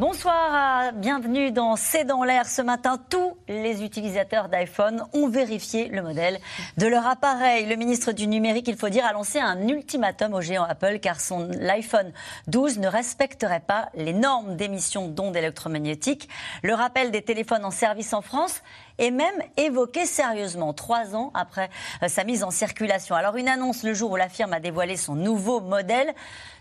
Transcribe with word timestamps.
Bonsoir, 0.00 0.94
bienvenue 0.94 1.52
dans 1.52 1.76
C'est 1.76 2.04
dans 2.04 2.24
l'air. 2.24 2.46
Ce 2.46 2.62
matin, 2.62 2.98
tous 3.10 3.36
les 3.48 3.84
utilisateurs 3.84 4.48
d'iPhone 4.48 5.04
ont 5.12 5.28
vérifié 5.28 5.88
le 5.88 6.00
modèle 6.00 6.38
de 6.78 6.86
leur 6.86 7.06
appareil. 7.06 7.66
Le 7.66 7.76
ministre 7.76 8.12
du 8.12 8.26
numérique, 8.26 8.66
il 8.68 8.78
faut 8.78 8.88
dire, 8.88 9.04
a 9.04 9.12
lancé 9.12 9.40
un 9.40 9.68
ultimatum 9.68 10.32
au 10.32 10.40
géant 10.40 10.64
Apple 10.64 11.00
car 11.00 11.20
son 11.20 11.50
iPhone 11.68 12.14
12 12.46 12.78
ne 12.78 12.88
respecterait 12.88 13.60
pas 13.60 13.90
les 13.94 14.14
normes 14.14 14.56
d'émission 14.56 15.06
d'ondes 15.06 15.36
électromagnétiques. 15.36 16.30
Le 16.62 16.72
rappel 16.72 17.10
des 17.10 17.20
téléphones 17.20 17.66
en 17.66 17.70
service 17.70 18.14
en 18.14 18.22
France 18.22 18.62
est 18.96 19.10
même 19.10 19.42
évoqué 19.58 20.06
sérieusement 20.06 20.72
trois 20.72 21.14
ans 21.14 21.30
après 21.34 21.68
euh, 22.02 22.08
sa 22.08 22.24
mise 22.24 22.42
en 22.42 22.50
circulation. 22.50 23.16
Alors 23.16 23.36
une 23.36 23.48
annonce 23.48 23.82
le 23.82 23.92
jour 23.92 24.12
où 24.12 24.16
la 24.16 24.30
firme 24.30 24.54
a 24.54 24.60
dévoilé 24.60 24.96
son 24.96 25.14
nouveau 25.14 25.60
modèle. 25.60 26.14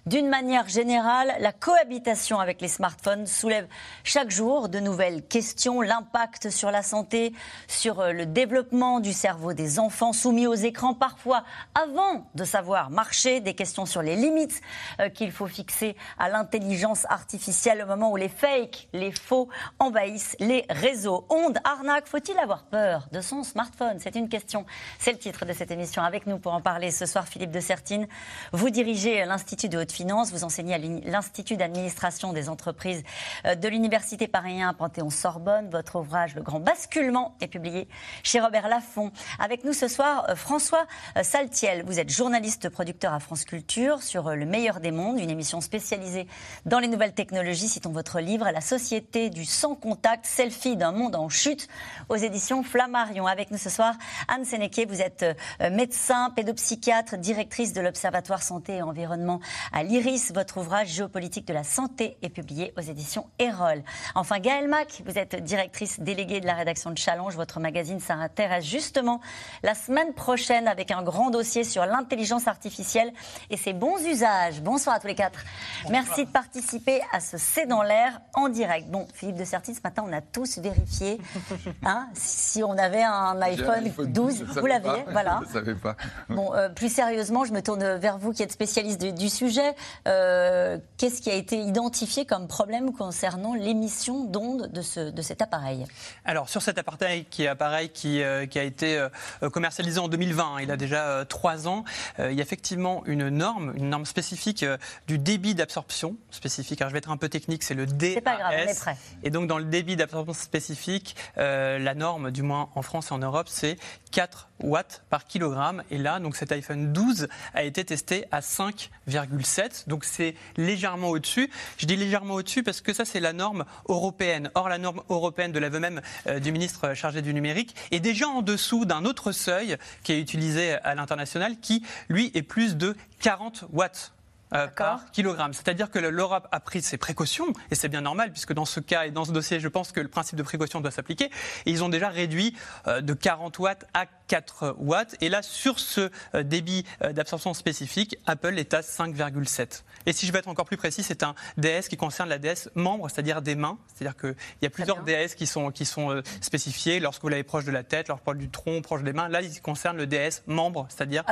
D'une 0.09 0.27
manière 0.27 0.67
générale, 0.67 1.35
la 1.39 1.51
cohabitation 1.51 2.39
avec 2.39 2.61
les 2.61 2.67
smartphones 2.67 3.27
soulève 3.27 3.67
chaque 4.03 4.31
jour 4.31 4.67
de 4.67 4.79
nouvelles 4.79 5.21
questions. 5.21 5.81
L'impact 5.81 6.49
sur 6.49 6.71
la 6.71 6.81
santé, 6.81 7.31
sur 7.67 7.99
euh, 7.99 8.11
le 8.11 8.25
développement 8.25 9.01
du 9.01 9.13
cerveau 9.13 9.53
des 9.53 9.77
enfants 9.77 10.11
soumis 10.11 10.47
aux 10.47 10.55
écrans, 10.55 10.95
parfois 10.95 11.43
avant 11.75 12.27
de 12.33 12.43
savoir 12.43 12.89
marcher, 12.89 13.39
des 13.39 13.53
questions 13.53 13.85
sur 13.85 14.01
les 14.01 14.15
limites 14.15 14.61
euh, 14.99 15.09
qu'il 15.09 15.31
faut 15.31 15.45
fixer 15.45 15.95
à 16.17 16.27
l'intelligence 16.27 17.05
artificielle 17.07 17.83
au 17.83 17.85
moment 17.85 18.11
où 18.11 18.15
les 18.15 18.29
fakes, 18.29 18.87
les 18.93 19.11
faux 19.11 19.47
envahissent 19.77 20.35
les 20.39 20.65
réseaux. 20.71 21.27
Onde, 21.29 21.59
arnaque, 21.63 22.07
faut-il 22.07 22.39
avoir 22.39 22.63
peur 22.63 23.09
de 23.11 23.21
son 23.21 23.43
smartphone? 23.43 23.99
C'est 23.99 24.15
une 24.15 24.27
question. 24.27 24.65
C'est 24.97 25.11
le 25.11 25.19
titre 25.19 25.45
de 25.45 25.53
cette 25.53 25.69
émission. 25.69 26.01
Avec 26.01 26.25
nous 26.25 26.39
pour 26.39 26.55
en 26.55 26.61
parler 26.61 26.89
ce 26.89 27.05
soir, 27.05 27.27
Philippe 27.27 27.51
de 27.51 27.59
Sertine. 27.59 28.07
Vous 28.53 28.71
dirigez 28.71 29.23
l'Institut 29.25 29.69
de 29.69 29.77
haute 29.77 29.98
vous 30.05 30.43
enseignez 30.43 30.73
à 30.73 30.77
l'Institut 30.77 31.57
d'administration 31.57 32.31
des 32.31 32.47
entreprises 32.47 33.03
euh, 33.45 33.55
de 33.55 33.67
l'Université 33.67 34.27
Paris 34.27 34.61
1 34.61 34.73
Panthéon-Sorbonne. 34.73 35.69
Votre 35.69 35.97
ouvrage 35.97 36.35
Le 36.35 36.41
Grand 36.41 36.61
Basculement 36.61 37.35
est 37.41 37.47
publié 37.47 37.87
chez 38.23 38.39
Robert 38.39 38.69
Laffont. 38.69 39.11
Avec 39.39 39.65
nous 39.65 39.73
ce 39.73 39.89
soir, 39.89 40.25
euh, 40.29 40.35
François 40.35 40.85
euh, 41.17 41.23
Saltiel. 41.23 41.83
Vous 41.85 41.99
êtes 41.99 42.09
journaliste 42.09 42.69
producteur 42.69 43.13
à 43.13 43.19
France 43.19 43.43
Culture 43.43 44.01
sur 44.01 44.29
Le 44.35 44.45
meilleur 44.45 44.79
des 44.79 44.91
mondes, 44.91 45.19
une 45.19 45.29
émission 45.29 45.59
spécialisée 45.59 46.27
dans 46.65 46.79
les 46.79 46.87
nouvelles 46.87 47.13
technologies. 47.13 47.67
Citons 47.67 47.91
votre 47.91 48.21
livre 48.21 48.49
La 48.51 48.61
société 48.61 49.29
du 49.29 49.43
sans 49.43 49.75
contact, 49.75 50.25
selfie 50.25 50.77
d'un 50.77 50.93
monde 50.93 51.15
en 51.15 51.27
chute 51.27 51.67
aux 52.07 52.15
éditions 52.15 52.63
Flammarion. 52.63 53.27
Avec 53.27 53.51
nous 53.51 53.57
ce 53.57 53.69
soir, 53.69 53.95
Anne 54.29 54.45
Sénéquier. 54.45 54.85
Vous 54.85 55.01
êtes 55.01 55.25
médecin, 55.59 56.31
pédopsychiatre, 56.35 57.17
directrice 57.17 57.73
de 57.73 57.81
l'Observatoire 57.81 58.41
Santé 58.41 58.77
et 58.77 58.81
Environnement 58.81 59.41
à 59.73 59.78
l'IRIS. 59.83 60.31
Votre 60.33 60.57
ouvrage 60.57 60.89
Géopolitique 60.89 61.47
de 61.47 61.53
la 61.53 61.63
santé 61.63 62.17
est 62.21 62.29
publié 62.29 62.73
aux 62.77 62.81
éditions 62.81 63.27
Erol. 63.39 63.83
Enfin, 64.15 64.39
Gaëlle 64.39 64.67
Mac, 64.67 65.01
vous 65.05 65.17
êtes 65.17 65.43
directrice 65.43 65.99
déléguée 65.99 66.39
de 66.39 66.45
la 66.45 66.53
rédaction 66.53 66.91
de 66.91 66.97
Challenge. 66.97 67.35
Votre 67.35 67.59
magazine 67.59 67.99
s'intéresse 67.99 68.65
justement 68.65 69.21
la 69.63 69.75
semaine 69.75 70.13
prochaine 70.13 70.67
avec 70.67 70.91
un 70.91 71.03
grand 71.03 71.29
dossier 71.29 71.63
sur 71.63 71.85
l'intelligence 71.85 72.47
artificielle 72.47 73.11
et 73.49 73.57
ses 73.57 73.73
bons 73.73 74.05
usages. 74.05 74.61
Bonsoir 74.61 74.95
à 74.95 74.99
tous 74.99 75.07
les 75.07 75.15
quatre. 75.15 75.43
Merci 75.89 76.25
de 76.25 76.31
participer 76.31 77.01
à 77.11 77.19
ce 77.19 77.37
C'est 77.37 77.65
dans 77.65 77.83
l'air 77.83 78.21
en 78.33 78.49
direct. 78.49 78.89
Bon, 78.89 79.07
Philippe 79.13 79.37
de 79.37 79.45
Certi, 79.45 79.73
ce 79.73 79.81
matin, 79.83 80.03
on 80.07 80.13
a 80.13 80.21
tous 80.21 80.59
vérifié 80.59 81.19
hein, 81.83 82.07
si 82.13 82.63
on 82.63 82.77
avait 82.77 83.03
un 83.03 83.41
iPhone, 83.41 83.91
12. 84.07 84.43
Vous 84.43 84.65
l'aviez, 84.65 85.03
voilà. 85.11 85.41
Je 85.43 85.47
ne 85.47 85.53
savais 85.53 85.75
pas. 85.75 85.95
Bon, 86.29 86.53
euh, 86.53 86.69
plus 86.69 86.93
sérieusement, 86.93 87.45
je 87.45 87.53
me 87.53 87.61
tourne 87.61 87.95
vers 87.95 88.17
vous 88.17 88.31
qui 88.31 88.43
êtes 88.43 88.51
spécialiste 88.51 89.03
du 89.03 89.29
sujet. 89.29 89.68
Euh, 90.07 90.77
qu'est-ce 90.97 91.21
qui 91.21 91.29
a 91.29 91.35
été 91.35 91.57
identifié 91.57 92.25
comme 92.25 92.47
problème 92.47 92.93
concernant 92.93 93.53
l'émission 93.53 94.25
d'ondes 94.25 94.71
de, 94.71 94.81
ce, 94.81 95.11
de 95.11 95.21
cet 95.21 95.41
appareil 95.41 95.85
Alors, 96.25 96.49
sur 96.49 96.61
cet 96.61 96.77
appareil 96.77 97.25
qui, 97.25 97.47
appareil 97.47 97.89
qui, 97.89 98.21
euh, 98.21 98.45
qui 98.45 98.59
a 98.59 98.63
été 98.63 98.97
euh, 98.97 99.49
commercialisé 99.49 99.99
en 99.99 100.07
2020, 100.07 100.43
hein, 100.43 100.57
il 100.61 100.71
a 100.71 100.77
déjà 100.77 101.25
trois 101.25 101.67
ans, 101.67 101.83
il 102.19 102.33
y 102.33 102.39
a 102.39 102.43
effectivement 102.43 103.03
une 103.05 103.29
norme, 103.29 103.73
une 103.75 103.89
norme 103.89 104.05
spécifique 104.05 104.65
du 105.07 105.17
débit 105.17 105.55
d'absorption 105.55 106.15
spécifique. 106.31 106.81
Alors, 106.81 106.89
je 106.89 106.93
vais 106.93 106.99
être 106.99 107.11
un 107.11 107.17
peu 107.17 107.29
technique, 107.29 107.63
c'est 107.63 107.73
le 107.73 107.85
DAS. 107.85 108.13
C'est 108.15 108.21
pas 108.21 108.37
grave, 108.37 108.53
on 108.55 108.69
est 108.69 108.79
prêt. 108.79 108.97
Et 109.23 109.29
donc, 109.29 109.47
dans 109.47 109.57
le 109.57 109.65
débit 109.65 109.95
d'absorption 109.95 110.33
spécifique, 110.33 111.15
la 111.35 111.93
norme, 111.93 112.31
du 112.31 112.43
moins 112.43 112.69
en 112.75 112.81
France 112.81 113.11
et 113.11 113.13
en 113.13 113.19
Europe, 113.19 113.47
c'est 113.49 113.77
4 114.11 114.49
watts 114.63 115.03
par 115.09 115.25
kilogramme. 115.25 115.83
Et 115.91 115.97
là, 115.97 116.19
donc 116.19 116.35
cet 116.35 116.51
iPhone 116.51 116.91
12 116.93 117.27
a 117.53 117.63
été 117.63 117.83
testé 117.85 118.25
à 118.31 118.39
5,7. 118.41 119.58
Donc 119.87 120.05
c'est 120.05 120.35
légèrement 120.57 121.09
au-dessus. 121.09 121.49
Je 121.77 121.85
dis 121.85 121.95
légèrement 121.95 122.35
au-dessus 122.35 122.63
parce 122.63 122.81
que 122.81 122.93
ça, 122.93 123.05
c'est 123.05 123.19
la 123.19 123.33
norme 123.33 123.65
européenne. 123.87 124.51
Or, 124.55 124.69
la 124.69 124.77
norme 124.77 125.01
européenne 125.09 125.51
de 125.51 125.59
l'aveu 125.59 125.79
même 125.79 126.01
euh, 126.27 126.39
du 126.39 126.51
ministre 126.51 126.93
chargé 126.93 127.21
du 127.21 127.33
numérique 127.33 127.75
est 127.91 127.99
déjà 127.99 128.27
en 128.27 128.41
dessous 128.41 128.85
d'un 128.85 129.05
autre 129.05 129.31
seuil 129.31 129.77
qui 130.03 130.13
est 130.13 130.19
utilisé 130.19 130.73
à 130.73 130.95
l'international 130.95 131.59
qui, 131.59 131.83
lui, 132.09 132.31
est 132.33 132.43
plus 132.43 132.75
de 132.75 132.95
40 133.19 133.65
watts 133.71 134.13
euh, 134.53 134.67
par 134.67 135.11
kilogramme. 135.11 135.53
C'est-à-dire 135.53 135.91
que 135.91 135.99
l'Europe 135.99 136.47
a 136.51 136.59
pris 136.59 136.81
ses 136.81 136.97
précautions, 136.97 137.53
et 137.71 137.75
c'est 137.75 137.89
bien 137.89 138.01
normal, 138.01 138.31
puisque 138.31 138.53
dans 138.53 138.65
ce 138.65 138.79
cas 138.79 139.05
et 139.05 139.11
dans 139.11 139.25
ce 139.25 139.31
dossier, 139.31 139.59
je 139.59 139.67
pense 139.67 139.91
que 139.91 139.99
le 139.99 140.07
principe 140.07 140.37
de 140.37 140.43
précaution 140.43 140.81
doit 140.81 140.91
s'appliquer, 140.91 141.25
et 141.25 141.71
ils 141.71 141.83
ont 141.83 141.89
déjà 141.89 142.09
réduit 142.09 142.55
euh, 142.87 143.01
de 143.01 143.13
40 143.13 143.59
watts 143.59 143.85
à 143.93 144.05
4 144.27 144.75
watts. 144.79 145.15
Et 145.21 145.29
là, 145.29 145.41
sur 145.41 145.79
ce 145.79 146.09
euh, 146.33 146.43
débit 146.43 146.85
d'absorption 147.01 147.53
spécifique, 147.53 148.17
Apple 148.25 148.57
est 148.57 148.73
à 148.73 148.81
5,7. 148.81 149.83
Et 150.05 150.13
si 150.13 150.25
je 150.25 150.31
vais 150.31 150.39
être 150.39 150.47
encore 150.47 150.65
plus 150.65 150.77
précis, 150.77 151.03
c'est 151.03 151.23
un 151.23 151.35
DS 151.57 151.87
qui 151.89 151.97
concerne 151.97 152.29
la 152.29 152.37
DS 152.37 152.69
membre, 152.75 153.09
c'est-à-dire 153.09 153.41
des 153.41 153.55
mains. 153.55 153.77
C'est-à-dire 153.93 154.17
qu'il 154.17 154.35
y 154.61 154.65
a 154.65 154.69
plusieurs 154.69 155.03
DS 155.03 155.35
qui 155.35 155.45
sont, 155.45 155.71
qui 155.71 155.85
sont 155.85 156.21
spécifiés 156.41 156.99
lorsque 156.99 157.21
vous 157.21 157.29
l'avez 157.29 157.43
proche 157.43 157.65
de 157.65 157.71
la 157.71 157.83
tête, 157.83 158.07
lorsque 158.07 158.23
proche 158.23 158.37
du 158.37 158.49
tronc, 158.49 158.81
proche 158.81 159.03
des 159.03 159.13
mains. 159.13 159.29
Là, 159.29 159.41
il 159.41 159.61
concerne 159.61 159.97
le 159.97 160.07
DS 160.07 160.43
membre, 160.47 160.87
c'est-à-dire 160.89 161.23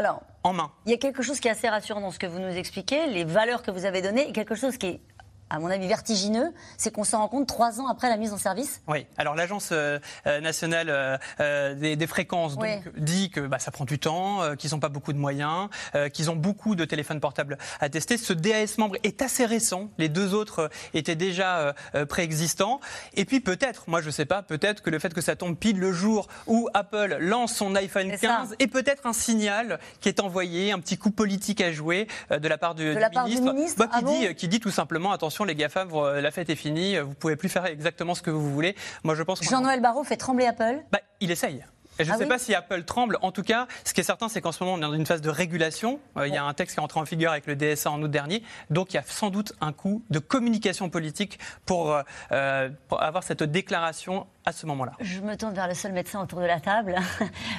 en 0.44 0.54
main. 0.54 0.72
Il 0.86 0.92
y 0.92 0.96
a 0.96 0.98
quelque 0.98 1.22
chose 1.22 1.40
qui 1.40 1.48
est 1.48 1.52
assez 1.52 1.68
rassurant 1.68 2.02
dans 2.02 2.12
ce 2.12 2.20
que 2.20 2.28
vous 2.28 2.40
nous 2.40 2.56
expliquez 2.56 3.07
les 3.10 3.24
valeurs 3.24 3.64
que 3.64 3.72
vous 3.72 3.86
avez 3.86 4.02
données, 4.02 4.32
quelque 4.32 4.56
chose 4.56 4.78
qui 4.78 4.88
est 4.88 5.00
à 5.50 5.60
mon 5.60 5.68
avis 5.68 5.88
vertigineux, 5.88 6.54
c'est 6.78 6.94
qu'on 6.94 7.04
s'en 7.04 7.20
rend 7.20 7.28
compte 7.28 7.48
trois 7.48 7.80
ans 7.80 7.88
après 7.88 8.10
la 8.10 8.18
mise 8.18 8.34
en 8.34 8.38
service. 8.38 8.82
Oui, 8.88 9.06
alors 9.18 9.36
l'Agence 9.36 9.70
euh, 9.72 10.00
euh, 10.26 10.42
nationale 10.42 11.20
euh, 11.40 11.74
des, 11.76 12.08
fréquences 12.08 12.58
donc, 12.58 12.90
dit 12.98 13.30
que 13.30 13.42
bah, 13.42 13.60
ça 13.60 13.72
prend 13.72 13.86
du 13.86 14.00
temps, 14.00 14.56
qu'ils 14.56 14.72
n'ont 14.72 14.80
pas 14.80 14.90
beaucoup 14.90 15.14
de 15.14 15.18
moyens, 15.18 15.70
qu'ils 16.14 16.32
ont 16.32 16.36
beaucoup 16.36 16.76
de 16.76 16.86
téléphones 16.86 17.20
portables 17.20 17.58
à 17.80 17.90
tester. 17.90 18.18
Ce 18.18 18.34
DAS 18.34 18.78
membre 18.78 18.96
est 19.04 19.22
assez 19.22 19.46
récent, 19.46 19.90
les 19.98 20.10
deux 20.10 20.34
autres 20.34 20.70
étaient 20.94 21.16
déjà 21.16 21.76
préexistants. 22.08 22.80
Et 23.14 23.26
puis 23.26 23.40
peut-être, 23.40 23.90
moi 23.90 24.02
je 24.02 24.08
ne 24.08 24.12
sais 24.12 24.26
pas, 24.26 24.42
peut-être 24.42 24.82
que 24.82 24.90
le 24.90 25.00
fait 25.00 25.14
que 25.14 25.22
ça 25.22 25.36
tombe 25.36 25.58
pile 25.58 25.80
le 25.80 25.92
jour 25.92 26.28
où 26.46 26.70
Apple 26.74 27.18
lance 27.20 27.54
son 27.54 27.76
iPhone 27.76 28.12
15 28.18 28.56
est 28.60 28.68
peut-être 28.68 29.06
un 29.06 29.14
signal 29.14 29.80
qui 30.00 30.10
est 30.10 30.22
envoyé, 30.22 30.72
un 30.72 30.80
petit 30.80 30.98
coup 30.98 31.12
politique 31.12 31.62
à 31.62 31.72
jouer 31.72 32.08
de 32.30 32.48
la 32.48 32.58
part 32.58 32.76
du, 32.76 32.86
ministre, 32.86 33.78
bah, 33.78 33.88
qui, 33.88 33.92
ah 33.94 34.02
dit, 34.02 34.36
qui 34.36 34.48
dit 34.48 34.60
tout 34.60 34.72
simplement 34.72 35.12
attention 35.12 35.37
les 35.46 35.56
GAFAM, 35.56 35.90
la 35.92 36.32
fête 36.32 36.50
est 36.50 36.56
finie, 36.56 36.98
vous 37.00 37.14
pouvez 37.14 37.36
plus 37.36 37.50
faire 37.50 37.66
exactement 37.66 38.16
ce 38.16 38.22
que 38.22 38.32
vous 38.32 38.52
voulez. 38.52 38.76
Moi, 39.04 39.16
je 39.16 39.24
pense. 39.24 39.42
Jean-Noël 39.44 39.82
Barrot 39.82 40.04
fait 40.04 40.18
trembler 40.18 40.46
Apple? 40.46 40.84
Bah, 40.92 41.00
il 41.20 41.32
essaye. 41.32 41.64
je 42.00 42.04
ne 42.04 42.12
ah 42.12 42.18
sais 42.18 42.26
pas 42.26 42.38
si 42.38 42.54
Apple 42.54 42.84
tremble. 42.84 43.18
En 43.22 43.32
tout 43.32 43.44
cas, 43.44 43.68
ce 43.84 43.94
qui 43.94 44.02
est 44.02 44.04
certain, 44.04 44.30
c'est 44.30 44.42
qu'en 44.42 44.52
ce 44.52 44.64
moment, 44.64 44.76
on 44.76 44.78
est 44.78 44.82
dans 44.82 44.94
une 44.94 45.06
phase 45.06 45.22
de 45.22 45.30
régulation. 45.30 46.00
Euh, 46.18 46.28
il 46.28 46.34
y 46.34 46.38
a 46.38 46.44
un 46.44 46.54
texte 46.54 46.76
qui 46.76 46.80
est 46.80 46.84
entré 46.84 47.00
en 47.00 47.06
figure 47.06 47.32
avec 47.32 47.48
le 47.48 47.56
DSA 47.56 47.92
en 47.92 48.02
août 48.02 48.12
dernier. 48.12 48.44
Donc, 48.70 48.94
il 48.94 48.98
y 48.98 49.00
a 49.00 49.04
sans 49.04 49.30
doute 49.30 49.54
un 49.62 49.74
coup 49.74 50.04
de 50.10 50.20
communication 50.20 50.90
politique 50.90 51.40
pour, 51.66 51.94
euh, 51.94 52.04
euh, 52.32 52.70
pour 52.88 53.02
avoir 53.02 53.24
cette 53.24 53.44
déclaration 53.44 54.28
à 54.48 54.54
ce 54.54 54.66
moment-là 54.66 54.94
Je 55.02 55.20
me 55.20 55.36
tourne 55.36 55.54
vers 55.54 55.68
le 55.68 55.74
seul 55.74 55.92
médecin 55.92 56.22
autour 56.22 56.40
de 56.40 56.46
la 56.46 56.60
table. 56.60 56.96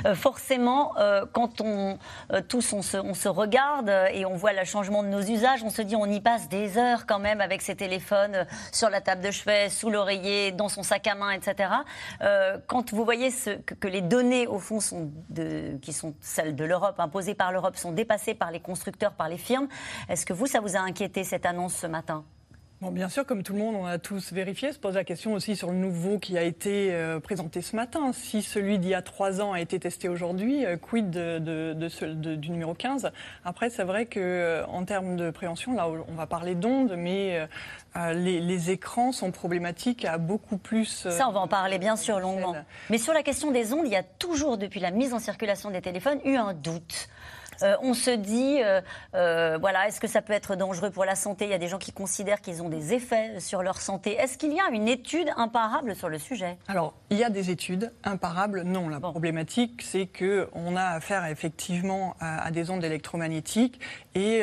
Euh, 0.06 0.14
forcément, 0.14 0.96
euh, 0.98 1.26
quand 1.32 1.60
on 1.60 1.98
euh, 2.32 2.40
tous 2.40 2.72
on 2.72 2.82
se, 2.82 3.28
regarde 3.28 3.90
et 4.12 4.24
on 4.24 4.36
voit 4.36 4.52
le 4.52 4.64
changement 4.64 5.02
de 5.02 5.08
nos 5.08 5.20
usages, 5.20 5.64
on 5.64 5.70
se 5.70 5.82
dit 5.82 5.96
on 5.96 6.06
y 6.06 6.20
passe 6.20 6.48
des 6.48 6.78
heures 6.78 7.04
quand 7.04 7.18
même 7.18 7.40
avec 7.40 7.62
ses 7.62 7.74
téléphones 7.74 8.46
sur 8.70 8.90
la 8.90 9.00
table 9.00 9.22
de 9.22 9.30
chevet, 9.32 9.70
sous 9.70 9.90
l'oreiller, 9.90 10.52
dans 10.52 10.68
son 10.68 10.84
sac 10.84 11.06
à 11.08 11.16
main, 11.16 11.32
etc. 11.32 11.70
quand 12.68 12.92
vous 12.92 13.04
voyez 13.04 13.30
que, 13.32 13.88
les 13.88 14.02
données 14.02 14.46
au 14.46 14.60
fond 14.60 14.78
qui 15.82 15.92
sont 15.92 16.14
celles 16.20 16.54
de 16.54 16.64
l'Europe, 16.64 17.00
imposées 17.00 17.34
par 17.34 17.50
l'Europe, 17.50 17.76
sont 17.76 17.92
dépassées 17.92 18.34
par 18.34 18.52
les 18.52 18.60
constructeurs, 18.60 19.12
par 19.12 19.28
les 19.28 19.38
firmes, 19.38 19.68
est-ce 20.08 20.24
que 20.24 20.32
vous, 20.32 20.46
ça 20.46 20.60
vous 20.60 20.76
a 20.76 20.80
inquiété 20.80 21.24
cette 21.24 21.44
annonce 21.44 21.74
ce 21.74 21.88
matin? 21.88 22.24
Bon, 22.80 22.92
bien 22.92 23.08
sûr, 23.08 23.26
comme 23.26 23.42
tout 23.42 23.54
le 23.54 23.58
monde, 23.58 23.74
on 23.74 23.86
a 23.86 23.98
tous 23.98 24.32
vérifié. 24.32 24.72
Se 24.72 24.78
pose 24.78 24.94
la 24.94 25.02
question 25.02 25.32
aussi 25.32 25.56
sur 25.56 25.72
le 25.72 25.76
nouveau 25.76 26.20
qui 26.20 26.38
a 26.38 26.44
été 26.44 26.94
euh, 26.94 27.18
présenté 27.18 27.60
ce 27.60 27.74
matin. 27.74 28.12
Si 28.12 28.40
celui 28.40 28.78
d'il 28.78 28.90
y 28.90 28.94
a 28.94 29.02
trois 29.02 29.40
ans 29.40 29.52
a 29.52 29.60
été 29.60 29.80
testé 29.80 30.08
aujourd'hui, 30.08 30.64
euh, 30.64 30.76
quid 30.76 31.10
de, 31.10 31.40
de, 31.40 31.74
de, 31.74 32.34
du 32.36 32.50
numéro 32.50 32.74
15 32.74 33.10
Après, 33.44 33.68
c'est 33.68 33.82
vrai 33.82 34.06
que 34.06 34.20
euh, 34.20 34.64
en 34.66 34.84
termes 34.84 35.16
de 35.16 35.30
prévention, 35.30 35.74
là, 35.74 35.88
on 35.88 36.14
va 36.14 36.26
parler 36.26 36.54
d'ondes, 36.54 36.94
mais 36.96 37.48
les, 37.96 38.38
les, 38.38 38.70
écrans 38.70 39.10
sont 39.10 39.32
problématiques 39.32 40.04
à 40.04 40.18
beaucoup 40.18 40.56
plus. 40.56 41.08
Ça, 41.10 41.28
on 41.28 41.32
va 41.32 41.40
en 41.40 41.48
parler 41.48 41.78
bien 41.78 41.96
sûr 41.96 42.20
longuement. 42.20 42.54
Mais 42.90 42.98
sur 42.98 43.12
la 43.12 43.24
question 43.24 43.50
des 43.50 43.72
ondes, 43.72 43.86
il 43.86 43.92
y 43.92 43.96
a 43.96 44.04
toujours, 44.04 44.56
depuis 44.56 44.78
la 44.78 44.92
mise 44.92 45.14
en 45.14 45.18
circulation 45.18 45.72
des 45.72 45.80
téléphones, 45.80 46.20
eu 46.24 46.36
un 46.36 46.54
doute. 46.54 47.08
Euh, 47.62 47.76
on 47.82 47.94
se 47.94 48.10
dit, 48.10 48.60
euh, 48.62 48.80
euh, 49.14 49.58
voilà, 49.60 49.88
est-ce 49.88 50.00
que 50.00 50.06
ça 50.06 50.22
peut 50.22 50.32
être 50.32 50.56
dangereux 50.56 50.90
pour 50.90 51.04
la 51.04 51.14
santé? 51.14 51.44
Il 51.44 51.50
y 51.50 51.54
a 51.54 51.58
des 51.58 51.68
gens 51.68 51.78
qui 51.78 51.92
considèrent 51.92 52.40
qu'ils 52.40 52.62
ont 52.62 52.68
des 52.68 52.94
effets 52.94 53.40
sur 53.40 53.62
leur 53.62 53.80
santé. 53.80 54.14
Est-ce 54.14 54.38
qu'il 54.38 54.52
y 54.52 54.60
a 54.60 54.68
une 54.70 54.88
étude 54.88 55.28
imparable 55.36 55.94
sur 55.94 56.08
le 56.08 56.18
sujet? 56.18 56.56
Alors, 56.68 56.94
il 57.10 57.18
y 57.18 57.24
a 57.24 57.30
des 57.30 57.50
études 57.50 57.92
imparables. 58.04 58.62
Non, 58.62 58.88
la 58.88 59.00
problématique, 59.00 59.82
c'est 59.82 60.06
que 60.06 60.48
on 60.52 60.76
a 60.76 60.84
affaire 60.84 61.26
effectivement 61.26 62.16
à, 62.20 62.50
des 62.50 62.70
ondes 62.70 62.84
électromagnétiques 62.84 63.80
et 64.14 64.42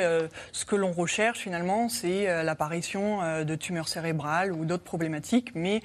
ce 0.51 0.65
que 0.65 0.75
l'on 0.75 0.91
recherche 0.91 1.39
finalement, 1.39 1.89
c'est 1.89 2.43
l'apparition 2.43 3.43
de 3.43 3.55
tumeurs 3.55 3.87
cérébrales 3.87 4.51
ou 4.51 4.65
d'autres 4.65 4.83
problématiques. 4.83 5.51
Mais 5.55 5.81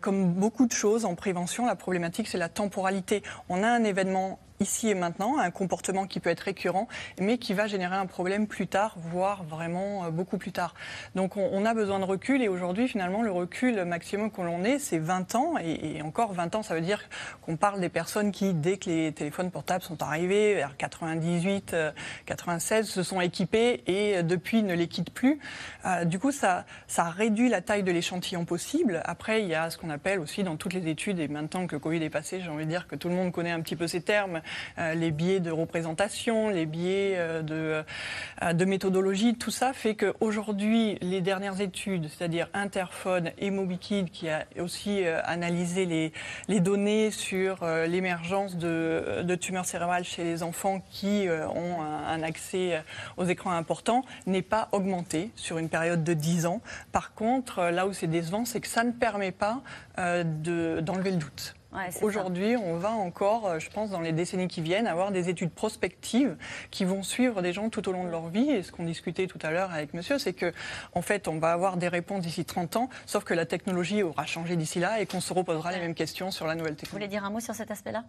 comme 0.00 0.32
beaucoup 0.32 0.66
de 0.66 0.72
choses 0.72 1.04
en 1.04 1.14
prévention, 1.14 1.66
la 1.66 1.76
problématique, 1.76 2.28
c'est 2.28 2.38
la 2.38 2.48
temporalité. 2.48 3.22
On 3.48 3.62
a 3.62 3.68
un 3.68 3.84
événement 3.84 4.38
ici 4.60 4.88
et 4.90 4.94
maintenant, 4.94 5.38
un 5.38 5.50
comportement 5.50 6.06
qui 6.06 6.20
peut 6.20 6.28
être 6.28 6.40
récurrent, 6.40 6.86
mais 7.18 7.38
qui 7.38 7.54
va 7.54 7.66
générer 7.66 7.96
un 7.96 8.04
problème 8.04 8.46
plus 8.46 8.66
tard, 8.66 8.94
voire 8.98 9.42
vraiment 9.44 10.04
euh, 10.04 10.10
beaucoup 10.10 10.36
plus 10.36 10.52
tard. 10.52 10.74
Donc 11.14 11.36
on, 11.38 11.64
a 11.64 11.72
besoin 11.72 11.98
de 11.98 12.04
recul 12.04 12.42
et 12.42 12.48
aujourd'hui 12.48 12.88
finalement 12.88 13.22
le 13.22 13.30
recul 13.30 13.84
maximum 13.84 14.30
que 14.30 14.42
l'on 14.42 14.64
ait, 14.64 14.78
c'est 14.78 14.98
20 14.98 15.34
ans 15.34 15.54
et, 15.58 16.02
encore 16.02 16.32
20 16.32 16.56
ans, 16.56 16.62
ça 16.62 16.74
veut 16.74 16.80
dire 16.80 17.00
qu'on 17.42 17.56
parle 17.56 17.80
des 17.80 17.88
personnes 17.88 18.32
qui, 18.32 18.52
dès 18.52 18.76
que 18.76 18.90
les 18.90 19.12
téléphones 19.12 19.50
portables 19.50 19.82
sont 19.82 20.02
arrivés, 20.02 20.54
vers 20.54 20.76
98, 20.76 21.74
96, 22.26 22.86
euh, 22.86 22.90
se 22.90 23.02
sont 23.02 23.20
équipés 23.20 23.82
et 23.86 24.18
euh, 24.18 24.22
depuis 24.22 24.62
ne 24.62 24.74
les 24.74 24.88
quittent 24.88 25.12
plus. 25.12 25.38
du 26.04 26.18
coup, 26.18 26.32
ça, 26.32 26.66
ça 26.86 27.04
réduit 27.04 27.48
la 27.48 27.62
taille 27.62 27.82
de 27.82 27.92
l'échantillon 27.92 28.44
possible. 28.44 29.00
Après, 29.04 29.42
il 29.42 29.48
y 29.48 29.54
a 29.54 29.70
ce 29.70 29.78
qu'on 29.78 29.90
appelle 29.90 30.20
aussi 30.20 30.42
dans 30.42 30.56
toutes 30.56 30.74
les 30.74 30.86
études, 30.88 31.18
et 31.18 31.28
maintenant 31.28 31.66
que 31.66 31.76
Covid 31.76 32.02
est 32.02 32.10
passé, 32.10 32.40
j'ai 32.42 32.50
envie 32.50 32.64
de 32.64 32.70
dire 32.70 32.86
que 32.86 32.96
tout 32.96 33.08
le 33.08 33.14
monde 33.14 33.32
connaît 33.32 33.50
un 33.50 33.60
petit 33.60 33.76
peu 33.76 33.86
ces 33.86 34.02
termes, 34.02 34.42
les 34.78 35.10
biais 35.10 35.40
de 35.40 35.50
représentation, 35.50 36.48
les 36.48 36.66
biais 36.66 37.14
euh, 37.16 37.42
de, 37.42 37.84
euh, 38.42 38.52
de 38.52 38.64
méthodologie, 38.64 39.34
tout 39.34 39.50
ça 39.50 39.72
fait 39.72 39.94
qu'aujourd'hui, 39.94 40.98
les 41.00 41.20
dernières 41.20 41.60
études, 41.60 42.08
c'est-à-dire 42.08 42.48
Interphone 42.54 43.30
et 43.38 43.50
MobiKid, 43.50 44.10
qui 44.10 44.28
a 44.28 44.46
aussi 44.58 45.04
analysé 45.24 46.12
les, 46.48 46.60
données 46.60 47.10
sur 47.10 47.64
l'émergence 47.64 48.56
de, 48.56 49.34
tumeurs 49.40 49.64
cérébrales 49.64 50.04
chez 50.04 50.24
les 50.24 50.42
enfants 50.42 50.82
qui 50.90 51.26
ont 51.28 51.80
un, 51.80 52.22
accès 52.22 52.82
aux 53.16 53.24
écrans 53.24 53.52
importants, 53.52 54.04
n'est 54.26 54.42
pas 54.42 54.68
augmenté 54.72 55.30
sur 55.36 55.58
une 55.58 55.68
période 55.68 56.04
de 56.04 56.12
10 56.12 56.46
ans. 56.46 56.60
Par 56.92 57.14
contre, 57.14 57.70
là 57.70 57.86
où 57.86 57.92
c'est 57.92 58.06
décevant, 58.06 58.44
c'est 58.44 58.60
que 58.60 58.68
ça 58.68 58.84
ne 58.84 58.92
permet 58.92 59.32
pas 59.32 59.62
d'enlever 59.96 61.12
le 61.12 61.16
doute. 61.16 61.54
Aujourd'hui, 62.02 62.56
on 62.56 62.76
va 62.76 62.90
encore, 62.90 63.46
euh, 63.46 63.58
je 63.60 63.70
pense, 63.70 63.90
dans 63.90 64.00
les 64.00 64.12
décennies 64.12 64.48
qui 64.48 64.60
viennent, 64.60 64.88
avoir 64.88 65.12
des 65.12 65.28
études 65.28 65.52
prospectives 65.52 66.36
qui 66.70 66.84
vont 66.84 67.02
suivre 67.02 67.42
des 67.42 67.52
gens 67.52 67.70
tout 67.70 67.88
au 67.88 67.92
long 67.92 68.04
de 68.04 68.10
leur 68.10 68.28
vie. 68.28 68.50
Et 68.50 68.62
ce 68.62 68.72
qu'on 68.72 68.84
discutait 68.84 69.28
tout 69.28 69.38
à 69.42 69.52
l'heure 69.52 69.70
avec 69.72 69.94
monsieur, 69.94 70.18
c'est 70.18 70.32
que, 70.32 70.52
en 70.94 71.02
fait, 71.02 71.28
on 71.28 71.38
va 71.38 71.52
avoir 71.52 71.76
des 71.76 71.88
réponses 71.88 72.22
d'ici 72.22 72.44
30 72.44 72.76
ans, 72.76 72.90
sauf 73.06 73.22
que 73.22 73.34
la 73.34 73.46
technologie 73.46 74.02
aura 74.02 74.26
changé 74.26 74.56
d'ici 74.56 74.80
là 74.80 75.00
et 75.00 75.06
qu'on 75.06 75.20
se 75.20 75.32
reposera 75.32 75.70
les 75.70 75.78
mêmes 75.78 75.94
questions 75.94 76.30
sur 76.30 76.46
la 76.46 76.54
nouvelle 76.54 76.74
technologie. 76.74 76.90
Vous 76.90 76.96
voulez 76.96 77.08
dire 77.08 77.24
un 77.24 77.30
mot 77.30 77.40
sur 77.40 77.54
cet 77.54 77.70
aspect-là? 77.70 78.04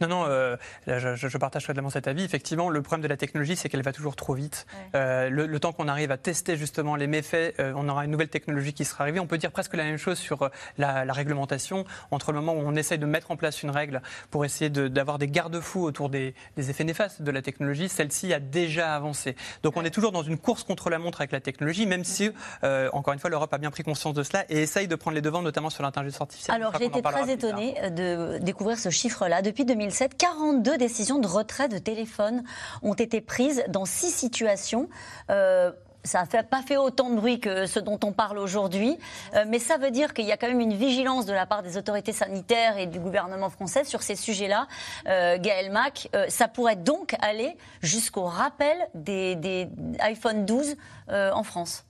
Non, 0.00 0.08
non, 0.08 0.24
euh, 0.26 0.56
je, 0.86 1.14
je, 1.14 1.38
partage 1.38 1.66
totalement 1.66 1.90
cet 1.90 2.08
avis. 2.08 2.24
Effectivement, 2.24 2.70
le 2.70 2.80
problème 2.80 3.02
de 3.02 3.08
la 3.08 3.16
technologie, 3.18 3.56
c'est 3.56 3.68
qu'elle 3.68 3.82
va 3.82 3.92
toujours 3.92 4.16
trop 4.16 4.34
vite. 4.34 4.66
Euh, 4.94 5.28
le, 5.28 5.60
temps 5.60 5.72
qu'on 5.72 5.88
arrive 5.88 6.10
à 6.10 6.16
tester 6.16 6.56
justement 6.56 6.96
les 6.96 7.06
méfaits, 7.06 7.54
on 7.60 7.88
aura 7.88 8.04
une 8.04 8.10
nouvelle 8.10 8.28
technologie 8.28 8.72
qui 8.72 8.84
sera 8.84 9.04
arrivée. 9.04 9.20
On 9.20 9.26
peut 9.26 9.38
dire 9.38 9.52
presque 9.52 9.74
la 9.74 9.84
même 9.84 9.98
chose 9.98 10.18
sur 10.18 10.50
la, 10.78 11.04
la 11.04 11.12
réglementation 11.12 11.84
entre 12.10 12.32
le 12.32 12.40
moment 12.40 12.54
où 12.54 12.64
on 12.64 12.74
essaye 12.74 12.98
de 13.02 13.06
mettre 13.06 13.30
en 13.30 13.36
place 13.36 13.62
une 13.62 13.70
règle 13.70 14.00
pour 14.30 14.44
essayer 14.44 14.70
d'avoir 14.70 15.18
des 15.18 15.28
garde-fous 15.28 15.82
autour 15.82 16.08
des, 16.08 16.34
effets 16.56 16.84
néfastes 16.84 17.22
de 17.22 17.30
la 17.30 17.42
technologie, 17.42 17.88
celle-ci 17.88 18.32
a 18.32 18.40
déjà 18.40 18.94
avancé. 18.94 19.34
Donc 19.62 19.76
on 19.76 19.84
est 19.84 19.90
toujours 19.90 20.12
dans 20.12 20.22
une 20.22 20.38
course 20.38 20.62
contre 20.62 20.88
la 20.88 20.98
montre 20.98 21.20
avec 21.20 21.32
la 21.32 21.40
technologie, 21.40 21.86
même 21.86 22.04
si, 22.04 22.30
euh, 22.62 22.88
encore 22.92 23.12
une 23.12 23.20
fois, 23.20 23.30
l'Europe 23.30 23.52
a 23.52 23.58
bien 23.58 23.70
pris 23.70 23.82
conscience 23.82 24.14
de 24.14 24.22
cela 24.22 24.44
et 24.48 24.62
essaye 24.62 24.86
de 24.86 24.94
prendre 24.94 25.16
les 25.16 25.20
devants, 25.20 25.42
notamment 25.42 25.70
sur 25.70 25.82
l'intelligence 25.82 26.20
artificielle. 26.20 26.56
Alors 26.56 26.74
j'ai 26.78 26.86
été 26.86 27.02
très 27.02 27.30
étonnée 27.30 27.74
de 27.90 28.38
découvrir 28.38 28.78
ce 28.78 28.90
chiffre-là. 28.90 29.42
Depuis 29.42 29.64
2007, 29.64 30.16
42 30.16 30.78
décisions 30.78 31.18
de 31.18 31.26
retrait 31.26 31.68
de 31.68 31.78
téléphone 31.78 32.44
ont 32.82 32.94
été 32.94 33.20
prises 33.20 33.64
dans 33.68 33.84
six 33.84 34.10
situations. 34.10 34.88
Euh, 35.30 35.72
ça 36.04 36.24
n'a 36.32 36.42
pas 36.42 36.62
fait 36.62 36.76
autant 36.76 37.10
de 37.10 37.16
bruit 37.16 37.40
que 37.40 37.66
ce 37.66 37.78
dont 37.78 37.98
on 38.04 38.12
parle 38.12 38.38
aujourd'hui, 38.38 38.98
euh, 39.34 39.44
mais 39.46 39.58
ça 39.58 39.76
veut 39.76 39.90
dire 39.90 40.14
qu'il 40.14 40.24
y 40.24 40.32
a 40.32 40.36
quand 40.36 40.48
même 40.48 40.60
une 40.60 40.74
vigilance 40.74 41.26
de 41.26 41.32
la 41.32 41.46
part 41.46 41.62
des 41.62 41.76
autorités 41.76 42.12
sanitaires 42.12 42.78
et 42.78 42.86
du 42.86 42.98
gouvernement 42.98 43.50
français 43.50 43.84
sur 43.84 44.02
ces 44.02 44.16
sujets-là. 44.16 44.66
Euh, 45.08 45.38
Gaël 45.38 45.70
Mac, 45.70 46.08
euh, 46.14 46.26
ça 46.28 46.48
pourrait 46.48 46.76
donc 46.76 47.14
aller 47.20 47.56
jusqu'au 47.82 48.24
rappel 48.24 48.76
des, 48.94 49.36
des 49.36 49.68
iPhone 50.00 50.44
12 50.44 50.76
en 51.08 51.42
France. 51.42 51.84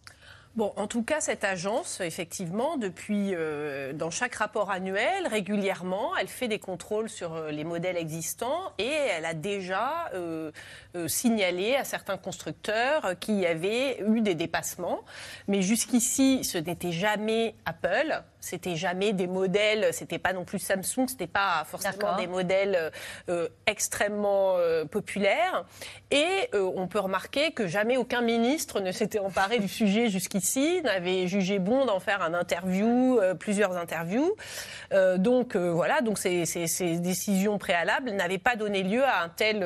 Bon, 0.55 0.75
en 0.77 0.87
tout 0.87 1.03
cas, 1.03 1.23
cette 1.23 1.45
agence, 1.45 2.03
effectivement, 2.03 2.77
depuis, 2.77 3.35
euh, 3.35 3.95
dans 3.95 4.11
chaque 4.11 4.35
rapport 4.35 4.71
annuel, 4.71 5.27
régulièrement, 5.27 6.15
elle 6.15 6.29
fait 6.29 6.47
des 6.47 6.59
contrôles 6.59 7.09
sur 7.09 7.33
euh, 7.33 7.51
les 7.51 7.65
modèles 7.65 7.97
existants 7.97 8.75
et 8.77 8.85
elle 8.85 9.25
a 9.25 9.33
déjà 9.33 10.11
euh, 10.13 10.53
signalé 11.07 11.75
à 11.75 11.85
certains 11.85 12.19
constructeurs 12.19 13.19
qu'il 13.19 13.37
y 13.37 13.47
avait 13.47 14.03
eu 14.07 14.21
des 14.21 14.35
dépassements. 14.35 15.01
Mais 15.49 15.63
jusqu'ici, 15.63 16.45
ce 16.45 16.59
n'était 16.59 16.93
jamais 16.93 17.55
Apple 17.65 18.23
c'était 18.43 18.75
jamais 18.77 19.13
des 19.13 19.29
modèles, 19.29 19.95
c'était 19.95 20.19
pas 20.19 20.33
non 20.33 20.45
plus 20.45 20.59
Samsung, 20.59 21.07
c'était 21.09 21.29
pas 21.29 21.65
forcément 21.65 22.17
des 22.17 22.27
modèles 22.27 22.91
euh, 23.29 23.49
extrêmement 23.67 24.57
euh, 24.57 24.85
populaires. 24.85 25.65
Et 26.11 26.49
euh, 26.53 26.71
on 26.75 26.89
peut 26.89 26.99
remarquer 26.99 27.53
que 27.53 27.69
jamais 27.69 27.97
aucun 27.97 28.21
ministre 28.21 28.81
ne 28.81 28.91
s'était 28.91 29.21
emparé 29.21 29.61
du 29.61 29.69
sujet 29.69 30.11
jusqu'ici, 30.11 30.83
n'avait 30.83 31.29
jugé 31.29 31.61
bon 31.61 31.87
d'en 31.87 32.01
faire 32.01 32.21
un 32.21 32.35
interview, 32.35 33.21
plusieurs 33.39 33.77
interviews. 33.77 34.35
donc 35.19 35.57
voilà, 35.57 36.01
donc 36.01 36.19
ces, 36.19 36.45
ces, 36.45 36.99
décisions 36.99 37.59
préalables 37.59 38.11
n'avaient 38.11 38.39
pas 38.39 38.57
donné 38.57 38.83
lieu 38.83 39.05
à, 39.05 39.23
un 39.23 39.29
tel, 39.29 39.63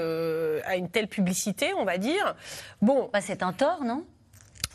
à 0.67 0.76
une 0.76 0.90
telle 0.90 1.08
publicité, 1.08 1.73
on 1.75 1.84
va 1.84 1.96
dire. 1.96 2.37
Bon, 2.82 3.08
bah, 3.12 3.20
c'est 3.23 3.43
un 3.43 3.55
tort, 3.55 3.82
non? 3.84 4.05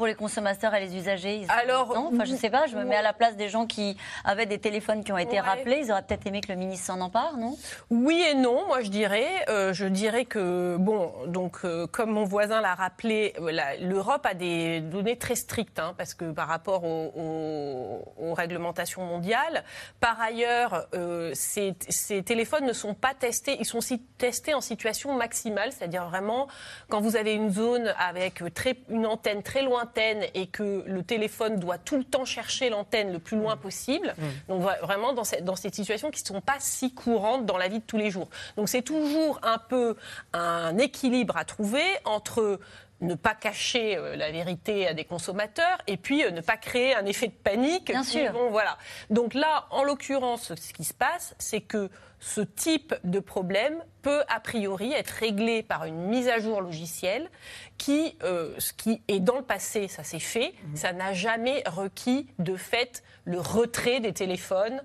Pour 0.01 0.07
les 0.07 0.15
consommateurs 0.15 0.73
et 0.73 0.79
les 0.79 0.95
usagers 0.97 1.45
Alors, 1.47 1.93
non 1.93 2.09
enfin, 2.11 2.25
je 2.25 2.33
sais 2.33 2.49
pas, 2.49 2.65
je 2.65 2.75
me 2.75 2.83
mets 2.83 2.95
à 2.95 3.03
la 3.03 3.13
place 3.13 3.35
des 3.35 3.49
gens 3.49 3.67
qui 3.67 3.95
avaient 4.25 4.47
des 4.47 4.57
téléphones 4.57 5.03
qui 5.03 5.11
ont 5.11 5.17
été 5.19 5.39
rappelés. 5.39 5.83
Ils 5.83 5.91
auraient 5.91 6.01
peut-être 6.01 6.25
aimé 6.25 6.41
que 6.41 6.51
le 6.51 6.57
ministre 6.57 6.87
s'en 6.87 7.01
empare, 7.01 7.37
non? 7.37 7.55
Oui 7.91 8.19
et 8.27 8.33
non, 8.33 8.65
moi 8.65 8.81
je 8.81 8.89
dirais. 8.89 9.29
Euh, 9.47 9.73
je 9.73 9.85
dirais 9.85 10.25
que, 10.25 10.75
bon, 10.79 11.13
donc, 11.27 11.59
euh, 11.65 11.85
comme 11.85 12.09
mon 12.09 12.23
voisin 12.23 12.61
l'a 12.61 12.73
rappelé, 12.73 13.35
euh, 13.37 13.51
l'Europe 13.79 14.25
a 14.25 14.33
des 14.33 14.81
données 14.81 15.19
très 15.19 15.35
strictes, 15.35 15.77
hein, 15.77 15.93
parce 15.95 16.15
que 16.15 16.31
par 16.31 16.47
rapport 16.47 16.83
aux, 16.83 18.01
réglementations 18.33 19.03
mondiales. 19.03 19.63
Par 19.99 20.19
ailleurs, 20.19 20.87
ces, 21.33 21.75
ces, 21.89 22.23
téléphones 22.23 22.65
ne 22.65 22.73
sont 22.73 22.95
pas 22.95 23.13
testés, 23.13 23.57
ils 23.59 23.65
sont 23.65 23.81
testés 24.17 24.53
en 24.53 24.61
situation 24.61 25.13
maximale, 25.13 25.71
c'est-à-dire 25.71 26.07
vraiment 26.07 26.47
quand 26.89 27.01
vous 27.01 27.17
avez 27.17 27.33
une 27.33 27.51
zone 27.51 27.93
avec 27.99 28.41
très, 28.55 28.77
une 28.89 29.05
antenne 29.05 29.43
très 29.43 29.61
lointaine 29.61 29.90
et 30.33 30.47
que 30.47 30.83
le 30.85 31.03
téléphone 31.03 31.59
doit 31.59 31.77
tout 31.77 31.97
le 31.97 32.03
temps 32.03 32.25
chercher 32.25 32.69
l'antenne 32.69 33.11
le 33.11 33.19
plus 33.19 33.37
loin 33.37 33.57
possible. 33.57 34.13
Mm. 34.17 34.23
Donc 34.49 34.61
vraiment 34.81 35.13
dans, 35.13 35.23
cette, 35.23 35.43
dans 35.43 35.55
ces 35.55 35.71
situations 35.71 36.11
qui 36.11 36.21
ne 36.23 36.27
sont 36.27 36.41
pas 36.41 36.57
si 36.59 36.93
courantes 36.93 37.45
dans 37.45 37.57
la 37.57 37.67
vie 37.67 37.79
de 37.79 37.85
tous 37.85 37.97
les 37.97 38.11
jours. 38.11 38.29
Donc 38.57 38.69
c'est 38.69 38.81
toujours 38.81 39.39
un 39.43 39.57
peu 39.57 39.95
un 40.33 40.77
équilibre 40.77 41.37
à 41.37 41.45
trouver 41.45 41.83
entre 42.05 42.59
ne 43.01 43.15
pas 43.15 43.33
cacher 43.33 43.97
euh, 43.97 44.15
la 44.15 44.31
vérité 44.31 44.87
à 44.87 44.93
des 44.93 45.05
consommateurs 45.05 45.79
et 45.87 45.97
puis 45.97 46.23
euh, 46.23 46.31
ne 46.31 46.41
pas 46.41 46.57
créer 46.57 46.95
un 46.95 47.05
effet 47.05 47.27
de 47.27 47.33
panique. 47.33 47.87
Bien 47.87 48.03
sûr. 48.03 48.31
voilà. 48.51 48.77
Donc 49.09 49.33
là, 49.33 49.65
en 49.71 49.83
l'occurrence, 49.83 50.53
ce 50.53 50.73
qui 50.73 50.83
se 50.83 50.93
passe, 50.93 51.35
c'est 51.39 51.61
que 51.61 51.89
ce 52.21 52.41
type 52.41 52.93
de 53.03 53.19
problème 53.19 53.83
peut 54.03 54.21
a 54.29 54.39
priori 54.39 54.93
être 54.93 55.09
réglé 55.09 55.63
par 55.63 55.85
une 55.85 56.05
mise 56.07 56.29
à 56.29 56.39
jour 56.39 56.61
logicielle 56.61 57.29
qui, 57.79 58.15
euh, 58.23 58.53
ce 58.59 58.73
qui 58.73 59.01
est 59.07 59.19
dans 59.19 59.37
le 59.37 59.43
passé, 59.43 59.87
ça 59.87 60.03
s'est 60.03 60.19
fait, 60.19 60.53
mhm. 60.67 60.75
ça 60.75 60.93
n'a 60.93 61.13
jamais 61.13 61.63
requis 61.65 62.27
de 62.37 62.55
fait 62.55 63.03
le 63.25 63.39
retrait 63.39 63.99
des 63.99 64.13
téléphones 64.13 64.81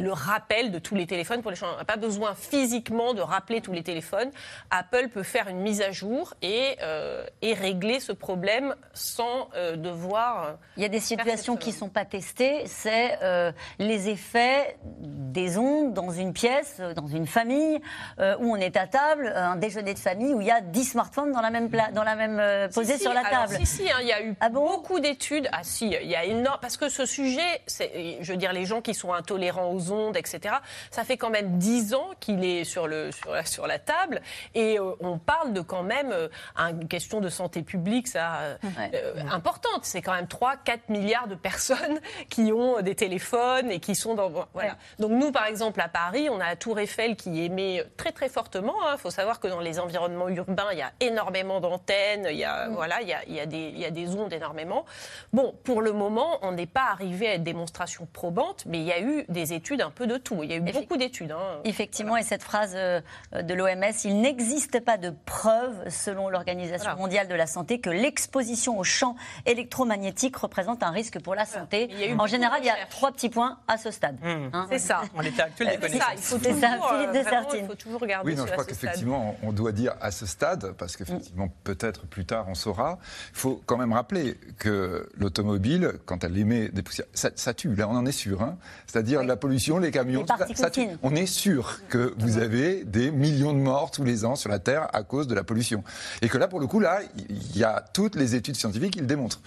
le 0.00 0.12
rappel 0.12 0.70
de 0.70 0.78
tous 0.78 0.94
les 0.94 1.06
téléphones 1.06 1.42
pour 1.42 1.50
les 1.50 1.56
gens. 1.56 1.66
On 1.74 1.78
n'a 1.78 1.84
pas 1.84 1.96
besoin 1.96 2.34
physiquement 2.34 3.14
de 3.14 3.20
rappeler 3.20 3.60
tous 3.60 3.72
les 3.72 3.82
téléphones. 3.82 4.30
Apple 4.70 5.08
peut 5.08 5.22
faire 5.22 5.48
une 5.48 5.60
mise 5.60 5.80
à 5.82 5.90
jour 5.90 6.34
et, 6.42 6.76
euh, 6.82 7.26
et 7.42 7.54
régler 7.54 8.00
ce 8.00 8.12
problème 8.12 8.74
sans 8.92 9.48
euh, 9.54 9.76
devoir. 9.76 10.56
Il 10.76 10.82
y 10.82 10.86
a 10.86 10.88
des 10.88 11.00
situations 11.00 11.56
qui 11.56 11.70
ne 11.70 11.74
sont 11.74 11.88
pas 11.88 12.04
testées. 12.04 12.66
C'est 12.66 13.18
euh, 13.22 13.52
les 13.78 14.08
effets 14.08 14.76
des 14.84 15.58
ondes 15.58 15.94
dans 15.94 16.10
une 16.10 16.32
pièce, 16.32 16.80
dans 16.94 17.06
une 17.06 17.26
famille, 17.26 17.80
où 18.18 18.52
on 18.52 18.56
est 18.56 18.76
à 18.76 18.86
table, 18.86 19.32
un 19.34 19.56
déjeuner 19.56 19.94
de 19.94 19.98
famille, 19.98 20.34
où 20.34 20.40
il 20.40 20.46
y 20.46 20.50
a 20.50 20.60
10 20.60 20.84
smartphones 20.84 21.32
dans 21.32 21.40
la 21.40 21.50
même, 21.50 21.68
dans 21.92 22.02
la 22.02 22.16
même 22.16 22.70
posée 22.70 22.98
sur 22.98 23.12
la 23.12 23.22
table. 23.22 23.54
si, 23.58 23.66
si, 23.66 23.90
hein, 23.90 23.96
il 24.00 24.08
y 24.08 24.12
a 24.12 24.22
eu 24.22 24.34
ah 24.40 24.48
beaucoup 24.48 25.00
d'études. 25.00 25.48
Ah 25.52 25.60
si, 25.62 25.88
il 25.88 26.08
y 26.08 26.16
a 26.16 26.24
énorme. 26.24 26.58
Parce 26.60 26.76
que 26.76 26.88
ce 26.88 27.06
sujet, 27.06 27.62
je 27.68 28.30
veux 28.30 28.36
dire, 28.36 28.52
les 28.52 28.64
gens 28.64 28.80
qui 28.80 28.94
sont 28.94 29.12
intolérants 29.12 29.65
aux 29.66 29.92
ondes, 29.92 30.16
etc. 30.16 30.56
Ça 30.90 31.04
fait 31.04 31.16
quand 31.16 31.30
même 31.30 31.58
dix 31.58 31.94
ans 31.94 32.10
qu'il 32.20 32.44
est 32.44 32.64
sur, 32.64 32.86
le, 32.86 33.12
sur, 33.12 33.32
la, 33.32 33.44
sur 33.44 33.66
la 33.66 33.78
table 33.78 34.20
et 34.54 34.78
euh, 34.78 34.92
on 35.00 35.18
parle 35.18 35.52
de 35.52 35.60
quand 35.60 35.82
même 35.82 36.12
euh, 36.12 36.28
une 36.58 36.88
question 36.88 37.20
de 37.20 37.28
santé 37.28 37.62
publique 37.62 38.08
ça, 38.08 38.38
euh, 38.94 39.14
importante. 39.30 39.80
C'est 39.82 40.02
quand 40.02 40.14
même 40.14 40.26
3-4 40.26 40.80
milliards 40.88 41.28
de 41.28 41.34
personnes 41.34 42.00
qui 42.30 42.52
ont 42.52 42.80
des 42.82 42.94
téléphones 42.94 43.70
et 43.70 43.80
qui 43.80 43.94
sont 43.94 44.14
dans... 44.14 44.30
Voilà. 44.54 44.76
Donc 44.98 45.12
nous, 45.12 45.32
par 45.32 45.46
exemple, 45.46 45.80
à 45.80 45.88
Paris, 45.88 46.28
on 46.30 46.40
a 46.40 46.46
la 46.46 46.56
Tour 46.56 46.78
Eiffel 46.78 47.16
qui 47.16 47.42
émet 47.42 47.84
très 47.96 48.12
très 48.12 48.28
fortement. 48.28 48.74
Il 48.82 48.94
hein. 48.94 48.96
faut 48.96 49.10
savoir 49.10 49.40
que 49.40 49.48
dans 49.48 49.60
les 49.60 49.78
environnements 49.78 50.28
urbains, 50.28 50.68
il 50.72 50.78
y 50.78 50.82
a 50.82 50.92
énormément 51.00 51.60
d'antennes, 51.60 52.26
il, 52.30 52.36
y 52.36 52.44
a, 52.44 52.68
voilà, 52.68 53.00
il, 53.02 53.08
y 53.08 53.12
a, 53.12 53.24
il, 53.26 53.34
y 53.34 53.40
a 53.40 53.46
des, 53.46 53.68
il 53.68 53.78
y 53.78 53.84
a 53.84 53.90
des 53.90 54.14
ondes 54.14 54.32
énormément. 54.32 54.84
Bon, 55.32 55.54
pour 55.64 55.82
le 55.82 55.92
moment, 55.92 56.38
on 56.42 56.52
n'est 56.52 56.66
pas 56.66 56.88
arrivé 56.90 57.28
à 57.28 57.34
une 57.34 57.44
démonstration 57.44 58.06
probante, 58.12 58.64
mais 58.66 58.78
il 58.78 58.84
y 58.84 58.92
a 58.92 59.00
eu 59.00 59.24
des 59.28 59.52
études 59.56 59.80
un 59.80 59.90
peu 59.90 60.06
de 60.06 60.16
tout. 60.16 60.42
Il 60.42 60.50
y 60.50 60.52
a 60.52 60.56
eu 60.56 60.60
beaucoup 60.60 60.96
d'études. 60.96 61.32
Hein. 61.32 61.60
Effectivement, 61.64 62.16
et 62.16 62.22
cette 62.22 62.42
phrase 62.42 62.74
euh, 62.74 63.00
de 63.32 63.54
l'OMS, 63.54 63.92
il 64.04 64.20
n'existe 64.20 64.80
pas 64.80 64.96
de 64.96 65.12
preuve, 65.24 65.88
selon 65.88 66.28
l'Organisation 66.28 66.96
mondiale 66.96 67.28
de 67.28 67.34
la 67.34 67.46
santé, 67.46 67.80
que 67.80 67.90
l'exposition 67.90 68.78
aux 68.78 68.84
champs 68.84 69.16
électromagnétiques 69.46 70.36
représente 70.36 70.82
un 70.82 70.90
risque 70.90 71.20
pour 71.20 71.34
la 71.34 71.44
santé. 71.44 71.90
En 72.18 72.26
général, 72.26 72.60
il 72.62 72.66
y 72.66 72.70
a 72.70 72.76
trois 72.90 73.12
petits 73.12 73.28
points 73.28 73.58
à 73.68 73.78
ce 73.78 73.90
stade. 73.90 74.16
Mmh. 74.22 74.50
Hein. 74.52 74.66
C'est 74.70 74.78
ça. 74.78 75.02
En 75.14 75.20
l'état 75.20 75.44
actuel 75.44 75.68
des 75.68 75.76
connaissances. 75.78 76.06
Il 76.14 76.22
faut 76.22 76.38
toujours, 76.38 76.60
ça, 76.60 76.78
Philippe 76.88 77.12
de 77.12 77.18
euh, 77.18 77.58
il 77.58 77.66
faut 77.66 77.74
toujours 77.74 78.00
regarder 78.00 78.30
Oui, 78.30 78.36
non, 78.36 78.46
je 78.46 78.52
crois 78.52 78.64
qu'effectivement, 78.64 79.36
on 79.42 79.52
doit 79.52 79.72
dire 79.72 79.94
à 80.00 80.10
ce 80.10 80.26
stade, 80.26 80.72
parce 80.78 80.96
qu'effectivement, 80.96 81.48
peut-être 81.64 82.06
plus 82.06 82.24
tard, 82.24 82.46
on 82.48 82.54
saura. 82.54 82.98
Il 83.32 83.38
faut 83.38 83.62
quand 83.66 83.76
même 83.76 83.92
rappeler 83.92 84.38
que 84.58 85.08
l'automobile, 85.16 85.94
quand 86.04 86.24
elle 86.24 86.36
émet 86.36 86.68
des 86.68 86.82
poussières, 86.82 87.06
ça, 87.14 87.54
tue. 87.54 87.74
Là, 87.74 87.88
on 87.88 87.96
en 87.96 88.06
est 88.06 88.12
sûr. 88.12 88.42
Hein. 88.42 88.56
C'est-à-dire 88.86 89.22
la 89.22 89.36
pollution, 89.46 89.78
les 89.78 89.92
camions, 89.92 90.26
on 91.04 91.14
est 91.14 91.26
sûr 91.26 91.78
que 91.88 92.14
vous 92.18 92.38
avez 92.38 92.82
des 92.82 93.12
millions 93.12 93.52
de 93.52 93.58
morts 93.58 93.92
tous 93.92 94.02
les 94.02 94.24
ans 94.24 94.34
sur 94.34 94.50
la 94.50 94.58
Terre 94.58 94.88
à 94.92 95.04
cause 95.04 95.28
de 95.28 95.36
la 95.36 95.44
pollution. 95.44 95.84
Et 96.20 96.28
que 96.28 96.36
là, 96.36 96.48
pour 96.48 96.58
le 96.58 96.66
coup, 96.66 96.80
là, 96.80 96.98
il 97.28 97.56
y 97.56 97.62
a 97.62 97.84
toutes 97.92 98.16
les 98.16 98.34
études 98.34 98.56
scientifiques 98.56 98.94
qui 98.94 99.00
le 99.00 99.06
démontrent. 99.06 99.40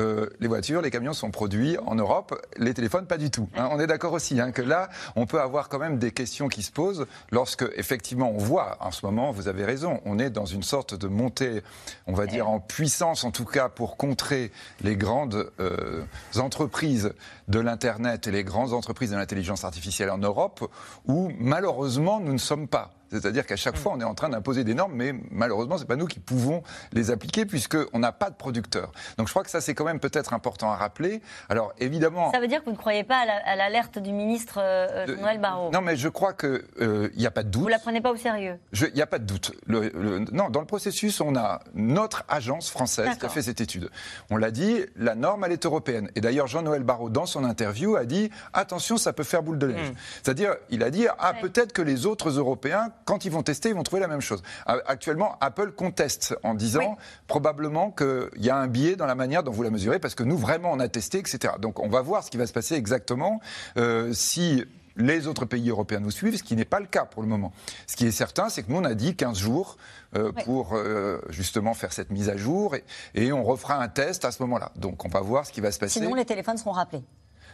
Euh, 0.00 0.28
les 0.40 0.48
voitures, 0.48 0.82
les 0.82 0.90
camions 0.90 1.12
sont 1.12 1.30
produits 1.30 1.76
en 1.78 1.94
Europe, 1.94 2.34
les 2.56 2.74
téléphones 2.74 3.06
pas 3.06 3.18
du 3.18 3.30
tout. 3.30 3.48
Hein. 3.56 3.68
on 3.72 3.80
est 3.80 3.86
d'accord 3.86 4.12
aussi 4.12 4.40
hein, 4.40 4.52
que 4.52 4.62
là, 4.62 4.88
on 5.16 5.26
peut 5.26 5.40
avoir 5.40 5.68
quand 5.68 5.78
même 5.78 5.98
des 5.98 6.12
questions 6.12 6.48
qui 6.48 6.62
se 6.62 6.70
posent 6.70 7.06
lorsque 7.30 7.64
effectivement 7.76 8.30
on 8.30 8.38
voit 8.38 8.76
en 8.80 8.90
ce 8.90 9.04
moment, 9.04 9.32
vous 9.32 9.48
avez 9.48 9.64
raison, 9.64 10.00
on 10.04 10.18
est 10.18 10.30
dans 10.30 10.44
une 10.44 10.62
sorte 10.62 10.94
de 10.94 11.08
montée, 11.08 11.62
on 12.06 12.12
va 12.12 12.26
dire 12.26 12.48
en 12.48 12.60
puissance 12.60 13.24
en 13.24 13.30
tout 13.30 13.44
cas 13.44 13.68
pour 13.68 13.96
contrer 13.96 14.52
les 14.82 14.96
grandes 14.96 15.50
euh, 15.60 16.04
entreprises 16.36 17.12
de 17.48 17.58
l'internet 17.58 18.26
et 18.26 18.30
les 18.30 18.44
grandes 18.44 18.72
entreprises 18.72 19.10
de 19.10 19.16
l'intelligence 19.16 19.64
artificielle 19.64 20.10
en 20.10 20.18
Europe, 20.18 20.70
où 21.06 21.30
malheureusement 21.38 22.20
nous 22.20 22.32
ne 22.32 22.38
sommes 22.38 22.68
pas. 22.68 22.97
C'est-à-dire 23.10 23.46
qu'à 23.46 23.56
chaque 23.56 23.74
mm. 23.74 23.78
fois, 23.78 23.92
on 23.94 24.00
est 24.00 24.04
en 24.04 24.14
train 24.14 24.28
d'imposer 24.28 24.64
des 24.64 24.74
normes, 24.74 24.92
mais 24.94 25.14
malheureusement, 25.30 25.76
ce 25.76 25.82
n'est 25.82 25.88
pas 25.88 25.96
nous 25.96 26.06
qui 26.06 26.20
pouvons 26.20 26.62
les 26.92 27.10
appliquer 27.10 27.46
puisqu'on 27.46 27.98
n'a 27.98 28.12
pas 28.12 28.30
de 28.30 28.36
producteurs. 28.36 28.92
Donc 29.16 29.28
je 29.28 29.32
crois 29.32 29.44
que 29.44 29.50
ça, 29.50 29.60
c'est 29.60 29.74
quand 29.74 29.84
même 29.84 30.00
peut-être 30.00 30.32
important 30.32 30.70
à 30.70 30.76
rappeler. 30.76 31.22
Alors 31.48 31.72
évidemment. 31.78 32.32
Ça 32.32 32.40
veut 32.40 32.48
dire 32.48 32.60
que 32.60 32.66
vous 32.66 32.72
ne 32.72 32.76
croyez 32.76 33.04
pas 33.04 33.24
à 33.44 33.56
l'alerte 33.56 33.98
du 33.98 34.12
ministre 34.12 34.58
euh, 34.58 35.06
Noël 35.16 35.40
Barrot? 35.40 35.70
Non, 35.72 35.80
mais 35.80 35.96
je 35.96 36.08
crois 36.08 36.32
qu'il 36.32 36.62
euh, 36.80 37.10
n'y 37.16 37.26
a 37.26 37.30
pas 37.30 37.42
de 37.42 37.48
doute. 37.48 37.62
Vous 37.62 37.68
ne 37.68 37.72
la 37.72 37.78
prenez 37.78 38.00
pas 38.00 38.10
au 38.10 38.16
sérieux? 38.16 38.58
Il 38.72 38.94
n'y 38.94 39.02
a 39.02 39.06
pas 39.06 39.18
de 39.18 39.24
doute. 39.24 39.52
non, 39.68 40.50
dans 40.50 40.60
le 40.60 40.66
processus, 40.66 41.20
on 41.20 41.36
a 41.36 41.60
notre 41.74 42.24
agence 42.28 42.70
française 42.70 43.16
qui 43.18 43.26
a 43.26 43.28
fait 43.28 43.42
cette 43.42 43.60
étude. 43.60 43.90
On 44.30 44.36
l'a 44.36 44.50
dit, 44.50 44.84
la 44.96 45.14
norme, 45.14 45.44
elle 45.44 45.52
est 45.52 45.64
européenne. 45.64 46.10
Et 46.14 46.20
d'ailleurs, 46.20 46.46
Jean-Noël 46.46 46.82
Barrot, 46.82 47.10
dans 47.10 47.26
son 47.26 47.44
interview, 47.44 47.96
a 47.96 48.04
dit 48.04 48.30
attention, 48.52 48.96
ça 48.96 49.12
peut 49.12 49.24
faire 49.24 49.42
boule 49.42 49.58
de 49.58 49.68
neige. 49.68 49.90
Mm. 49.90 49.94
C'est-à-dire, 50.22 50.56
il 50.70 50.82
a 50.82 50.90
dit 50.90 51.06
ah, 51.18 51.34
peut-être 51.40 51.72
que 51.72 51.82
les 51.82 52.06
autres 52.06 52.30
Européens 52.30 52.90
quand 53.08 53.24
ils 53.24 53.32
vont 53.32 53.42
tester, 53.42 53.70
ils 53.70 53.74
vont 53.74 53.82
trouver 53.82 54.00
la 54.00 54.06
même 54.06 54.20
chose. 54.20 54.42
Actuellement, 54.66 55.38
Apple 55.40 55.72
conteste 55.72 56.36
en 56.42 56.52
disant 56.52 56.98
probablement 57.26 57.90
qu'il 57.90 58.28
y 58.36 58.50
a 58.50 58.56
un 58.56 58.66
biais 58.66 58.96
dans 58.96 59.06
la 59.06 59.14
manière 59.14 59.42
dont 59.42 59.50
vous 59.50 59.62
la 59.62 59.70
mesurez, 59.70 59.98
parce 59.98 60.14
que 60.14 60.24
nous, 60.24 60.36
vraiment, 60.36 60.70
on 60.72 60.78
a 60.78 60.88
testé, 60.88 61.18
etc. 61.18 61.54
Donc 61.58 61.80
on 61.80 61.88
va 61.88 62.02
voir 62.02 62.22
ce 62.22 62.30
qui 62.30 62.36
va 62.36 62.46
se 62.46 62.52
passer 62.52 62.74
exactement 62.74 63.40
euh, 63.78 64.12
si 64.12 64.62
les 64.96 65.26
autres 65.26 65.46
pays 65.46 65.70
européens 65.70 66.00
nous 66.00 66.10
suivent, 66.10 66.36
ce 66.36 66.42
qui 66.42 66.54
n'est 66.54 66.66
pas 66.66 66.80
le 66.80 66.86
cas 66.86 67.06
pour 67.06 67.22
le 67.22 67.28
moment. 67.28 67.52
Ce 67.86 67.96
qui 67.96 68.06
est 68.06 68.10
certain, 68.10 68.50
c'est 68.50 68.62
que 68.62 68.70
nous, 68.70 68.76
on 68.76 68.84
a 68.84 68.94
dit 68.94 69.16
15 69.16 69.38
jours 69.38 69.78
euh, 70.14 70.30
pour 70.44 70.74
euh, 70.74 71.18
justement 71.30 71.72
faire 71.72 71.94
cette 71.94 72.10
mise 72.10 72.28
à 72.28 72.36
jour 72.36 72.74
et, 72.74 72.84
et, 73.14 73.32
on 73.32 73.42
refera 73.42 73.82
un 73.82 73.88
test 73.88 74.26
à 74.26 74.32
ce 74.32 74.42
moment-là. 74.42 74.70
Donc 74.76 75.06
on 75.06 75.08
va 75.08 75.20
voir 75.20 75.46
ce 75.46 75.52
qui 75.52 75.62
va 75.62 75.72
se 75.72 75.78
passer. 75.78 76.00
Sinon, 76.00 76.14
les 76.14 76.26
téléphones 76.26 76.58
seront 76.58 76.72
rappelés. 76.72 77.04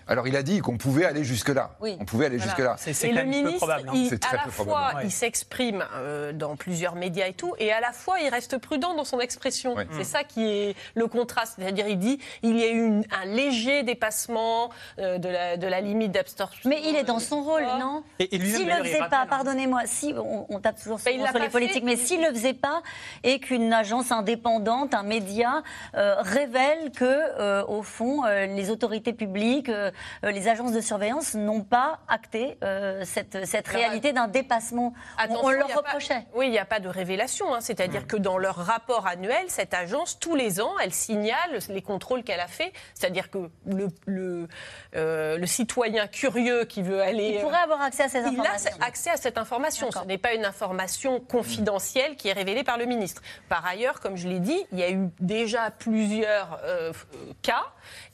Alors 0.06 0.28
il 0.28 0.36
a 0.36 0.42
dit 0.42 0.60
qu'on 0.60 0.76
pouvait 0.76 1.04
aller 1.04 1.24
jusque-là. 1.24 1.70
Oui. 1.80 1.96
On 2.00 2.04
pouvait 2.04 2.26
aller 2.26 2.38
jusque-là. 2.38 2.76
C'est 2.78 3.12
le 3.12 3.24
ministre, 3.24 3.58
probable, 3.58 3.88
hein. 3.88 3.92
il, 3.94 4.18
très 4.18 4.36
à 4.36 4.46
la 4.46 4.50
fois, 4.50 4.92
il 5.02 5.10
s'exprime 5.10 5.84
euh, 5.94 6.32
dans 6.32 6.56
plusieurs 6.56 6.94
médias 6.94 7.26
et 7.26 7.32
tout, 7.32 7.54
et 7.58 7.72
à 7.72 7.80
la 7.80 7.92
fois, 7.92 8.20
il 8.20 8.28
reste 8.28 8.58
prudent 8.58 8.94
dans 8.94 9.04
son 9.04 9.20
expression. 9.20 9.74
C'est 9.92 10.04
ça 10.04 10.24
qui 10.24 10.46
est 10.46 10.76
le 10.94 11.06
contraste. 11.06 11.54
C'est-à-dire, 11.58 11.86
il 11.88 11.98
dit 11.98 12.18
il 12.42 12.58
y 12.58 12.64
a 12.64 12.72
eu 12.72 13.02
un 13.10 13.24
léger 13.26 13.82
dépassement 13.82 14.70
euh, 14.98 15.18
de, 15.18 15.28
la, 15.28 15.56
de, 15.56 15.66
la, 15.66 15.80
limite 15.80 16.12
d'absorption. 16.12 16.68
Mais 16.68 16.80
il 16.84 16.96
est 16.96 17.04
dans 17.04 17.18
son 17.18 17.42
rôle, 17.42 17.64
non 17.78 18.02
S'il 18.20 18.66
ne 18.66 18.78
le 18.78 18.84
faisait 18.84 18.98
pas, 19.10 19.22
hein. 19.22 19.26
pardonnez-moi, 19.28 19.82
si 19.86 20.14
on, 20.16 20.58
tape 20.60 20.80
toujours 20.80 21.00
sur, 21.00 21.10
les 21.12 21.48
politiques, 21.48 21.84
mais 21.84 21.96
s'il 21.96 22.20
ne 22.20 22.28
le 22.28 22.34
faisait 22.34 22.54
pas 22.54 22.82
et 23.22 23.38
qu'une 23.38 23.72
agence 23.72 24.12
indépendante, 24.12 24.94
un 24.94 25.02
média, 25.02 25.62
euh, 25.94 26.16
révèle 26.20 26.90
que, 26.92 27.64
au 27.66 27.82
fond, 27.82 28.24
les 28.24 28.70
autorités 28.70 29.12
publiques 29.12 29.68
euh, 29.68 29.90
les 30.22 30.48
agences 30.48 30.72
de 30.72 30.80
surveillance 30.80 31.34
n'ont 31.34 31.62
pas 31.62 32.00
acté 32.08 32.58
euh, 32.62 33.02
cette, 33.04 33.46
cette 33.46 33.68
réalité 33.68 34.12
d'un 34.12 34.28
dépassement. 34.28 34.94
On, 35.28 35.50
leur 35.50 35.68
reprochait. 35.68 36.26
oui, 36.34 36.46
il 36.46 36.50
n'y 36.50 36.58
a 36.58 36.64
pas 36.64 36.80
de 36.80 36.88
révélation. 36.88 37.54
Hein. 37.54 37.60
C'est-à-dire 37.60 38.02
mm. 38.02 38.06
que 38.06 38.16
dans 38.16 38.38
leur 38.38 38.56
rapport 38.56 39.06
annuel, 39.06 39.46
cette 39.48 39.74
agence, 39.74 40.18
tous 40.18 40.34
les 40.34 40.60
ans, 40.60 40.72
elle 40.82 40.92
signale 40.92 41.58
les 41.68 41.82
contrôles 41.82 42.22
qu'elle 42.22 42.40
a 42.40 42.48
fait. 42.48 42.72
C'est-à-dire 42.94 43.30
que 43.30 43.50
le, 43.66 43.88
le, 44.06 44.48
euh, 44.96 45.38
le, 45.38 45.46
citoyen 45.46 46.06
curieux 46.06 46.64
qui 46.64 46.82
veut 46.82 47.00
aller. 47.00 47.34
Il 47.36 47.40
pourrait 47.40 47.58
avoir 47.58 47.82
accès 47.82 48.04
à 48.04 48.08
ces 48.08 48.18
informations. 48.18 48.70
Il 48.76 48.82
a 48.82 48.86
accès 48.86 49.10
à 49.10 49.16
cette 49.16 49.38
information. 49.38 49.90
Ce 49.90 50.04
n'est 50.06 50.18
pas 50.18 50.34
une 50.34 50.44
information 50.44 51.20
confidentielle 51.20 52.16
qui 52.16 52.28
est 52.28 52.32
révélée 52.32 52.64
par 52.64 52.78
le 52.78 52.86
ministre. 52.86 53.22
Par 53.48 53.64
ailleurs, 53.66 54.00
comme 54.00 54.16
je 54.16 54.28
l'ai 54.28 54.40
dit, 54.40 54.64
il 54.72 54.78
y 54.78 54.82
a 54.82 54.90
eu 54.90 55.08
déjà 55.20 55.70
plusieurs 55.70 56.60
cas 57.42 57.64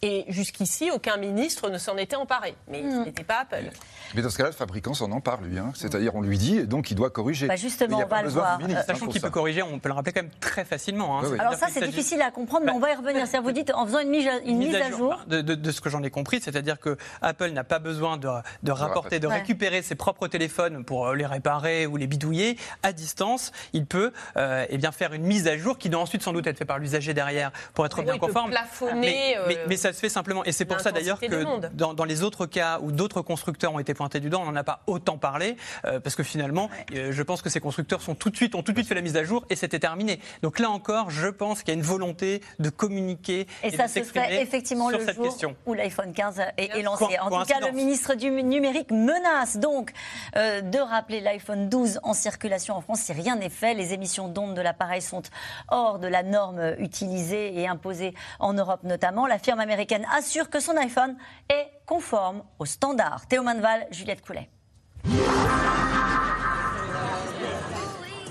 et 0.02 0.25
jusqu'ici, 0.28 0.90
aucun 0.90 1.16
ministre 1.16 1.69
ne 1.70 1.78
s'en 1.78 1.96
était 1.96 2.16
emparé. 2.16 2.54
Mais 2.68 2.82
ce 2.82 2.86
hmm. 2.86 3.04
n'était 3.04 3.24
pas 3.24 3.40
Apple. 3.40 3.70
Mais 4.14 4.22
dans 4.22 4.30
ce 4.30 4.36
cas-là, 4.36 4.50
le 4.50 4.54
fabricant 4.54 4.94
s'en 4.94 5.10
empare, 5.12 5.40
lui. 5.40 5.58
Hein. 5.58 5.72
C'est-à-dire, 5.74 6.14
on 6.14 6.20
lui 6.20 6.38
dit, 6.38 6.58
et 6.58 6.66
donc 6.66 6.90
il 6.90 6.94
doit 6.94 7.10
corriger. 7.10 7.46
Bah 7.46 7.56
justement, 7.56 7.98
on 7.98 8.06
va 8.06 8.22
le 8.22 8.28
voir. 8.28 8.58
Sachant 8.86 9.06
qu'il 9.06 9.20
peut 9.20 9.30
corriger, 9.30 9.62
on 9.62 9.78
peut 9.78 9.88
le 9.88 9.94
rappeler 9.94 10.12
quand 10.12 10.22
même 10.22 10.32
très 10.40 10.64
facilement. 10.64 11.20
Hein. 11.20 11.36
Alors 11.38 11.54
ça, 11.54 11.68
c'est 11.70 11.86
difficile 11.86 12.22
à 12.22 12.30
comprendre, 12.30 12.66
mais 12.66 12.72
on 12.72 12.80
va 12.80 12.90
y 12.90 12.94
revenir. 12.94 13.26
C'est-à-dire, 13.26 13.42
vous 13.42 13.52
dites, 13.52 13.72
en 13.74 13.86
faisant 13.86 14.00
une 14.00 14.10
mise 14.10 14.26
à, 14.26 14.38
une 14.38 14.58
mise 14.58 14.74
à 14.74 14.90
jour. 14.90 15.18
De, 15.26 15.70
ce 15.70 15.80
que 15.80 15.88
j'en 15.88 16.02
ai 16.02 16.10
compris, 16.10 16.40
c'est-à-dire 16.40 16.80
que 16.80 16.96
Apple 17.22 17.50
n'a 17.50 17.64
pas 17.64 17.78
besoin 17.78 18.16
de, 18.16 18.28
de 18.62 18.72
rapporter, 18.72 19.20
de 19.20 19.26
récupérer 19.26 19.82
ses 19.82 19.94
propres 19.94 20.26
téléphones 20.26 20.84
pour 20.84 21.08
euh, 21.08 21.14
les 21.14 21.26
réparer 21.26 21.86
ou 21.86 21.96
les 21.96 22.06
bidouiller. 22.06 22.56
À 22.82 22.92
distance, 22.92 23.52
il 23.72 23.86
peut 23.86 24.12
euh, 24.36 24.66
eh 24.68 24.78
bien, 24.78 24.92
faire 24.92 25.12
une 25.12 25.22
mise 25.22 25.46
à 25.46 25.56
jour 25.56 25.78
qui 25.78 25.88
doit 25.88 26.00
ensuite 26.00 26.22
sans 26.22 26.32
doute 26.32 26.46
être 26.46 26.58
faite 26.58 26.68
par 26.68 26.78
l'usager 26.78 27.14
derrière 27.14 27.52
pour 27.74 27.86
être 27.86 28.02
bien 28.02 28.18
conforme. 28.18 28.52
mais, 28.96 29.36
mais, 29.68 29.76
ça 29.76 29.92
se 29.92 29.98
fait 29.98 30.08
simplement. 30.08 30.44
Et 30.44 30.52
c'est 30.52 30.64
pour 30.64 30.80
ça 30.80 30.92
d'ailleurs 30.92 31.20
que 31.20 31.59
dans, 31.74 31.94
dans, 31.94 32.04
les 32.04 32.22
autres 32.22 32.46
cas 32.46 32.78
où 32.80 32.92
d'autres 32.92 33.22
constructeurs 33.22 33.72
ont 33.72 33.78
été 33.78 33.94
pointés 33.94 34.20
du 34.20 34.30
doigt, 34.30 34.40
on 34.40 34.46
n'en 34.46 34.56
a 34.56 34.64
pas 34.64 34.82
autant 34.86 35.18
parlé, 35.18 35.56
euh, 35.84 36.00
parce 36.00 36.16
que 36.16 36.22
finalement, 36.22 36.70
euh, 36.94 37.12
je 37.12 37.22
pense 37.22 37.42
que 37.42 37.50
ces 37.50 37.60
constructeurs 37.60 38.02
sont 38.02 38.14
tout 38.14 38.30
de 38.30 38.36
suite, 38.36 38.54
ont 38.54 38.62
tout 38.62 38.72
de 38.72 38.78
suite 38.78 38.88
fait 38.88 38.94
la 38.94 39.00
mise 39.00 39.16
à 39.16 39.24
jour 39.24 39.44
et 39.50 39.56
c'était 39.56 39.78
terminé. 39.78 40.20
Donc 40.42 40.58
là 40.58 40.70
encore, 40.70 41.10
je 41.10 41.28
pense 41.28 41.62
qu'il 41.62 41.68
y 41.72 41.76
a 41.76 41.78
une 41.78 41.86
volonté 41.86 42.42
de 42.58 42.70
communiquer 42.70 43.46
et, 43.62 43.68
et 43.68 43.70
ça 43.70 43.88
se 43.88 44.02
fait 44.02 44.42
effectivement 44.42 44.90
le 44.90 44.98
jour 44.98 45.24
question. 45.24 45.56
où 45.66 45.74
l'iPhone 45.74 46.12
15 46.12 46.40
est, 46.56 46.82
lancé. 46.82 47.04
en 47.20 47.30
tout 47.30 47.46
cas, 47.46 47.60
le 47.60 47.72
ministre 47.72 48.14
du 48.14 48.30
numérique 48.30 48.90
menace 48.90 49.56
donc 49.56 49.92
euh, 50.36 50.60
de 50.60 50.78
rappeler 50.78 51.20
l'iPhone 51.20 51.68
12 51.68 52.00
en 52.02 52.14
circulation 52.14 52.76
en 52.76 52.80
France 52.80 53.00
si 53.00 53.12
rien 53.12 53.36
n'est 53.36 53.48
fait. 53.48 53.74
Les 53.74 53.92
émissions 53.92 54.28
d'ondes 54.28 54.54
de 54.54 54.60
l'appareil 54.60 55.02
sont 55.02 55.22
hors 55.68 55.98
de 55.98 56.08
la 56.08 56.22
norme 56.22 56.74
utilisée 56.78 57.58
et 57.58 57.66
imposée 57.66 58.14
en 58.38 58.52
Europe 58.52 58.80
notamment. 58.84 59.26
La 59.26 59.38
firme 59.38 59.60
américaine 59.60 60.06
assure 60.16 60.50
que 60.50 60.60
son 60.60 60.76
iPhone 60.76 61.16
est 61.50 61.71
conforme 61.85 62.42
aux 62.59 62.66
standards. 62.66 63.26
Théo 63.26 63.42
Manval, 63.42 63.87
Juliette 63.90 64.23
Coulet. 64.25 64.49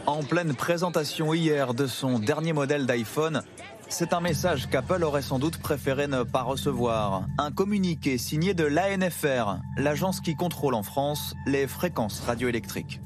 En 0.05 0.23
pleine 0.23 0.55
présentation 0.55 1.33
hier 1.33 1.73
de 1.73 1.85
son 1.85 2.17
dernier 2.17 2.53
modèle 2.53 2.87
d'iPhone, 2.87 3.43
c'est 3.89 4.13
un 4.13 4.21
message 4.21 4.69
qu'Apple 4.69 5.03
aurait 5.03 5.21
sans 5.21 5.39
doute 5.39 5.57
préféré 5.57 6.07
ne 6.07 6.23
pas 6.23 6.43
recevoir. 6.43 7.25
Un 7.37 7.51
communiqué 7.51 8.17
signé 8.17 8.53
de 8.53 8.63
l'ANFR, 8.63 9.57
l'agence 9.77 10.21
qui 10.21 10.35
contrôle 10.35 10.73
en 10.73 10.83
France 10.83 11.35
les 11.45 11.67
fréquences 11.67 12.21
radioélectriques. 12.21 13.01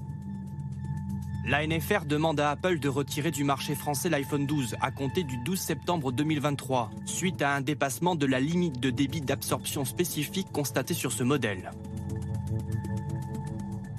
L'ANFR 1.46 2.06
demande 2.06 2.40
à 2.40 2.52
Apple 2.52 2.80
de 2.80 2.88
retirer 2.88 3.30
du 3.30 3.44
marché 3.44 3.76
français 3.76 4.10
l'iPhone 4.10 4.46
12 4.46 4.78
à 4.80 4.92
compter 4.92 5.24
du 5.24 5.36
12 5.36 5.60
septembre 5.60 6.14
2023, 6.14 6.90
suite 7.06 7.42
à 7.42 7.54
un 7.54 7.60
dépassement 7.60 8.16
de 8.16 8.26
la 8.26 8.40
limite 8.40 8.80
de 8.80 8.90
débit 8.90 9.20
d'absorption 9.20 9.84
spécifique 9.84 10.48
constatée 10.54 10.94
sur 10.94 11.12
ce 11.12 11.22
modèle. 11.24 11.72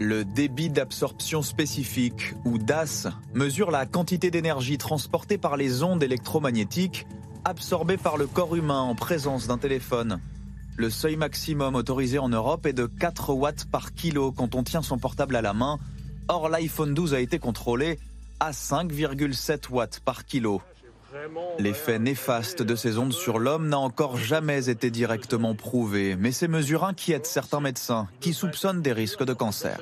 Le 0.01 0.25
débit 0.25 0.71
d'absorption 0.71 1.43
spécifique, 1.43 2.33
ou 2.47 2.57
DAS, 2.57 3.09
mesure 3.35 3.71
la 3.71 3.85
quantité 3.85 4.31
d'énergie 4.31 4.79
transportée 4.79 5.37
par 5.37 5.59
les 5.59 5.83
ondes 5.83 6.03
électromagnétiques 6.03 7.07
absorbées 7.45 7.99
par 7.99 8.17
le 8.17 8.27
corps 8.27 8.57
humain 8.57 8.81
en 8.81 8.95
présence 8.95 9.49
d'un 9.49 9.59
téléphone. 9.59 10.19
Le 10.77 10.89
seuil 10.89 11.17
maximum 11.17 11.75
autorisé 11.75 12.19
en 12.19 12.31
Europe 12.31 12.65
est 12.65 12.73
de 12.73 12.87
4 12.87 13.35
watts 13.35 13.67
par 13.67 13.93
kilo 13.93 14.33
quand 14.33 14.55
on 14.55 14.63
tient 14.63 14.83
son 14.83 14.97
portable 14.97 15.37
à 15.37 15.43
la 15.43 15.53
main, 15.53 15.79
Or, 16.29 16.49
l'iPhone 16.49 16.95
12 16.95 17.15
a 17.15 17.21
été 17.21 17.39
contrôlé 17.39 17.99
à 18.41 18.53
5,7 18.53 19.71
watts 19.71 20.01
par 20.01 20.25
kilo. 20.25 20.63
L'effet 21.59 21.99
néfaste 21.99 22.63
de 22.63 22.75
ces 22.75 22.99
ondes 22.99 23.13
sur 23.13 23.39
l'homme 23.39 23.69
n'a 23.69 23.79
encore 23.79 24.17
jamais 24.17 24.69
été 24.69 24.91
directement 24.91 25.55
prouvé, 25.55 26.17
mais 26.17 26.33
ces 26.33 26.49
mesures 26.49 26.83
inquiètent 26.85 27.27
certains 27.27 27.61
médecins 27.61 28.09
qui 28.21 28.33
soupçonnent 28.33 28.83
des 28.83 28.93
risques 28.93 29.25
de 29.25 29.33
cancer. 29.33 29.79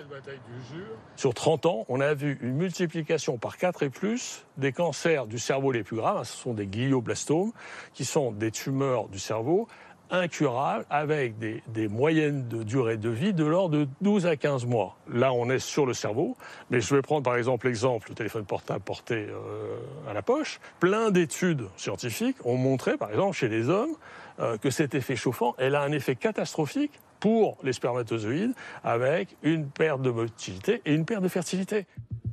Sur 1.16 1.32
30 1.32 1.66
ans, 1.66 1.84
on 1.88 2.00
a 2.00 2.12
vu 2.12 2.38
une 2.42 2.56
multiplication 2.56 3.38
par 3.38 3.56
4 3.56 3.84
et 3.84 3.90
plus 3.90 4.44
des 4.58 4.72
cancers 4.72 5.26
du 5.26 5.38
cerveau 5.38 5.72
les 5.72 5.84
plus 5.84 5.96
graves. 5.96 6.24
Ce 6.24 6.36
sont 6.36 6.54
des 6.54 6.66
glioblastomes, 6.66 7.52
qui 7.94 8.04
sont 8.04 8.32
des 8.32 8.50
tumeurs 8.50 9.08
du 9.08 9.18
cerveau 9.18 9.68
incurable 10.12 10.84
avec 10.90 11.34
des, 11.38 11.88
moyennes 11.88 12.46
de 12.46 12.62
durée 12.62 12.98
de 12.98 13.08
vie 13.08 13.32
de 13.32 13.44
l'ordre 13.44 13.78
de 13.78 13.88
12 14.02 14.26
à 14.26 14.36
15 14.36 14.66
mois. 14.66 14.96
Là, 15.12 15.32
on 15.32 15.50
est 15.50 15.58
sur 15.58 15.86
le 15.86 15.94
cerveau, 15.94 16.36
mais 16.70 16.80
je 16.80 16.94
vais 16.94 17.02
prendre 17.02 17.22
par 17.22 17.36
exemple 17.36 17.66
l'exemple 17.66 18.08
du 18.08 18.14
téléphone 18.14 18.44
portable 18.44 18.80
porté 18.80 19.26
euh, 19.28 19.76
à 20.08 20.12
la 20.12 20.22
poche. 20.22 20.60
Plein 20.78 21.10
d'études 21.10 21.64
scientifiques 21.76 22.36
ont 22.44 22.56
montré, 22.56 22.96
par 22.96 23.10
exemple, 23.10 23.36
chez 23.36 23.48
les 23.48 23.68
hommes, 23.68 23.96
euh, 24.38 24.58
que 24.58 24.70
cet 24.70 24.94
effet 24.94 25.16
chauffant, 25.16 25.54
elle 25.58 25.74
a 25.74 25.82
un 25.82 25.92
effet 25.92 26.14
catastrophique 26.14 26.92
pour 27.18 27.56
les 27.62 27.72
spermatozoïdes 27.72 28.54
avec 28.84 29.36
une 29.42 29.68
perte 29.68 30.02
de 30.02 30.10
motilité 30.10 30.82
et 30.84 30.94
une 30.94 31.04
perte 31.04 31.22
de 31.22 31.28
fertilité. 31.28 31.86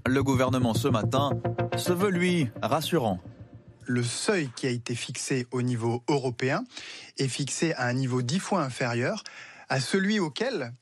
Le 0.05 0.23
gouvernement 0.23 0.73
ce 0.73 0.87
matin 0.87 1.31
se 1.77 1.93
veut, 1.93 2.09
lui, 2.09 2.49
rassurant 2.61 3.19
le 3.89 4.03
seuil 4.03 4.51
qui 4.55 4.67
a 4.67 4.69
été 4.69 4.93
fixé 4.93 5.47
au 5.51 5.63
niveau 5.63 6.03
européen 6.07 6.63
est 7.17 7.27
fixé 7.27 7.73
à 7.73 7.87
un 7.87 7.93
niveau 7.93 8.21
dix 8.21 8.37
fois 8.37 8.61
inférieur 8.61 9.23
à 9.67 9.79
celui 9.79 10.19
auquel 10.19 10.73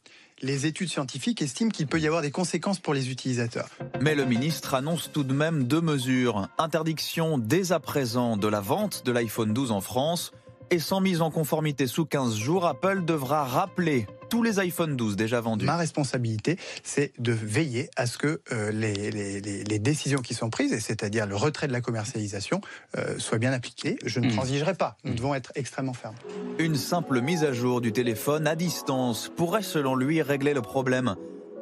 les 0.42 0.66
études 0.66 0.90
scientifiques 0.90 1.42
estiment 1.42 1.72
qu'il 1.72 1.88
peut 1.88 2.02
y 2.02 2.06
avoir 2.06 2.22
des 2.22 2.32
conséquences 2.32 2.80
pour 2.80 2.94
les 2.94 3.10
utilisateurs. 3.10 3.70
Mais 4.02 4.14
le 4.14 4.26
ministre 4.26 4.74
annonce 4.74 5.10
tout 5.12 5.24
de 5.24 5.34
même 5.34 5.64
deux 5.64 5.80
mesures. 5.80 6.50
Interdiction 6.58 7.38
dès 7.38 7.72
à 7.72 7.80
présent 7.80 8.36
de 8.36 8.48
la 8.48 8.60
vente 8.60 9.06
de 9.06 9.12
l'iPhone 9.14 9.54
12 9.54 9.72
en 9.72 9.82
France 9.82 10.34
et 10.70 10.80
sans 10.80 11.00
mise 11.00 11.22
en 11.22 11.32
conformité 11.32 11.88
sous 11.88 12.06
15 12.06 12.36
jours, 12.36 12.66
Apple 12.66 13.06
devra 13.06 13.46
rappeler 13.46 14.06
tous 14.30 14.44
les 14.44 14.60
iPhone 14.60 14.96
12 14.96 15.16
déjà 15.16 15.42
vendus. 15.42 15.66
Ma 15.66 15.78
responsabilité, 15.78 16.58
c'est 16.84 17.14
de 17.20 17.32
veiller 17.32 17.90
à 17.96 18.06
ce 18.06 18.18
que 18.18 18.42
euh, 18.52 18.72
les, 18.72 19.80
décisions 19.80 20.22
qui 20.22 20.34
sont 20.34 20.50
prises, 20.50 20.78
c'est-à-dire 20.80 21.26
le 21.26 21.36
retrait 21.36 21.68
de 21.68 21.72
la 21.72 21.82
commercialisation, 21.82 22.62
euh, 22.98 23.18
soient 23.20 23.38
bien 23.38 23.54
appliquées. 23.54 23.98
Je 24.06 24.20
ne 24.20 24.28
mmh. 24.28 24.32
transigerai 24.32 24.74
pas. 24.74 24.98
Nous 25.04 25.12
mmh. 25.12 25.16
devons 25.16 25.36
être 25.36 25.52
extrêmement 25.56 25.94
fermes. 25.94 26.16
Une 26.60 26.76
simple 26.76 27.22
mise 27.22 27.44
à 27.44 27.54
jour 27.54 27.82
du 27.82 27.92
téléphone 27.92 28.48
à 28.48 28.56
distance 28.56 29.32
pourrait, 29.36 29.62
selon 29.62 29.96
lui, 29.96 30.22
régler 30.22 30.54
le 30.54 30.62
problème. 30.62 31.16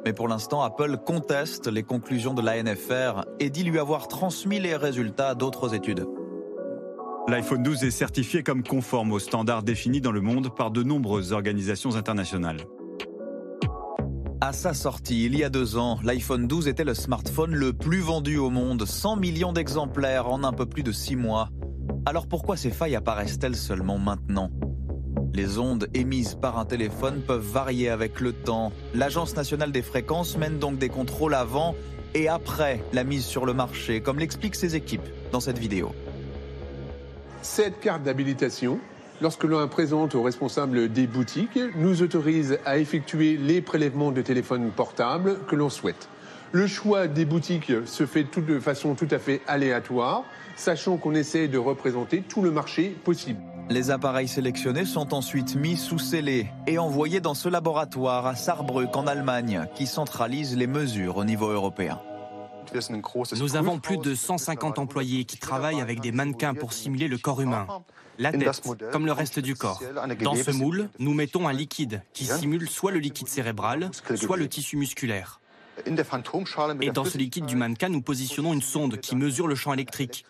Mais 0.04 0.12
pour 0.12 0.28
l'instant, 0.28 0.62
Apple 0.62 0.98
conteste 1.04 1.66
les 1.66 1.82
conclusions 1.82 2.34
de 2.34 2.42
l'ANFR 2.42 3.24
et 3.40 3.50
dit 3.50 3.64
lui 3.64 3.78
avoir 3.78 4.08
transmis 4.08 4.60
les 4.60 4.76
résultats 4.76 5.34
d'autres 5.34 5.74
études. 5.74 6.06
L'iPhone 7.28 7.64
12 7.64 7.82
est 7.82 7.90
certifié 7.90 8.44
comme 8.44 8.62
conforme 8.62 9.10
aux 9.10 9.18
standards 9.18 9.64
définis 9.64 10.00
dans 10.00 10.12
le 10.12 10.20
monde 10.20 10.54
par 10.54 10.70
de 10.70 10.84
nombreuses 10.84 11.32
organisations 11.32 11.96
internationales. 11.96 12.60
À 14.40 14.52
sa 14.52 14.74
sortie, 14.74 15.24
il 15.24 15.36
y 15.36 15.42
a 15.42 15.48
deux 15.48 15.76
ans, 15.76 15.98
l'iPhone 16.04 16.46
12 16.46 16.68
était 16.68 16.84
le 16.84 16.94
smartphone 16.94 17.52
le 17.52 17.72
plus 17.72 17.98
vendu 17.98 18.36
au 18.36 18.48
monde, 18.48 18.86
100 18.86 19.16
millions 19.16 19.52
d'exemplaires 19.52 20.28
en 20.28 20.44
un 20.44 20.52
peu 20.52 20.66
plus 20.66 20.84
de 20.84 20.92
six 20.92 21.16
mois. 21.16 21.48
Alors 22.04 22.28
pourquoi 22.28 22.56
ces 22.56 22.70
failles 22.70 22.94
apparaissent-elles 22.94 23.56
seulement 23.56 23.98
maintenant? 23.98 24.52
Les 25.34 25.58
ondes 25.58 25.88
émises 25.94 26.36
par 26.40 26.60
un 26.60 26.64
téléphone 26.64 27.22
peuvent 27.26 27.44
varier 27.44 27.88
avec 27.88 28.20
le 28.20 28.34
temps. 28.34 28.70
L'Agence 28.94 29.34
nationale 29.34 29.72
des 29.72 29.82
fréquences 29.82 30.38
mène 30.38 30.60
donc 30.60 30.78
des 30.78 30.90
contrôles 30.90 31.34
avant 31.34 31.74
et 32.14 32.28
après 32.28 32.84
la 32.92 33.02
mise 33.02 33.24
sur 33.24 33.46
le 33.46 33.52
marché, 33.52 34.00
comme 34.00 34.20
l'expliquent 34.20 34.54
ses 34.54 34.76
équipes 34.76 35.08
dans 35.32 35.40
cette 35.40 35.58
vidéo. 35.58 35.92
Cette 37.48 37.78
carte 37.78 38.02
d'habilitation, 38.02 38.80
lorsque 39.22 39.44
l'on 39.44 39.60
la 39.60 39.68
présente 39.68 40.16
aux 40.16 40.22
responsables 40.22 40.92
des 40.92 41.06
boutiques, 41.06 41.58
nous 41.76 42.02
autorise 42.02 42.58
à 42.66 42.76
effectuer 42.76 43.36
les 43.36 43.62
prélèvements 43.62 44.10
de 44.10 44.20
téléphones 44.20 44.72
portables 44.72 45.38
que 45.46 45.54
l'on 45.54 45.70
souhaite. 45.70 46.08
Le 46.50 46.66
choix 46.66 47.06
des 47.06 47.24
boutiques 47.24 47.72
se 47.86 48.04
fait 48.04 48.26
de 48.36 48.58
façon 48.58 48.94
tout 48.94 49.08
à 49.12 49.18
fait 49.20 49.40
aléatoire, 49.46 50.24
sachant 50.56 50.96
qu'on 50.96 51.14
essaie 51.14 51.46
de 51.46 51.56
représenter 51.56 52.20
tout 52.20 52.42
le 52.42 52.50
marché 52.50 52.96
possible. 53.04 53.40
Les 53.70 53.92
appareils 53.92 54.28
sélectionnés 54.28 54.84
sont 54.84 55.14
ensuite 55.14 55.54
mis 55.54 55.76
sous 55.76 56.00
scellé 56.00 56.48
et 56.66 56.78
envoyés 56.78 57.20
dans 57.20 57.34
ce 57.34 57.48
laboratoire 57.48 58.26
à 58.26 58.34
Saarbrück 58.34 58.94
en 58.96 59.06
Allemagne 59.06 59.66
qui 59.76 59.86
centralise 59.86 60.56
les 60.56 60.66
mesures 60.66 61.16
au 61.16 61.24
niveau 61.24 61.48
européen. 61.48 62.00
Nous 63.38 63.56
avons 63.56 63.78
plus 63.78 63.98
de 63.98 64.14
150 64.14 64.78
employés 64.78 65.24
qui 65.24 65.38
travaillent 65.38 65.80
avec 65.80 66.00
des 66.00 66.12
mannequins 66.12 66.54
pour 66.54 66.72
simuler 66.72 67.08
le 67.08 67.18
corps 67.18 67.40
humain. 67.40 67.66
La 68.18 68.32
tête, 68.32 68.62
comme 68.92 69.04
le 69.04 69.12
reste 69.12 69.38
du 69.38 69.54
corps. 69.54 69.82
Dans 70.22 70.34
ce 70.34 70.50
moule, 70.50 70.88
nous 70.98 71.12
mettons 71.12 71.46
un 71.48 71.52
liquide 71.52 72.02
qui 72.12 72.24
simule 72.24 72.68
soit 72.68 72.92
le 72.92 72.98
liquide 72.98 73.28
cérebral, 73.28 73.90
soit 74.14 74.36
le 74.36 74.48
tissu 74.48 74.76
musculaire. 74.76 75.40
Et 76.80 76.90
dans 76.90 77.04
ce 77.04 77.18
liquide 77.18 77.46
du 77.46 77.56
mannequin, 77.56 77.88
nous 77.88 78.02
positionnons 78.02 78.52
une 78.52 78.62
sonde 78.62 78.98
qui 78.98 79.16
mesure 79.16 79.46
le 79.46 79.54
champ 79.54 79.72
électrique. 79.72 80.24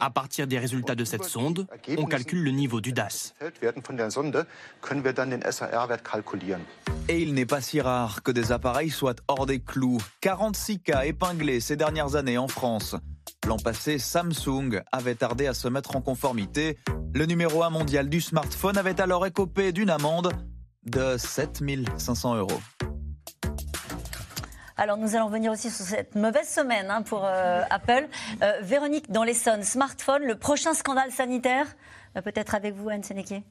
À 0.00 0.10
partir 0.10 0.46
des 0.46 0.58
résultats 0.58 0.94
de 0.94 1.04
cette 1.04 1.24
sonde, 1.24 1.66
on 1.98 2.04
calcule 2.04 2.42
le 2.42 2.50
niveau 2.50 2.80
du 2.80 2.92
DAS. 2.92 3.34
Et 7.08 7.20
il 7.20 7.34
n'est 7.34 7.46
pas 7.46 7.60
si 7.60 7.80
rare 7.80 8.22
que 8.22 8.30
des 8.30 8.52
appareils 8.52 8.90
soient 8.90 9.16
hors 9.28 9.46
des 9.46 9.60
clous. 9.60 10.00
46 10.20 10.80
cas 10.80 11.04
épinglés 11.04 11.60
ces 11.60 11.76
dernières 11.76 12.16
années 12.16 12.38
en 12.38 12.48
France. 12.48 12.96
L'an 13.46 13.58
passé, 13.58 13.98
Samsung 13.98 14.82
avait 14.90 15.14
tardé 15.14 15.46
à 15.46 15.54
se 15.54 15.68
mettre 15.68 15.96
en 15.96 16.00
conformité. 16.00 16.78
Le 17.12 17.26
numéro 17.26 17.62
1 17.62 17.70
mondial 17.70 18.08
du 18.08 18.20
smartphone 18.20 18.78
avait 18.78 19.00
alors 19.00 19.26
écopé 19.26 19.72
d'une 19.72 19.90
amende 19.90 20.32
de 20.86 21.16
7500 21.18 22.36
euros. 22.36 22.60
Alors 24.76 24.96
nous 24.96 25.14
allons 25.14 25.28
venir 25.28 25.52
aussi 25.52 25.70
sur 25.70 25.84
cette 25.84 26.16
mauvaise 26.16 26.48
semaine 26.48 26.90
hein, 26.90 27.02
pour 27.02 27.24
euh, 27.24 27.62
Apple. 27.70 28.08
Euh, 28.42 28.58
Véronique, 28.60 29.10
dans 29.10 29.22
l'Essonne, 29.22 29.62
smartphone, 29.62 30.24
le 30.24 30.34
prochain 30.34 30.74
scandale 30.74 31.12
sanitaire, 31.12 31.66
euh, 32.16 32.22
peut-être 32.22 32.56
avec 32.56 32.74
vous, 32.74 32.88
Anne 32.88 33.04
Sénéquier 33.04 33.44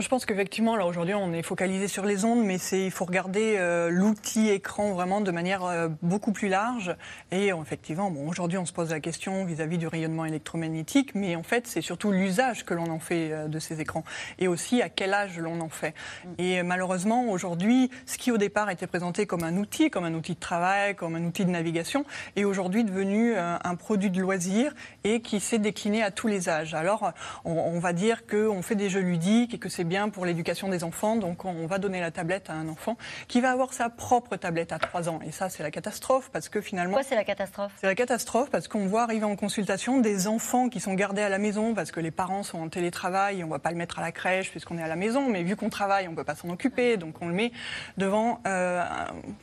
je 0.00 0.08
pense 0.08 0.24
qu'effectivement, 0.24 0.74
là 0.74 0.86
aujourd'hui, 0.86 1.12
on 1.14 1.34
est 1.34 1.42
focalisé 1.42 1.86
sur 1.86 2.06
les 2.06 2.24
ondes, 2.24 2.42
mais 2.42 2.56
c'est 2.56 2.82
il 2.82 2.90
faut 2.90 3.04
regarder 3.04 3.56
euh, 3.58 3.90
l'outil 3.90 4.48
écran 4.48 4.94
vraiment 4.94 5.20
de 5.20 5.30
manière 5.30 5.64
euh, 5.64 5.88
beaucoup 6.00 6.32
plus 6.32 6.48
large. 6.48 6.96
Et 7.30 7.48
effectivement, 7.48 8.10
bon, 8.10 8.26
aujourd'hui, 8.26 8.56
on 8.56 8.64
se 8.64 8.72
pose 8.72 8.90
la 8.90 9.00
question 9.00 9.44
vis-à-vis 9.44 9.76
du 9.76 9.86
rayonnement 9.86 10.24
électromagnétique, 10.24 11.14
mais 11.14 11.36
en 11.36 11.42
fait, 11.42 11.66
c'est 11.66 11.82
surtout 11.82 12.10
l'usage 12.10 12.64
que 12.64 12.72
l'on 12.72 12.88
en 12.88 13.00
fait 13.00 13.32
euh, 13.32 13.48
de 13.48 13.58
ces 13.58 13.82
écrans, 13.82 14.02
et 14.38 14.48
aussi 14.48 14.80
à 14.80 14.88
quel 14.88 15.12
âge 15.12 15.38
l'on 15.38 15.60
en 15.60 15.68
fait. 15.68 15.92
Et 16.38 16.62
malheureusement, 16.62 17.28
aujourd'hui, 17.28 17.90
ce 18.06 18.16
qui 18.16 18.32
au 18.32 18.38
départ 18.38 18.70
était 18.70 18.86
présenté 18.86 19.26
comme 19.26 19.44
un 19.44 19.58
outil, 19.58 19.90
comme 19.90 20.04
un 20.04 20.14
outil 20.14 20.34
de 20.34 20.40
travail, 20.40 20.94
comme 20.94 21.16
un 21.16 21.24
outil 21.24 21.44
de 21.44 21.50
navigation, 21.50 22.06
est 22.36 22.44
aujourd'hui 22.44 22.84
devenu 22.84 23.34
un 23.36 23.74
produit 23.74 24.10
de 24.10 24.20
loisir 24.20 24.72
et 25.04 25.20
qui 25.20 25.38
s'est 25.38 25.58
décliné 25.58 26.02
à 26.02 26.10
tous 26.10 26.28
les 26.28 26.48
âges. 26.48 26.72
Alors, 26.72 27.12
on, 27.44 27.52
on 27.52 27.78
va 27.78 27.92
dire 27.92 28.26
qu'on 28.26 28.62
fait 28.62 28.74
des 28.74 28.88
jeux 28.88 29.00
ludiques 29.00 29.54
et 29.54 29.58
que 29.58 29.68
c'est 29.68 29.81
c'est 29.82 29.88
bien 29.88 30.10
pour 30.10 30.24
l'éducation 30.24 30.68
des 30.68 30.84
enfants, 30.84 31.16
donc 31.16 31.44
on 31.44 31.66
va 31.66 31.78
donner 31.78 31.98
la 31.98 32.12
tablette 32.12 32.50
à 32.50 32.52
un 32.52 32.68
enfant 32.68 32.96
qui 33.26 33.40
va 33.40 33.50
avoir 33.50 33.72
sa 33.72 33.88
propre 33.88 34.36
tablette 34.36 34.70
à 34.70 34.78
3 34.78 35.08
ans. 35.08 35.18
Et 35.26 35.32
ça, 35.32 35.48
c'est 35.48 35.64
la 35.64 35.72
catastrophe 35.72 36.30
parce 36.32 36.48
que 36.48 36.60
finalement. 36.60 36.92
Pourquoi 36.92 37.08
c'est 37.08 37.16
la 37.16 37.24
catastrophe? 37.24 37.72
C'est 37.80 37.88
la 37.88 37.96
catastrophe 37.96 38.48
parce 38.48 38.68
qu'on 38.68 38.86
voit 38.86 39.02
arriver 39.02 39.24
en 39.24 39.34
consultation 39.34 39.98
des 39.98 40.28
enfants 40.28 40.68
qui 40.68 40.78
sont 40.78 40.94
gardés 40.94 41.22
à 41.22 41.28
la 41.28 41.38
maison 41.38 41.74
parce 41.74 41.90
que 41.90 41.98
les 41.98 42.12
parents 42.12 42.44
sont 42.44 42.60
en 42.60 42.68
télétravail 42.68 43.40
et 43.40 43.42
on 43.42 43.48
ne 43.48 43.52
va 43.52 43.58
pas 43.58 43.72
le 43.72 43.76
mettre 43.76 43.98
à 43.98 44.02
la 44.02 44.12
crèche 44.12 44.52
puisqu'on 44.52 44.78
est 44.78 44.84
à 44.84 44.86
la 44.86 44.94
maison, 44.94 45.28
mais 45.28 45.42
vu 45.42 45.56
qu'on 45.56 45.68
travaille, 45.68 46.06
on 46.06 46.12
ne 46.12 46.16
peut 46.16 46.22
pas 46.22 46.36
s'en 46.36 46.50
occuper, 46.50 46.96
donc 46.96 47.16
on 47.20 47.26
le 47.26 47.34
met 47.34 47.50
devant 47.96 48.40
euh, 48.46 48.84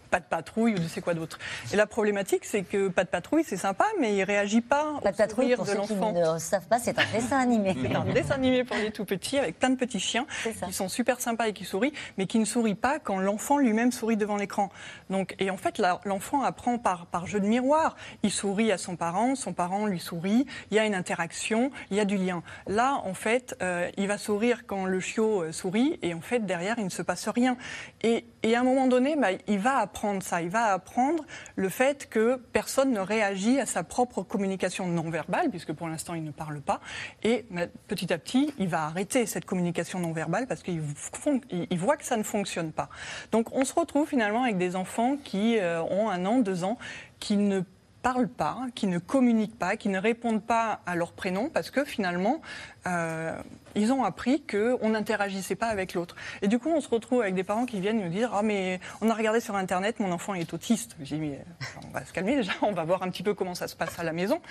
pas 0.10 0.21
de 0.21 0.25
patrouille 0.25 0.75
ou 0.75 0.78
je 0.82 0.88
sais 0.88 1.02
quoi 1.02 1.15
d'autre. 1.15 1.38
Et 1.73 1.75
la 1.75 1.86
problématique, 1.86 2.45
c'est 2.45 2.63
que 2.63 2.88
pas 2.88 3.04
de 3.04 3.10
patrouille, 3.10 3.43
c'est 3.45 3.58
sympa, 3.58 3.88
mais 3.99 4.15
il 4.15 4.23
réagit 4.23 4.62
pas 4.62 4.86
pas 5.04 5.12
de 5.12 5.17
patrouille, 5.17 5.54
pour 5.58 5.65
de 5.65 5.71
ceux 5.71 5.82
qui 5.82 5.95
ne 5.95 6.39
savent 6.39 6.67
pas, 6.67 6.80
c'est 6.80 6.97
un 6.97 7.06
dessin 7.13 7.39
animé. 7.39 7.75
C'est 7.89 7.95
un 7.95 8.06
dessin 8.06 8.36
animé 8.36 8.63
pour 8.63 8.78
les 8.78 8.91
tout 8.91 9.06
petits 9.06 9.38
avec 9.38 9.58
plein 9.58 9.71
de 9.71 9.75
petits 9.75 9.99
chiens 9.99 10.25
qui 10.65 10.73
sont 10.73 10.89
super 10.89 11.19
sympas 11.19 11.47
et 11.47 11.53
qui 11.53 11.65
sourient, 11.65 11.93
mais 12.17 12.27
qui 12.27 12.39
ne 12.39 12.45
sourient 12.45 12.75
pas 12.75 12.99
quand 12.99 13.19
l'enfant 13.19 13.57
lui-même 13.57 13.91
sourit 13.91 14.17
devant 14.17 14.37
l'écran. 14.37 14.69
Donc, 15.09 15.35
et 15.39 15.49
en 15.49 15.57
fait, 15.57 15.81
l'enfant 16.05 16.43
apprend 16.43 16.77
par, 16.77 17.25
jeu 17.25 17.39
de 17.39 17.45
miroir. 17.45 17.95
Il 18.23 18.31
sourit 18.31 18.71
à 18.71 18.77
son 18.77 18.95
parent, 18.95 19.35
son 19.35 19.53
parent 19.53 19.85
lui 19.85 19.99
sourit, 19.99 20.45
il 20.71 20.77
y 20.77 20.79
a 20.79 20.85
une 20.85 20.95
interaction, 20.95 21.71
il 21.91 21.97
y 21.97 21.99
a 21.99 22.05
du 22.05 22.17
lien. 22.17 22.43
Là, 22.67 23.01
en 23.03 23.13
fait, 23.13 23.55
euh, 23.61 23.89
il 23.97 24.07
va 24.07 24.17
sourire 24.17 24.65
quand 24.65 24.85
le 24.85 24.99
chiot 24.99 25.43
euh, 25.43 25.51
sourit, 25.51 25.99
et 26.01 26.13
en 26.13 26.21
fait, 26.21 26.45
derrière, 26.45 26.75
il 26.79 26.85
ne 26.85 26.89
se 26.89 27.01
passe 27.01 27.27
rien. 27.27 27.57
Et, 28.01 28.25
et 28.43 28.56
à 28.56 28.62
un 28.62 28.63
moment 28.63 28.88
donné, 28.88 29.15
bah, 29.15 29.30
il 29.47 29.60
va 29.60 29.78
apprendre 29.78 30.23
ça. 30.23 30.41
Il 30.41 30.49
va 30.49 30.73
apprendre 30.73 31.23
le 31.56 31.69
fait 31.69 32.08
que 32.10 32.38
personne 32.54 32.91
ne 32.91 32.99
réagit 32.99 33.60
à 33.60 33.65
sa 33.65 33.84
propre 33.84 34.23
communication 34.23 34.88
non 34.88 35.10
verbale, 35.10 35.49
puisque 35.49 35.73
pour 35.73 35.88
l'instant, 35.88 36.13
il 36.13 36.23
ne 36.23 36.32
parle 36.32 36.62
pas. 36.62 36.80
Et 37.23 37.45
bah, 37.52 37.63
petit 37.88 38.13
à 38.13 38.17
petit, 38.17 38.54
il 38.58 38.69
va 38.69 38.84
arrêter 38.86 39.25
cette 39.25 39.45
communication 39.45 39.99
non 39.99 40.13
verbale 40.13 40.47
parce 40.47 40.63
qu'il 40.63 40.82
voit 40.82 41.97
que 41.97 42.06
ça 42.06 42.17
ne 42.17 42.23
fonctionne 42.23 42.71
pas. 42.71 42.89
Donc, 43.32 43.54
on 43.54 43.65
se 43.65 43.73
retrouve 43.73 44.08
finalement 44.08 44.43
avec 44.43 44.58
des 44.58 44.75
enfants 44.75 45.17
qui 45.17 45.58
euh, 45.58 45.82
ont 45.84 46.10
un 46.10 46.25
an, 46.25 46.39
deux 46.39 46.63
ans, 46.63 46.78
qui 47.19 47.36
ne 47.36 47.62
parlent 48.02 48.30
pas, 48.30 48.67
qui 48.75 48.88
ne 48.88 48.97
communiquent 48.97 49.58
pas, 49.58 49.75
qui 49.75 49.89
ne 49.89 49.99
répondent 49.99 50.43
pas 50.43 50.80
à 50.86 50.95
leur 50.95 51.12
prénom 51.12 51.49
parce 51.49 51.69
que 51.69 51.84
finalement, 51.84 52.41
euh, 52.88 53.38
ils 53.75 53.91
ont 53.91 54.03
appris 54.03 54.43
qu'on 54.43 54.89
n'interagissait 54.89 55.55
pas 55.55 55.67
avec 55.67 55.93
l'autre. 55.93 56.15
Et 56.41 56.47
du 56.47 56.60
coup, 56.60 56.69
on 56.69 56.82
se 56.82 56.89
retrouve 56.89 57.21
avec 57.21 57.36
des 57.36 57.43
parents 57.43 57.65
qui 57.65 57.79
viennent 57.79 58.01
nous 58.01 58.10
dire 58.10 58.32
Ah, 58.34 58.41
mais 58.43 58.79
on 59.01 59.10
a 59.10 59.13
regardé 59.13 59.39
sur 59.39 59.55
Internet, 59.55 59.99
mon 59.99 60.12
enfant 60.12 60.34
est 60.34 60.53
autiste. 60.53 60.95
Je 60.99 61.15
dis 61.15 61.21
Mais 61.21 61.39
on 61.88 61.91
va 61.91 62.05
se 62.05 62.13
calmer 62.13 62.36
déjà, 62.36 62.53
on 62.62 62.71
va 62.71 62.84
voir 62.84 63.03
un 63.03 63.10
petit 63.10 63.23
peu 63.23 63.34
comment 63.34 63.55
ça 63.55 63.67
se 63.67 63.75
passe 63.75 63.99
à 63.99 64.03
la 64.03 64.13
maison. 64.13 64.41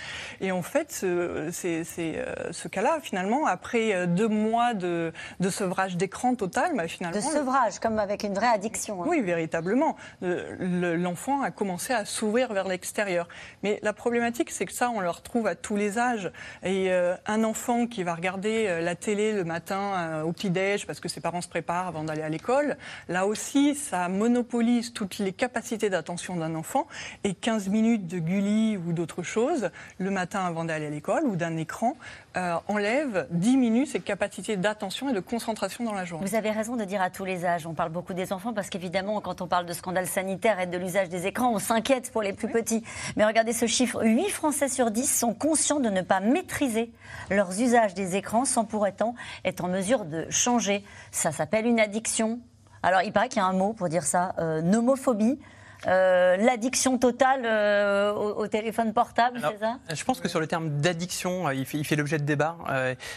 Et 0.40 0.52
en 0.52 0.62
fait, 0.62 0.90
c'est 0.90 1.84
euh, 1.98 2.52
ce 2.52 2.68
cas-là, 2.68 2.98
finalement, 3.02 3.46
après 3.46 3.94
euh, 3.94 4.06
deux 4.06 4.28
mois 4.28 4.74
de, 4.74 5.12
de 5.40 5.50
sevrage 5.50 5.96
d'écran 5.96 6.34
total, 6.34 6.72
bah, 6.76 6.88
finalement. 6.88 7.16
De 7.16 7.22
sevrage, 7.22 7.78
comme 7.78 7.98
avec 7.98 8.22
une 8.22 8.34
vraie 8.34 8.48
addiction. 8.48 9.02
Hein. 9.02 9.06
Oui, 9.08 9.20
véritablement. 9.20 9.96
L'enfant 10.20 11.42
a 11.42 11.50
commencé 11.50 11.92
à 11.92 12.04
s'ouvrir 12.04 12.52
vers 12.52 12.68
l'extérieur. 12.68 13.28
Mais 13.62 13.78
la 13.82 13.92
problématique, 13.92 14.50
c'est 14.50 14.66
que 14.66 14.72
ça, 14.72 14.90
on 14.90 15.00
le 15.00 15.10
retrouve 15.10 15.46
à 15.46 15.54
tous 15.54 15.76
les 15.76 15.98
âges. 15.98 16.30
Et 16.62 16.90
un 16.90 17.44
enfant 17.44 17.86
qui 17.86 18.02
va 18.02 18.14
regarder 18.14 18.80
la 18.80 18.94
télé, 18.94 19.07
le 19.14 19.44
matin 19.44 19.94
euh, 19.96 20.22
au 20.22 20.32
petit-déj 20.32 20.86
parce 20.86 21.00
que 21.00 21.08
ses 21.08 21.20
parents 21.20 21.40
se 21.40 21.48
préparent 21.48 21.86
avant 21.86 22.04
d'aller 22.04 22.22
à 22.22 22.28
l'école. 22.28 22.76
Là 23.08 23.26
aussi, 23.26 23.74
ça 23.74 24.08
monopolise 24.08 24.92
toutes 24.92 25.18
les 25.18 25.32
capacités 25.32 25.88
d'attention 25.88 26.36
d'un 26.36 26.54
enfant 26.54 26.86
et 27.24 27.34
15 27.34 27.68
minutes 27.68 28.06
de 28.06 28.18
Gulli 28.18 28.76
ou 28.76 28.92
d'autre 28.92 29.22
chose 29.22 29.70
le 29.98 30.10
matin 30.10 30.40
avant 30.44 30.64
d'aller 30.64 30.86
à 30.86 30.90
l'école 30.90 31.24
ou 31.24 31.36
d'un 31.36 31.56
écran 31.56 31.96
euh, 32.38 32.56
enlève, 32.68 33.26
diminue 33.30 33.84
ses 33.84 33.98
capacités 33.98 34.56
d'attention 34.56 35.08
et 35.08 35.12
de 35.12 35.18
concentration 35.18 35.82
dans 35.82 35.92
la 35.92 36.04
journée. 36.04 36.24
Vous 36.24 36.36
avez 36.36 36.52
raison 36.52 36.76
de 36.76 36.84
dire 36.84 37.02
à 37.02 37.10
tous 37.10 37.24
les 37.24 37.44
âges. 37.44 37.66
On 37.66 37.74
parle 37.74 37.90
beaucoup 37.90 38.14
des 38.14 38.32
enfants 38.32 38.52
parce 38.52 38.70
qu'évidemment, 38.70 39.20
quand 39.20 39.40
on 39.40 39.48
parle 39.48 39.66
de 39.66 39.72
scandale 39.72 40.06
sanitaire 40.06 40.60
et 40.60 40.66
de 40.66 40.78
l'usage 40.78 41.08
des 41.08 41.26
écrans, 41.26 41.52
on 41.52 41.58
s'inquiète 41.58 42.12
pour 42.12 42.22
les 42.22 42.32
plus 42.32 42.48
petits. 42.48 42.84
Mais 43.16 43.24
regardez 43.24 43.52
ce 43.52 43.66
chiffre 43.66 44.04
8 44.04 44.28
Français 44.28 44.68
sur 44.68 44.92
10 44.92 45.18
sont 45.18 45.34
conscients 45.34 45.80
de 45.80 45.90
ne 45.90 46.00
pas 46.00 46.20
maîtriser 46.20 46.92
leurs 47.28 47.60
usages 47.60 47.94
des 47.94 48.14
écrans 48.14 48.44
sans 48.44 48.64
pour 48.64 48.82
autant 48.82 49.16
être 49.44 49.64
en 49.64 49.68
mesure 49.68 50.04
de 50.04 50.26
changer. 50.30 50.84
Ça 51.10 51.32
s'appelle 51.32 51.66
une 51.66 51.80
addiction. 51.80 52.38
Alors, 52.84 53.02
il 53.02 53.12
paraît 53.12 53.28
qu'il 53.28 53.42
y 53.42 53.44
a 53.44 53.46
un 53.46 53.52
mot 53.52 53.72
pour 53.72 53.88
dire 53.88 54.04
ça, 54.04 54.34
euh, 54.38 54.62
nomophobie. 54.62 55.40
Euh, 55.86 56.36
l'addiction 56.36 56.98
totale 56.98 57.42
euh, 57.44 58.12
au, 58.12 58.46
téléphone 58.48 58.92
portable, 58.92 59.40
c'est 59.40 59.58
ça? 59.58 59.78
Je 59.94 60.04
pense 60.04 60.20
que 60.20 60.28
sur 60.28 60.40
le 60.40 60.46
terme 60.46 60.80
d'addiction, 60.80 61.48
euh, 61.48 61.54
il 61.54 61.84
fait, 61.84 61.96
l'objet 61.96 62.18
de 62.18 62.24
débats. 62.24 62.56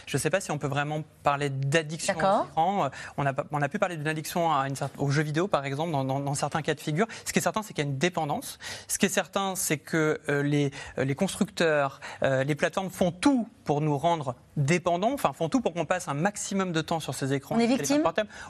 je 0.06 0.18
ne 0.18 0.20
sais 0.20 0.30
pas 0.30 0.40
si 0.40 0.52
on 0.52 0.58
peut 0.58 0.68
vraiment 0.68 1.02
parler 1.24 1.50
d'addiction 1.50 2.16
On 2.58 2.84
a, 2.84 3.34
on 3.52 3.62
a 3.62 3.70
pu 3.70 3.80
parler 3.80 3.98
d'une 3.98 4.08
addiction 4.08 4.54
à 4.54 4.68
une, 4.68 4.76
aux 4.98 5.10
jeux 5.10 5.24
vidéo, 5.24 5.48
par 5.48 5.66
exemple, 5.66 5.92
dans, 5.92 6.34
certains 6.36 6.62
cas 6.62 6.76
de 6.76 6.80
figure. 6.80 7.08
Ce 7.26 7.34
qui 7.34 7.40
est 7.40 7.42
certain, 7.42 7.64
c'est 7.64 7.74
qu'il 7.74 7.84
y 7.84 7.88
a 7.88 7.90
une 7.90 7.98
dépendance. 7.98 8.60
Ce 8.88 8.98
qui 8.98 9.06
est 9.06 9.10
certain, 9.10 9.56
c'est 9.56 9.78
que 9.78 10.20
les, 10.28 10.72
les 10.98 11.16
constructeurs, 11.16 12.00
les 12.22 12.56
plateformes 12.56 12.90
font 12.90 13.12
tout 13.12 13.48
pour 13.64 13.82
nous 13.82 13.98
rendre 13.98 14.36
dépendants, 14.58 15.14
enfin 15.14 15.34
font 15.34 15.50
tout 15.50 15.62
pour 15.62 15.74
qu'on 15.74 15.86
passe 15.86 16.08
un 16.08 16.14
maximum 16.14 16.72
de 16.72 16.82
temps 16.82 17.00
sur 17.00 17.14
ces 17.14 17.34
écrans. 17.34 17.56
On 17.56 17.60
est 17.60 17.68
victime 17.68 18.04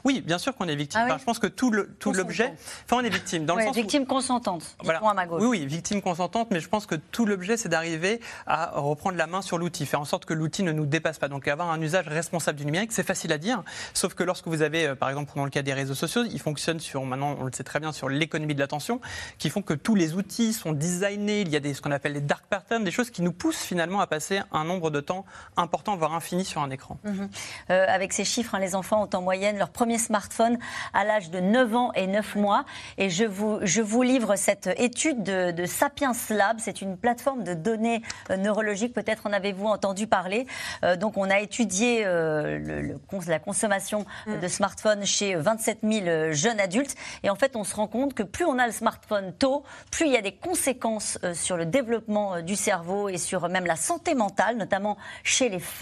Oui, 0.04 0.20
bien 0.20 0.38
sûr 0.38 0.54
qu'on 0.54 0.68
est 0.68 0.76
victime. 0.76 1.06
Ah 1.08 1.16
je 1.18 1.24
pense 1.24 1.38
que 1.38 1.46
tout 1.46 1.70
l'objet, 1.70 2.54
enfin 2.84 2.96
on 3.00 3.04
est 3.04 3.10
victime 3.10 3.44
dans 3.44 3.56
le 3.56 3.64
sens 3.64 3.76
victime 3.76 4.06
consentante. 4.06 4.76
À 4.86 5.14
ma 5.14 5.26
gauche. 5.26 5.42
Oui, 5.42 5.48
oui, 5.48 5.66
victime 5.66 6.02
consentante, 6.02 6.48
mais 6.50 6.60
je 6.60 6.68
pense 6.68 6.86
que 6.86 6.94
tout 6.94 7.26
l'objet 7.26 7.56
c'est 7.56 7.68
d'arriver 7.68 8.20
à 8.46 8.72
reprendre 8.74 9.16
la 9.16 9.26
main 9.26 9.42
sur 9.42 9.58
l'outil, 9.58 9.86
faire 9.86 10.00
en 10.00 10.04
sorte 10.04 10.24
que 10.24 10.34
l'outil 10.34 10.62
ne 10.62 10.72
nous 10.72 10.86
dépasse 10.86 11.18
pas. 11.18 11.28
Donc 11.28 11.48
avoir 11.48 11.70
un 11.70 11.80
usage 11.80 12.08
responsable 12.08 12.58
du 12.58 12.66
numérique, 12.66 12.92
c'est 12.92 13.06
facile 13.06 13.32
à 13.32 13.38
dire, 13.38 13.62
sauf 13.94 14.14
que 14.14 14.22
lorsque 14.22 14.48
vous 14.48 14.62
avez, 14.62 14.88
euh, 14.88 14.94
par 14.94 15.08
exemple, 15.08 15.32
dans 15.36 15.44
le 15.44 15.50
cas 15.50 15.62
des 15.62 15.72
réseaux 15.72 15.94
sociaux, 15.94 16.24
ils 16.24 16.40
fonctionnent 16.40 16.80
sur, 16.80 17.04
maintenant 17.04 17.36
on 17.38 17.44
le 17.44 17.52
sait 17.52 17.64
très 17.64 17.80
bien, 17.80 17.92
sur 17.92 18.08
l'économie 18.08 18.54
de 18.54 18.60
l'attention, 18.60 19.00
qui 19.38 19.50
font 19.50 19.62
que 19.62 19.74
tous 19.74 19.94
les 19.94 20.14
outils 20.14 20.52
sont 20.52 20.72
designés. 20.72 21.42
Il 21.42 21.48
y 21.48 21.56
a 21.56 21.60
des, 21.60 21.74
ce 21.74 21.82
qu'on 21.82 21.92
appelle 21.92 22.12
les 22.12 22.20
dark 22.20 22.44
patterns, 22.48 22.84
des 22.84 22.90
choses 22.90 23.10
qui 23.10 23.22
nous 23.22 23.32
poussent 23.32 23.62
finalement 23.62 24.00
à 24.00 24.06
passer 24.06 24.40
un 24.52 24.64
nombre 24.64 24.90
de 24.90 25.00
temps 25.00 25.24
important, 25.56 25.91
voire 25.96 26.14
infini 26.14 26.44
sur 26.44 26.62
un 26.62 26.70
écran. 26.70 26.98
Mhm. 27.04 27.28
Euh, 27.70 27.86
avec 27.88 28.12
ces 28.12 28.24
chiffres, 28.24 28.54
hein, 28.54 28.58
les 28.58 28.74
enfants 28.74 29.02
ont 29.02 29.16
en 29.16 29.22
moyenne 29.22 29.58
leur 29.58 29.70
premier 29.70 29.98
smartphone 29.98 30.58
à 30.94 31.04
l'âge 31.04 31.30
de 31.30 31.40
9 31.40 31.76
ans 31.76 31.92
et 31.94 32.06
9 32.06 32.36
mois. 32.36 32.64
Et 32.98 33.10
je 33.10 33.24
vous, 33.24 33.58
je 33.62 33.82
vous 33.82 34.02
livre 34.02 34.36
cette 34.36 34.68
étude 34.76 35.22
de, 35.22 35.66
Sapiens 35.66 36.12
Lab. 36.30 36.58
C'est 36.58 36.82
une 36.82 36.96
plateforme 36.96 37.44
de 37.44 37.54
données 37.54 38.02
euh, 38.30 38.36
neurologiques. 38.36 38.94
Peut-être 38.94 39.26
en 39.26 39.32
avez-vous 39.32 39.66
entendu 39.66 40.06
parler. 40.06 40.46
Euh, 40.84 40.96
donc, 40.96 41.16
on 41.16 41.30
a 41.30 41.40
étudié 41.40 42.04
le, 42.04 42.98
la 43.26 43.38
consommation 43.38 44.04
mm. 44.26 44.40
de 44.40 44.48
smartphones 44.48 45.04
chez 45.04 45.34
27 45.34 45.78
000 45.82 46.32
jeunes 46.32 46.60
adultes. 46.60 46.94
Et 47.22 47.30
en 47.30 47.36
fait, 47.36 47.56
on 47.56 47.64
se 47.64 47.74
rend 47.74 47.86
compte 47.86 48.14
que 48.14 48.22
plus 48.22 48.44
on 48.44 48.58
a 48.58 48.66
le 48.66 48.72
smartphone 48.72 49.32
tôt, 49.38 49.64
plus 49.90 50.06
il 50.06 50.12
y 50.12 50.16
a 50.16 50.22
des 50.22 50.34
conséquences 50.34 51.18
sur 51.34 51.56
le 51.56 51.66
développement 51.66 52.40
du 52.42 52.56
cerveau 52.56 53.08
et 53.08 53.18
sur 53.18 53.48
même 53.48 53.66
la 53.66 53.76
santé 53.76 54.14
mentale, 54.14 54.56
notamment 54.56 54.96
chez 55.22 55.48
les 55.48 55.60
femmes. 55.60 55.81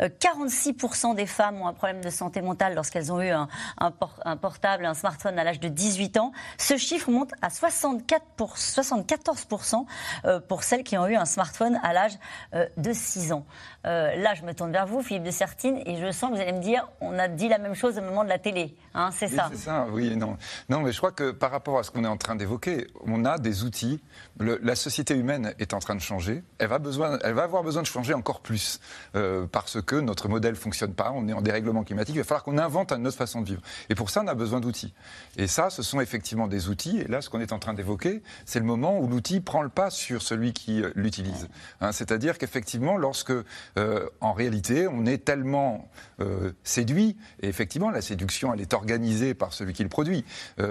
46% 0.00 1.10
euh, 1.10 1.14
des 1.14 1.26
femmes 1.26 1.60
ont 1.60 1.66
un 1.66 1.72
problème 1.72 2.02
de 2.02 2.10
santé 2.10 2.40
mentale 2.42 2.74
lorsqu'elles 2.74 3.12
ont 3.12 3.20
eu 3.20 3.30
un, 3.30 3.48
portable, 4.36 4.86
un 4.86 4.94
smartphone 4.94 5.38
à 5.38 5.44
l'âge 5.44 5.60
de 5.60 5.68
18 5.68 6.18
ans. 6.18 6.32
Ce 6.58 6.76
chiffre 6.76 7.10
monte 7.10 7.32
à 7.42 7.50
64 7.50 8.24
pour, 8.36 8.56
74% 8.56 9.84
euh, 10.24 10.40
pour 10.40 10.62
celles 10.62 10.84
qui 10.84 10.96
ont 10.98 11.06
eu 11.06 11.16
un 11.16 11.24
smartphone 11.24 11.80
à 11.82 11.92
l'âge 11.92 12.18
euh, 12.54 12.66
de 12.76 12.92
6 12.92 13.32
ans. 13.32 13.44
là, 13.84 14.34
je 14.34 14.42
me 14.42 14.54
tourne 14.54 14.72
vers 14.72 14.86
vous, 14.86 15.02
Philippe 15.02 15.24
de 15.24 15.30
Sertine, 15.30 15.82
et 15.86 15.96
je 15.96 16.10
sens 16.10 16.30
que 16.30 16.36
vous 16.36 16.40
allez 16.40 16.52
me 16.52 16.62
dire, 16.62 16.88
on 17.00 17.18
a 17.18 17.28
dit 17.28 17.48
la 17.48 17.58
même 17.58 17.74
chose 17.74 17.98
au 17.98 18.02
moment 18.02 18.24
de 18.24 18.28
la 18.28 18.38
télé. 18.38 18.76
Hein, 18.94 19.10
c'est 19.12 19.28
ça 19.28 19.48
C'est 19.52 19.58
ça, 19.58 19.86
oui 19.90 20.16
non. 20.16 20.36
Non, 20.68 20.80
mais 20.80 20.92
je 20.92 20.98
crois 20.98 21.12
que 21.12 21.30
par 21.30 21.50
rapport 21.50 21.78
à 21.78 21.82
ce 21.82 21.90
qu'on 21.90 22.04
est 22.04 22.08
en 22.08 22.16
train 22.16 22.36
d'évoquer, 22.36 22.86
on 23.06 23.24
a 23.24 23.38
des 23.38 23.64
outils. 23.64 24.00
la 24.38 24.74
société 24.74 25.14
humaine 25.14 25.54
est 25.58 25.74
en 25.74 25.78
train 25.78 25.94
de 25.94 26.00
changer. 26.00 26.42
Elle 26.58 26.68
va, 26.68 26.78
besoin, 26.78 27.18
elle 27.22 27.34
va 27.34 27.44
avoir 27.44 27.62
besoin 27.62 27.82
de 27.82 27.86
changer 27.86 28.14
encore 28.14 28.40
plus. 28.40 28.80
Euh, 29.14 29.46
parce 29.50 29.80
que 29.80 29.96
notre 29.96 30.28
modèle 30.28 30.52
ne 30.52 30.58
fonctionne 30.58 30.94
pas, 30.94 31.12
on 31.14 31.28
est 31.28 31.32
en 31.32 31.40
dérèglement 31.40 31.84
climatique, 31.84 32.14
il 32.14 32.18
va 32.18 32.24
falloir 32.24 32.44
qu'on 32.44 32.58
invente 32.58 32.92
une 32.92 33.06
autre 33.06 33.16
façon 33.16 33.40
de 33.40 33.46
vivre. 33.46 33.62
Et 33.88 33.94
pour 33.94 34.10
ça, 34.10 34.22
on 34.22 34.26
a 34.26 34.34
besoin 34.34 34.60
d'outils. 34.60 34.94
Et 35.36 35.46
ça, 35.46 35.70
ce 35.70 35.82
sont 35.82 36.00
effectivement 36.00 36.46
des 36.46 36.68
outils. 36.68 37.00
Et 37.00 37.04
là, 37.04 37.22
ce 37.22 37.30
qu'on 37.30 37.40
est 37.40 37.52
en 37.52 37.58
train 37.58 37.74
d'évoquer, 37.74 38.22
c'est 38.44 38.58
le 38.58 38.66
moment 38.66 38.98
où 38.98 39.06
l'outil 39.08 39.40
prend 39.40 39.62
le 39.62 39.68
pas 39.68 39.90
sur 39.90 40.22
celui 40.22 40.52
qui 40.52 40.82
euh, 40.82 40.90
l'utilise. 40.94 41.48
Hein, 41.80 41.92
c'est-à-dire 41.92 42.38
qu'effectivement, 42.38 42.96
lorsque, 42.96 43.32
euh, 43.78 44.08
en 44.20 44.32
réalité, 44.32 44.86
on 44.88 45.06
est 45.06 45.24
tellement 45.24 45.88
séduit, 46.62 47.16
et 47.40 47.48
effectivement, 47.48 47.90
la 47.90 48.00
séduction, 48.00 48.54
elle 48.54 48.60
est 48.60 48.74
organisée 48.82 49.34
par 49.34 49.52
celui 49.52 49.72
qui 49.72 49.82
le 49.82 49.88
produit, 49.88 50.24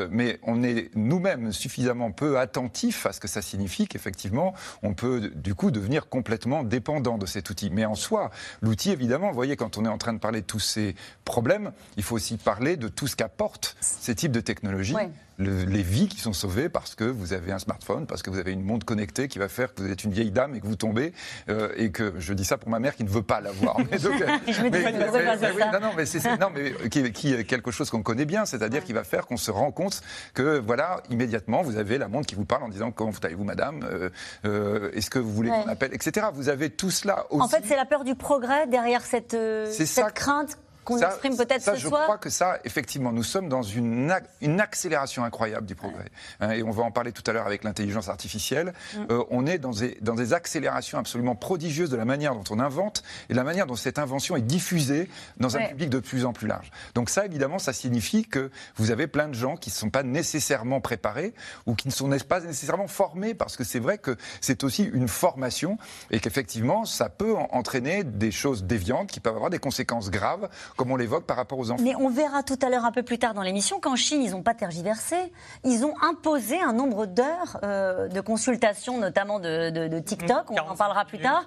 mais 0.09 0.39
on 0.43 0.63
est 0.63 0.91
nous-mêmes 0.95 1.51
suffisamment 1.53 2.11
peu 2.11 2.37
attentifs 2.37 3.05
à 3.05 3.13
ce 3.13 3.19
que 3.19 3.27
ça 3.27 3.41
signifie 3.41 3.87
qu'effectivement, 3.87 4.53
on 4.83 4.93
peut 4.93 5.31
du 5.33 5.55
coup 5.55 5.71
devenir 5.71 6.09
complètement 6.09 6.63
dépendant 6.63 7.17
de 7.17 7.25
cet 7.25 7.49
outil. 7.49 7.69
Mais 7.71 7.85
en 7.85 7.95
soi, 7.95 8.31
l'outil, 8.61 8.91
évidemment, 8.91 9.29
vous 9.29 9.35
voyez, 9.35 9.55
quand 9.55 9.77
on 9.77 9.85
est 9.85 9.89
en 9.89 9.97
train 9.97 10.13
de 10.13 10.19
parler 10.19 10.41
de 10.41 10.45
tous 10.45 10.59
ces 10.59 10.95
problèmes, 11.25 11.71
il 11.97 12.03
faut 12.03 12.15
aussi 12.15 12.37
parler 12.37 12.75
de 12.77 12.89
tout 12.89 13.07
ce 13.07 13.15
qu'apportent 13.15 13.75
ces 13.79 14.13
types 14.15 14.31
de 14.31 14.41
technologies 14.41 14.95
les 15.41 15.83
vies 15.83 16.07
qui 16.07 16.19
sont 16.19 16.33
sauvées 16.33 16.69
parce 16.69 16.95
que 16.95 17.03
vous 17.03 17.33
avez 17.33 17.51
un 17.51 17.59
smartphone, 17.59 18.05
parce 18.05 18.21
que 18.21 18.29
vous 18.29 18.39
avez 18.39 18.51
une 18.51 18.63
montre 18.63 18.85
connectée 18.85 19.27
qui 19.27 19.39
va 19.39 19.49
faire 19.49 19.73
que 19.73 19.81
vous 19.81 19.91
êtes 19.91 20.03
une 20.03 20.11
vieille 20.11 20.31
dame 20.31 20.55
et 20.55 20.61
que 20.61 20.67
vous 20.67 20.75
tombez. 20.75 21.13
Euh, 21.49 21.69
et 21.75 21.91
que 21.91 22.13
je 22.19 22.33
dis 22.33 22.45
ça 22.45 22.57
pour 22.57 22.69
ma 22.69 22.79
mère 22.79 22.95
qui 22.95 23.03
ne 23.03 23.09
veut 23.09 23.21
pas 23.21 23.41
l'avoir. 23.41 23.77
Mais 23.91 23.97
je 23.97 24.09
me 24.09 24.69
dis, 24.69 24.77
mais, 24.77 24.91
mais, 24.91 25.71
non, 25.71 25.79
non, 25.79 25.91
mais 25.95 26.05
c'est 26.05 26.21
non, 26.37 26.49
mais 26.53 26.73
qui, 26.89 27.11
qui, 27.11 27.33
est 27.33 27.43
quelque 27.43 27.71
chose 27.71 27.89
qu'on 27.89 28.03
connaît 28.03 28.25
bien, 28.25 28.45
c'est-à-dire 28.45 28.83
qui 28.83 28.93
va 28.93 29.03
faire 29.03 29.25
qu'on 29.25 29.37
se 29.37 29.51
rend 29.51 29.71
compte 29.71 30.01
que 30.33 30.59
voilà, 30.59 31.01
immédiatement, 31.09 31.61
vous 31.61 31.77
avez 31.77 31.97
la 31.97 32.07
montre 32.07 32.27
qui 32.27 32.35
vous 32.35 32.45
parle 32.45 32.63
en 32.63 32.69
disant 32.69 32.91
comment 32.91 33.11
allez-vous, 33.23 33.43
madame 33.43 33.83
euh, 33.83 34.09
euh, 34.45 34.91
Est-ce 34.93 35.09
que 35.09 35.19
vous 35.19 35.31
voulez 35.31 35.49
qu'on 35.49 35.67
appelle, 35.67 35.93
etc. 35.93 36.27
Vous 36.33 36.49
avez 36.49 36.69
tout 36.69 36.91
cela 36.91 37.25
aussi. 37.29 37.41
En 37.41 37.47
fait, 37.47 37.63
c'est 37.65 37.75
la 37.75 37.85
peur 37.85 38.03
du 38.03 38.15
progrès 38.15 38.67
derrière 38.67 39.01
cette, 39.01 39.37
cette 39.71 40.13
crainte 40.13 40.57
qu'on 40.83 40.97
exprime 40.97 41.37
peut-être 41.37 41.61
ce 41.61 41.75
je 41.75 41.87
soir 41.87 42.01
Je 42.01 42.05
crois 42.05 42.17
que 42.17 42.29
ça, 42.29 42.59
effectivement, 42.63 43.11
nous 43.11 43.23
sommes 43.23 43.49
dans 43.49 43.61
une, 43.61 44.13
une 44.41 44.61
accélération 44.61 45.23
incroyable 45.23 45.65
du 45.65 45.75
progrès. 45.75 46.09
Hein, 46.39 46.51
et 46.51 46.63
on 46.63 46.71
va 46.71 46.83
en 46.83 46.91
parler 46.91 47.11
tout 47.11 47.23
à 47.27 47.33
l'heure 47.33 47.45
avec 47.45 47.63
l'intelligence 47.63 48.09
artificielle. 48.09 48.73
Mm. 48.95 48.99
Euh, 49.11 49.23
on 49.29 49.45
est 49.45 49.57
dans 49.57 49.71
des, 49.71 49.97
dans 50.01 50.15
des 50.15 50.33
accélérations 50.33 50.97
absolument 50.97 51.35
prodigieuses 51.35 51.89
de 51.89 51.97
la 51.97 52.05
manière 52.05 52.33
dont 52.35 52.43
on 52.49 52.59
invente 52.59 53.03
et 53.29 53.33
de 53.33 53.37
la 53.37 53.43
manière 53.43 53.67
dont 53.67 53.75
cette 53.75 53.99
invention 53.99 54.35
est 54.35 54.41
diffusée 54.41 55.09
dans 55.37 55.57
un 55.57 55.65
public 55.67 55.89
de 55.89 55.99
plus 55.99 56.25
en 56.25 56.33
plus 56.33 56.47
large. 56.47 56.71
Donc 56.95 57.09
ça, 57.09 57.25
évidemment, 57.25 57.59
ça 57.59 57.73
signifie 57.73 58.25
que 58.25 58.51
vous 58.75 58.91
avez 58.91 59.07
plein 59.07 59.27
de 59.27 59.33
gens 59.33 59.55
qui 59.57 59.69
ne 59.69 59.75
sont 59.75 59.89
pas 59.89 60.03
nécessairement 60.03 60.81
préparés 60.81 61.33
ou 61.65 61.75
qui 61.75 61.87
ne 61.87 61.93
sont 61.93 62.09
pas 62.27 62.39
nécessairement 62.41 62.87
formés, 62.87 63.33
parce 63.33 63.57
que 63.57 63.63
c'est 63.63 63.79
vrai 63.79 63.97
que 63.97 64.17
c'est 64.41 64.63
aussi 64.63 64.83
une 64.83 65.07
formation 65.07 65.77
et 66.09 66.19
qu'effectivement, 66.19 66.85
ça 66.85 67.09
peut 67.09 67.35
entraîner 67.35 68.03
des 68.03 68.31
choses 68.31 68.63
déviantes 68.63 69.11
qui 69.11 69.19
peuvent 69.19 69.35
avoir 69.35 69.49
des 69.49 69.59
conséquences 69.59 70.09
graves 70.09 70.49
comme 70.75 70.91
on 70.91 70.95
l'évoque 70.95 71.25
par 71.25 71.37
rapport 71.37 71.59
aux 71.59 71.71
enfants. 71.71 71.83
Mais 71.83 71.95
on 71.95 72.09
verra 72.09 72.43
tout 72.43 72.57
à 72.61 72.69
l'heure 72.69 72.85
un 72.85 72.91
peu 72.91 73.03
plus 73.03 73.17
tard 73.17 73.33
dans 73.33 73.41
l'émission 73.41 73.79
qu'en 73.79 73.95
Chine, 73.95 74.21
ils 74.21 74.31
n'ont 74.31 74.43
pas 74.43 74.53
tergiversé. 74.53 75.15
Ils 75.63 75.85
ont 75.85 75.93
imposé 76.01 76.59
un 76.61 76.73
nombre 76.73 77.05
d'heures 77.05 77.59
euh, 77.63 78.07
de 78.07 78.21
consultation, 78.21 78.97
notamment 78.97 79.39
de, 79.39 79.99
TikTok, 79.99 80.51
on 80.51 80.57
en 80.57 80.75
parlera 80.75 81.05
plus 81.05 81.19
tard, 81.19 81.45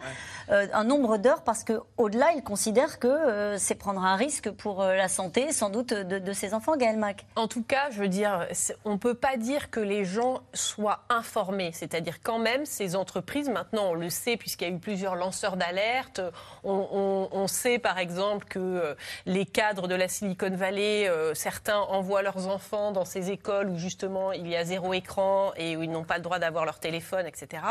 euh, 0.50 0.66
un 0.72 0.84
nombre 0.84 1.18
d'heures 1.18 1.42
parce 1.42 1.64
qu'au-delà, 1.64 2.32
ils 2.36 2.42
considèrent 2.42 2.98
que 2.98 3.08
euh, 3.08 3.58
c'est 3.58 3.74
prendre 3.74 4.04
un 4.04 4.16
risque 4.16 4.50
pour 4.50 4.82
la 4.82 5.08
santé, 5.08 5.52
sans 5.52 5.70
doute, 5.70 5.92
de, 5.92 6.32
ces 6.32 6.54
enfants, 6.54 6.76
Gaël 6.76 6.98
Mac. 6.98 7.26
En 7.36 7.48
tout 7.48 7.62
cas, 7.62 7.90
je 7.90 8.00
veux 8.00 8.08
dire, 8.08 8.46
on 8.84 8.92
ne 8.92 8.98
peut 8.98 9.14
pas 9.14 9.36
dire 9.36 9.70
que 9.70 9.80
les 9.80 10.04
gens 10.04 10.40
soient 10.52 11.00
informés. 11.08 11.70
C'est-à-dire 11.72 12.18
quand 12.22 12.38
même, 12.38 12.66
ces 12.66 12.96
entreprises, 12.96 13.48
maintenant 13.48 13.90
on 13.90 13.94
le 13.94 14.10
sait 14.10 14.36
puisqu'il 14.36 14.68
y 14.68 14.70
a 14.70 14.74
eu 14.74 14.78
plusieurs 14.78 15.14
lanceurs 15.16 15.56
d'alerte, 15.56 16.20
on, 16.64 17.28
on, 17.30 17.46
sait 17.46 17.78
par 17.78 17.98
exemple 17.98 18.46
que 18.46 18.96
les 19.26 19.46
cadres 19.46 19.88
de 19.88 19.94
la 19.94 20.08
Silicon 20.08 20.50
Valley, 20.50 21.08
euh, 21.08 21.34
certains 21.34 21.78
envoient 21.78 22.22
leurs 22.22 22.48
enfants 22.48 22.92
dans 22.92 23.04
ces 23.04 23.30
écoles 23.30 23.68
où 23.68 23.78
justement 23.78 24.32
il 24.32 24.46
y 24.48 24.56
a 24.56 24.64
zéro 24.64 24.92
écran 24.94 25.52
et 25.56 25.76
où 25.76 25.82
ils 25.82 25.90
n'ont 25.90 26.04
pas 26.04 26.16
le 26.16 26.22
droit 26.22 26.38
d'avoir 26.38 26.64
leur 26.64 26.78
téléphone, 26.78 27.26
etc. 27.26 27.62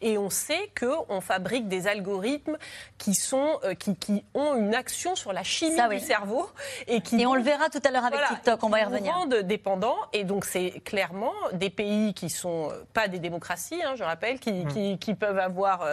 Et 0.00 0.18
on 0.18 0.30
sait 0.30 0.70
qu'on 0.78 1.20
fabrique 1.20 1.68
des 1.68 1.86
algorithmes 1.86 2.56
qui, 2.98 3.14
sont, 3.14 3.58
euh, 3.64 3.74
qui, 3.74 3.96
qui, 3.96 4.24
ont 4.34 4.56
une 4.56 4.74
action 4.74 5.14
sur 5.14 5.32
la 5.32 5.42
chimie 5.42 5.76
du 5.90 6.00
cerveau. 6.00 6.48
Et, 6.86 7.00
qui 7.00 7.24
on 7.26 7.34
le 7.34 7.42
verra 7.42 7.68
tout 7.68 7.80
à 7.84 7.90
l'heure 7.90 8.04
avec 8.04 8.20
TikTok, 8.28 8.62
on 8.64 8.68
va 8.68 8.80
y 8.80 8.84
revenir. 8.84 9.14
rendent 9.14 9.34
dépendants. 9.36 9.96
Et 10.12 10.24
donc 10.24 10.44
c'est 10.44 10.80
clairement 10.84 11.32
des 11.52 11.70
pays 11.70 12.14
qui 12.14 12.30
sont 12.30 12.70
euh, 12.70 12.84
pas 12.92 13.08
des 13.08 13.18
démocraties, 13.18 13.82
hein, 13.82 13.94
je 13.96 14.02
rappelle, 14.02 14.40
qui, 14.40 14.52
mmh. 14.52 14.98
qui, 14.98 15.14
peuvent 15.14 15.38
avoir, 15.38 15.86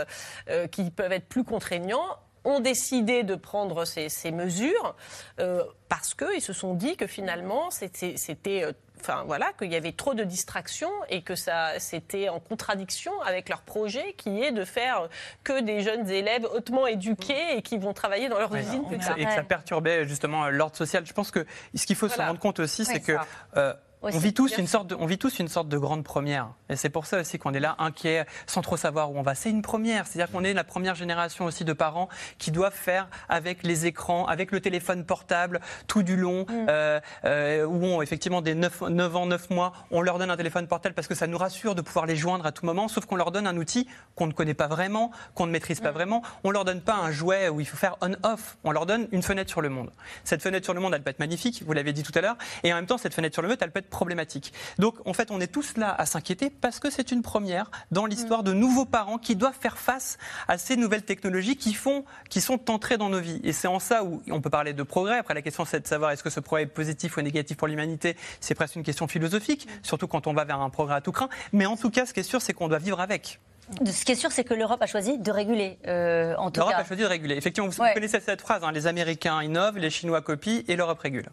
qui 0.72 0.90
peuvent 0.92 1.12
être 1.12 1.28
plus 1.28 1.44
contraignants 1.44 2.18
ont 2.48 2.60
décidé 2.60 3.24
de 3.24 3.36
prendre 3.36 3.86
ces, 3.86 4.32
mesures 4.32 4.96
euh, 5.40 5.64
parce 5.90 6.14
qu'ils 6.14 6.42
se 6.42 6.54
sont 6.54 6.74
dit 6.74 6.96
que 6.96 7.08
finalement 7.08 7.70
c'était 7.72 8.64
euh, 8.64 8.72
enfin 9.00 9.24
voilà, 9.26 9.52
qu'il 9.54 9.72
y 9.72 9.76
avait 9.76 9.92
trop 9.92 10.14
de 10.14 10.24
distractions 10.24 10.92
et 11.10 11.22
que 11.22 11.36
ça 11.36 11.80
c'était 11.80 12.30
en 12.30 12.40
contradiction 12.40 13.12
avec 13.22 13.50
leur 13.50 13.62
projet 13.62 14.14
qui 14.14 14.42
est 14.42 14.52
de 14.52 14.66
faire 14.66 15.10
que 15.44 15.62
des 15.62 15.82
jeunes 15.82 16.10
élèves 16.10 16.46
hautement 16.54 16.88
éduqués 16.88 17.58
et 17.58 17.62
qui 17.62 17.78
vont 17.78 17.94
travailler 17.94 18.30
dans 18.30 18.40
leur 18.40 18.56
usine 18.56 18.86
plus 18.88 18.98
tard. 18.98 19.18
Et 19.18 19.26
que 19.26 19.34
ça 19.34 19.44
perturbait 19.44 20.08
justement 20.08 20.50
l'ordre 20.50 20.76
social. 20.76 21.06
Je 21.06 21.14
pense 21.14 21.32
que 21.32 21.46
ce 21.76 21.86
qu'il 21.86 21.96
faut 21.96 22.10
se 22.10 22.18
rendre 22.18 22.40
compte 22.40 22.60
aussi, 22.60 22.86
c'est 22.86 23.02
que 23.02 23.14
euh, 23.58 23.74
on, 24.02 24.10
vit 24.10 24.34
tous 24.34 24.58
une 24.58 24.68
sorte 24.68 24.88
de, 24.88 24.96
on 24.96 25.06
vit 25.06 25.18
tous 25.18 25.40
une 25.40 25.48
sorte 25.48 25.70
de 25.70 25.78
grande 25.78 26.04
première. 26.04 26.50
Et 26.70 26.76
c'est 26.76 26.90
pour 26.90 27.06
ça 27.06 27.22
aussi 27.22 27.40
qu'on 27.40 27.54
est 27.54 27.60
là 27.60 27.76
inquiet, 27.80 28.26
sans 28.46 28.62
trop 28.62 28.78
savoir 28.78 29.12
où 29.12 29.18
on 29.18 29.22
va. 29.22 29.36
C'est 29.36 29.50
une 29.50 29.62
première. 29.62 30.06
C'est-à-dire 30.06 30.32
qu'on 30.32 30.44
est 30.44 30.54
la 30.54 30.64
première 30.64 30.96
génération 30.96 31.46
aussi 31.46 31.66
de 31.66 31.74
parents 31.74 32.08
qui 32.38 32.52
doivent 32.52 32.74
faire 32.74 33.10
avec 33.28 33.64
les 33.64 33.86
écrans, 33.86 34.26
avec 34.26 34.52
le 34.52 34.62
téléphone 34.62 35.04
portable, 35.04 35.62
tout 35.88 36.04
du 36.04 36.16
long, 36.16 36.46
mm. 36.48 36.66
euh, 36.70 37.00
euh, 37.26 37.66
où 37.66 37.84
on, 37.86 38.02
effectivement, 38.02 38.42
des 38.42 38.56
9, 38.56 38.84
9, 38.90 39.16
ans, 39.16 39.26
9 39.26 39.50
mois, 39.50 39.74
on 39.92 40.02
leur 40.02 40.20
donne 40.20 40.32
un 40.32 40.38
téléphone 40.38 40.68
portable 40.68 40.94
parce 40.94 41.08
que 41.08 41.16
ça 41.16 41.28
nous 41.28 41.38
rassure 41.38 41.76
de 41.76 41.82
pouvoir 41.82 42.06
les 42.06 42.16
joindre 42.16 42.46
à 42.46 42.52
tout 42.52 42.66
moment, 42.66 42.88
sauf 42.88 43.06
qu'on 43.06 43.16
leur 43.16 43.32
donne 43.32 43.48
un 43.48 43.58
outil 43.58 43.88
qu'on 44.16 44.28
ne 44.28 44.34
connaît 44.34 44.54
pas 44.54 44.68
vraiment, 44.68 45.12
qu'on 45.34 45.48
ne 45.48 45.52
maîtrise 45.52 45.80
pas 45.80 45.92
mm. 45.92 45.96
vraiment. 45.96 46.22
On 46.44 46.52
leur 46.52 46.66
donne 46.66 46.82
pas 46.82 46.96
un 46.96 47.12
jouet 47.12 47.50
où 47.50 47.60
il 47.60 47.66
faut 47.66 47.78
faire 47.78 47.98
on-off. 48.02 48.58
On 48.64 48.72
leur 48.72 48.86
donne 48.86 49.08
une 49.12 49.24
fenêtre 49.24 49.50
sur 49.50 49.62
le 49.62 49.70
monde. 49.70 49.92
Cette 50.24 50.42
fenêtre 50.42 50.66
sur 50.66 50.74
le 50.74 50.82
monde, 50.82 50.94
elle 50.94 51.02
peut 51.02 51.10
être 51.10 51.20
magnifique, 51.20 51.64
vous 51.66 51.74
l'avez 51.74 51.94
dit 51.94 52.04
tout 52.04 52.12
à 52.16 52.22
l'heure, 52.22 52.38
et 52.64 52.72
en 52.72 52.76
même 52.76 52.86
temps, 52.86 52.98
cette 52.98 53.14
fenêtre 53.14 53.34
sur 53.34 53.42
le 53.42 53.48
monde, 53.48 53.58
elle 53.62 53.72
peut 53.72 53.80
être 53.80 53.87
problématique. 53.90 54.54
Donc, 54.78 54.96
en 55.06 55.14
fait, 55.14 55.32
on 55.32 55.40
est 55.40 55.52
tous 55.52 55.78
là 55.78 55.94
à 55.98 56.06
s'inquiéter 56.06 56.50
parce 56.50 56.80
que 56.80 56.90
c'est 56.90 57.12
une 57.12 57.22
première 57.22 57.72
dans 57.92 58.06
l'histoire 58.06 58.44
de 58.44 58.54
nouveaux 58.54 58.86
parents 58.86 59.18
qui 59.18 59.36
doivent 59.36 59.58
faire 59.60 59.78
face 59.78 60.18
à 60.48 60.58
ces 60.58 60.78
nouvelles 60.78 61.04
technologies 61.04 61.58
qui, 61.58 61.74
font, 61.74 62.06
qui 62.30 62.42
sont 62.42 62.70
entrées 62.70 62.98
dans 62.98 63.10
nos 63.10 63.20
vies. 63.20 63.40
Et 63.44 63.54
c'est 63.54 63.68
en 63.68 63.80
ça 63.80 64.04
où 64.04 64.22
on 64.30 64.42
peut 64.42 64.50
parler 64.50 64.74
de 64.74 64.84
progrès. 64.84 65.18
Après, 65.18 65.34
la 65.34 65.42
question, 65.42 65.66
c'est 65.66 65.80
de 65.80 65.88
savoir 65.88 66.12
est-ce 66.12 66.24
que 66.24 66.30
ce 66.30 66.40
progrès 66.40 66.64
est 66.64 66.68
positif 66.68 67.18
ou 67.18 67.22
négatif 67.22 67.58
pour 67.58 67.68
l'humanité. 67.68 68.16
C'est 68.40 68.56
presque 68.56 68.76
une 68.76 68.84
question 68.84 69.08
philosophique, 69.08 69.68
surtout 69.84 70.08
quand 70.08 70.28
on 70.28 70.34
va 70.34 70.46
vers 70.46 70.62
un 70.62 70.70
progrès 70.70 70.96
à 70.96 71.02
tout 71.02 71.12
craint. 71.12 71.30
Mais 71.54 71.66
en 71.66 71.78
tout 71.78 71.90
cas, 71.90 72.06
ce 72.06 72.14
qui 72.14 72.20
est 72.20 72.24
sûr, 72.24 72.42
c'est 72.42 72.54
qu'on 72.54 72.68
doit 72.68 72.80
vivre 72.80 73.00
avec. 73.00 73.40
Ce 73.86 74.06
qui 74.06 74.14
est 74.14 74.16
sûr, 74.16 74.32
c'est 74.32 74.46
que 74.46 74.54
l'Europe 74.54 74.82
a 74.82 74.86
choisi 74.86 75.18
de 75.18 75.32
réguler, 75.32 75.78
euh, 75.88 76.36
en 76.38 76.52
tout 76.52 76.62
L'Europe 76.62 76.76
a 76.78 76.86
choisi 76.86 77.02
de 77.02 77.08
réguler. 77.08 77.36
Effectivement, 77.36 77.70
vous 77.70 77.84
connaissez 77.94 78.20
cette 78.22 78.42
phrase, 78.42 78.64
hein, 78.64 78.72
les 78.72 78.88
Américains 78.88 79.44
innovent, 79.44 79.78
les 79.78 79.90
Chinois 79.90 80.22
copient 80.22 80.62
et 80.68 80.76
l'Europe 80.76 81.00
régule. 81.00 81.30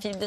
Philippe 0.00 0.18
de. 0.18 0.26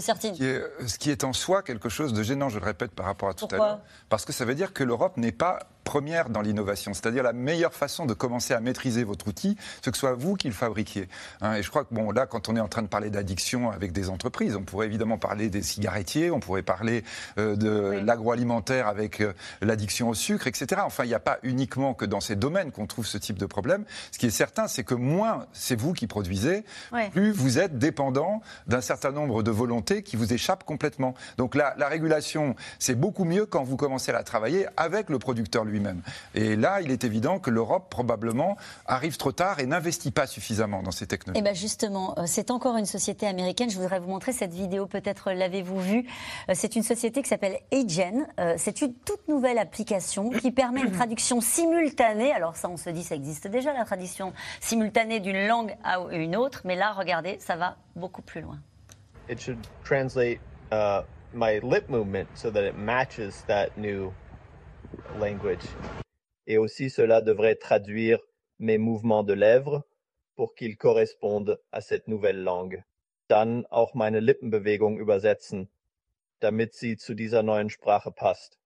Ce 0.87 0.97
qui, 0.97 1.09
est, 1.09 1.23
en 1.23 1.33
soi 1.33 1.63
quelque 1.63 1.89
chose 1.89 2.13
de 2.13 2.23
gênant, 2.23 2.49
je 2.49 2.59
le 2.59 2.65
répète 2.65 2.91
par 2.91 3.05
rapport 3.05 3.29
à 3.29 3.33
tout 3.33 3.47
à 3.51 3.57
l'heure. 3.57 3.79
Parce 4.09 4.25
que 4.25 4.33
ça 4.33 4.45
veut 4.45 4.55
dire 4.55 4.73
que 4.73 4.83
l'Europe 4.83 5.17
n'est 5.17 5.31
pas 5.31 5.59
première 5.85 6.29
dans 6.29 6.41
l'innovation, 6.41 6.93
c'est-à-dire 6.93 7.23
la 7.23 7.31
meilleure 7.31 7.73
façon 7.73 8.05
de 8.05 8.13
commencer 8.13 8.53
à 8.53 8.59
maîtriser 8.59 9.05
votre 9.05 9.27
outil, 9.29 9.55
c'est 9.81 9.91
que 9.91 9.95
ce 9.95 10.01
soit 10.01 10.15
vous 10.15 10.35
qui 10.35 10.47
le 10.47 10.53
fabriquiez. 10.53 11.07
Hein. 11.39 11.53
et 11.53 11.63
je 11.63 11.69
crois 11.69 11.85
que 11.85 11.93
bon, 11.93 12.11
là, 12.11 12.25
quand 12.25 12.49
on 12.49 12.57
est 12.57 12.59
en 12.59 12.67
train 12.67 12.81
de 12.81 12.87
parler 12.87 13.09
d'addiction 13.09 13.71
avec 13.71 13.93
des 13.93 14.09
entreprises, 14.09 14.55
on 14.55 14.63
pourrait 14.63 14.87
évidemment 14.87 15.17
parler 15.17 15.49
des 15.49 15.61
cigarettiers, 15.61 16.31
on 16.31 16.41
pourrait 16.41 16.63
parler 16.63 17.03
euh, 17.37 17.55
de 17.55 18.01
l'agroalimentaire 18.03 18.87
avec 18.87 19.21
euh, 19.21 19.33
l'addiction 19.61 20.09
au 20.09 20.13
sucre, 20.13 20.47
etc. 20.47 20.81
Enfin, 20.83 21.05
il 21.05 21.09
n'y 21.09 21.13
a 21.13 21.19
pas 21.19 21.37
uniquement 21.43 21.93
que 21.93 22.05
dans 22.05 22.19
ces 22.19 22.35
domaines 22.35 22.71
qu'on 22.71 22.87
trouve 22.87 23.05
ce 23.05 23.17
type 23.17 23.37
de 23.37 23.45
problème. 23.45 23.85
Ce 24.11 24.17
qui 24.17 24.25
est 24.25 24.31
certain, 24.31 24.67
c'est 24.67 24.83
que 24.83 24.95
moins 24.95 25.45
c'est 25.53 25.79
vous 25.79 25.93
qui 25.93 26.07
produisez, 26.07 26.63
plus 27.11 27.31
vous 27.31 27.59
êtes 27.59 27.77
dépendant 27.77 28.41
d'un 28.67 28.81
certain 28.81 29.11
nombre 29.11 29.43
de 29.43 29.51
volontés 29.51 30.01
qui 30.01 30.15
vous 30.15 30.33
échappent 30.33 30.63
complètement. 30.63 31.13
Donc 31.37 31.53
la, 31.53 31.75
la 31.77 31.87
régulation, 31.87 32.55
c'est 32.79 32.95
beaucoup 32.95 33.23
mieux 33.23 33.45
quand 33.45 33.63
vous 33.63 33.77
commencez 33.77 34.11
à 34.11 34.15
la 34.15 34.23
travailler 34.23 34.65
avec 34.77 35.09
le 35.09 35.19
producteur 35.19 35.63
lui 35.63 35.74
Et 36.33 36.55
là, 36.55 36.81
il 36.81 36.91
est 36.91 37.03
évident 37.03 37.39
que 37.39 37.49
l'Europe, 37.49 37.89
probablement, 37.89 38.57
arrive 38.85 39.17
trop 39.17 39.31
tard 39.31 39.59
et 39.59 39.65
n'investit 39.65 40.11
pas 40.11 40.27
suffisamment 40.27 40.81
dans 40.81 40.91
ces 40.91 41.07
technologies. 41.07 41.39
Et 41.39 41.41
eh 41.41 41.43
bien 41.43 41.53
justement, 41.53 42.17
euh, 42.17 42.23
c'est 42.25 42.51
encore 42.51 42.77
une 42.77 42.85
société 42.85 43.27
américaine. 43.27 43.69
Je 43.69 43.77
voudrais 43.77 43.99
vous 43.99 44.09
montrer 44.09 44.31
cette 44.31 44.53
vidéo, 44.53 44.85
peut-être 44.85 45.31
l'avez-vous 45.31 45.79
vue. 45.79 46.05
Euh, 46.49 46.53
c'est 46.55 46.75
une 46.75 46.83
société 46.83 47.21
qui 47.21 47.29
s'appelle 47.29 47.59
Agen. 47.71 48.27
Euh, 48.39 48.55
c'est 48.57 48.81
une 48.81 48.93
toute 48.93 49.27
nouvelle 49.27 49.57
application 49.57 50.29
qui 50.29 50.51
permet 50.51 50.81
une 50.81 50.91
traduction 50.91 51.41
simultanée. 51.41 52.31
Alors 52.31 52.55
ça, 52.55 52.69
on 52.69 52.77
se 52.77 52.89
dit, 52.89 53.03
ça 53.03 53.15
existe 53.15 53.47
déjà, 53.47 53.73
la 53.73 53.85
traduction 53.85 54.33
simultanée 54.59 55.19
d'une 55.19 55.47
langue 55.47 55.75
à 55.83 55.99
une 56.11 56.35
autre. 56.35 56.61
Mais 56.65 56.75
là, 56.75 56.93
regardez, 56.93 57.37
ça 57.39 57.55
va 57.55 57.77
beaucoup 57.95 58.21
plus 58.21 58.41
loin. 58.41 58.59
It 59.29 59.39
should 59.39 59.57
translate 59.83 60.39
uh, 60.71 61.01
my 61.33 61.59
lip 61.61 61.89
movement 61.89 62.27
so 62.35 62.51
that 62.51 62.63
it 62.63 62.77
matches 62.77 63.43
that 63.47 63.69
new 63.77 64.11
language. 65.19 65.63
Et 66.47 66.57
aussi 66.57 66.89
cela 66.89 67.21
devrait 67.21 67.55
traduire 67.55 68.19
mes 68.59 68.77
mouvements 68.77 69.23
de 69.23 69.33
lèvres 69.33 69.83
pour 70.35 70.55
qu'ils 70.55 70.77
correspondent 70.77 71.59
à 71.71 71.81
cette 71.81 72.07
nouvelle 72.07 72.43
langue. 72.43 72.83
Dann 73.27 73.65
auch 73.71 73.95
meine 73.95 74.19
Lippenbewegung 74.19 74.99
übersetzen, 74.99 75.67
damit 76.39 76.73
sie 76.73 76.97
zu 76.97 77.15
dieser 77.15 77.41
neuen 77.41 77.69
Sprache 77.69 78.11
passt. 78.11 78.59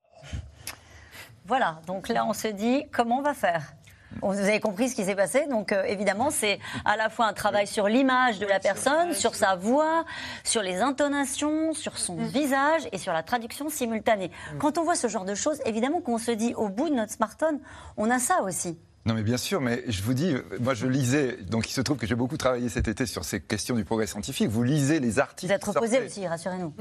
Voilà, 1.46 1.82
donc 1.88 2.10
là 2.10 2.26
on 2.26 2.34
se 2.34 2.50
dit 2.50 2.88
comment 2.92 3.20
on 3.20 3.24
va 3.24 3.34
faire? 3.34 3.74
Vous 4.22 4.40
avez 4.40 4.60
compris 4.60 4.90
ce 4.90 4.96
qui 4.96 5.06
s'est 5.06 5.16
passé. 5.16 5.46
Donc, 5.48 5.72
euh, 5.72 5.84
évidemment, 5.84 6.30
c'est 6.30 6.60
à 6.86 6.98
la 6.98 7.10
fois 7.10 7.28
un 7.28 7.34
travail 7.34 7.68
sur 7.68 7.88
l'image 7.88 8.40
de 8.40 8.46
la 8.46 8.60
personne, 8.60 9.14
sur 9.14 9.36
sa 9.36 9.56
voix, 9.56 10.06
sur 10.44 10.62
les 10.62 10.82
intonations, 10.82 11.74
sur 11.74 11.98
son 11.98 12.16
mm. 12.16 12.28
visage 12.28 12.82
et 12.92 12.98
sur 12.98 13.14
la 13.14 13.24
traduction 13.24 13.70
simultanée. 13.70 14.32
Mm. 14.54 14.58
Quand 14.58 14.78
on 14.78 14.84
voit 14.84 14.96
ce 14.96 15.08
genre 15.08 15.26
de 15.26 15.36
choses, 15.36 15.62
évidemment 15.66 16.02
qu'on 16.02 16.18
se 16.18 16.32
dit, 16.32 16.54
au 16.56 16.70
bout 16.70 16.90
de 16.90 16.96
notre 16.96 17.14
smartphone, 17.14 17.60
on 17.98 18.10
a 18.10 18.20
ça 18.20 18.42
aussi. 18.44 18.78
Non, 19.10 19.16
mais 19.16 19.24
bien 19.24 19.38
sûr, 19.38 19.60
mais 19.60 19.84
je 19.88 20.04
vous 20.04 20.14
dis, 20.14 20.36
moi 20.60 20.76
je 20.76 20.86
lisais, 20.86 21.38
donc 21.50 21.68
il 21.68 21.74
se 21.74 21.82
trouve 21.82 21.98
que 21.98 22.06
j'ai 22.06 22.14
beaucoup 22.14 22.38
travaillé 22.38 22.70
cet 22.70 22.88
été 22.88 23.08
sur 23.08 23.26
ces 23.26 23.40
questions 23.40 23.76
du 23.76 23.84
progrès 23.84 24.06
scientifique. 24.06 24.50
Vous 24.50 24.62
lisez 24.62 25.00
les 25.00 25.18
articles. 25.18 25.52
Vous 25.52 25.56
êtes 25.56 25.64
reposé 25.64 26.00
aussi, 26.06 26.28
rassurez-nous. 26.28 26.72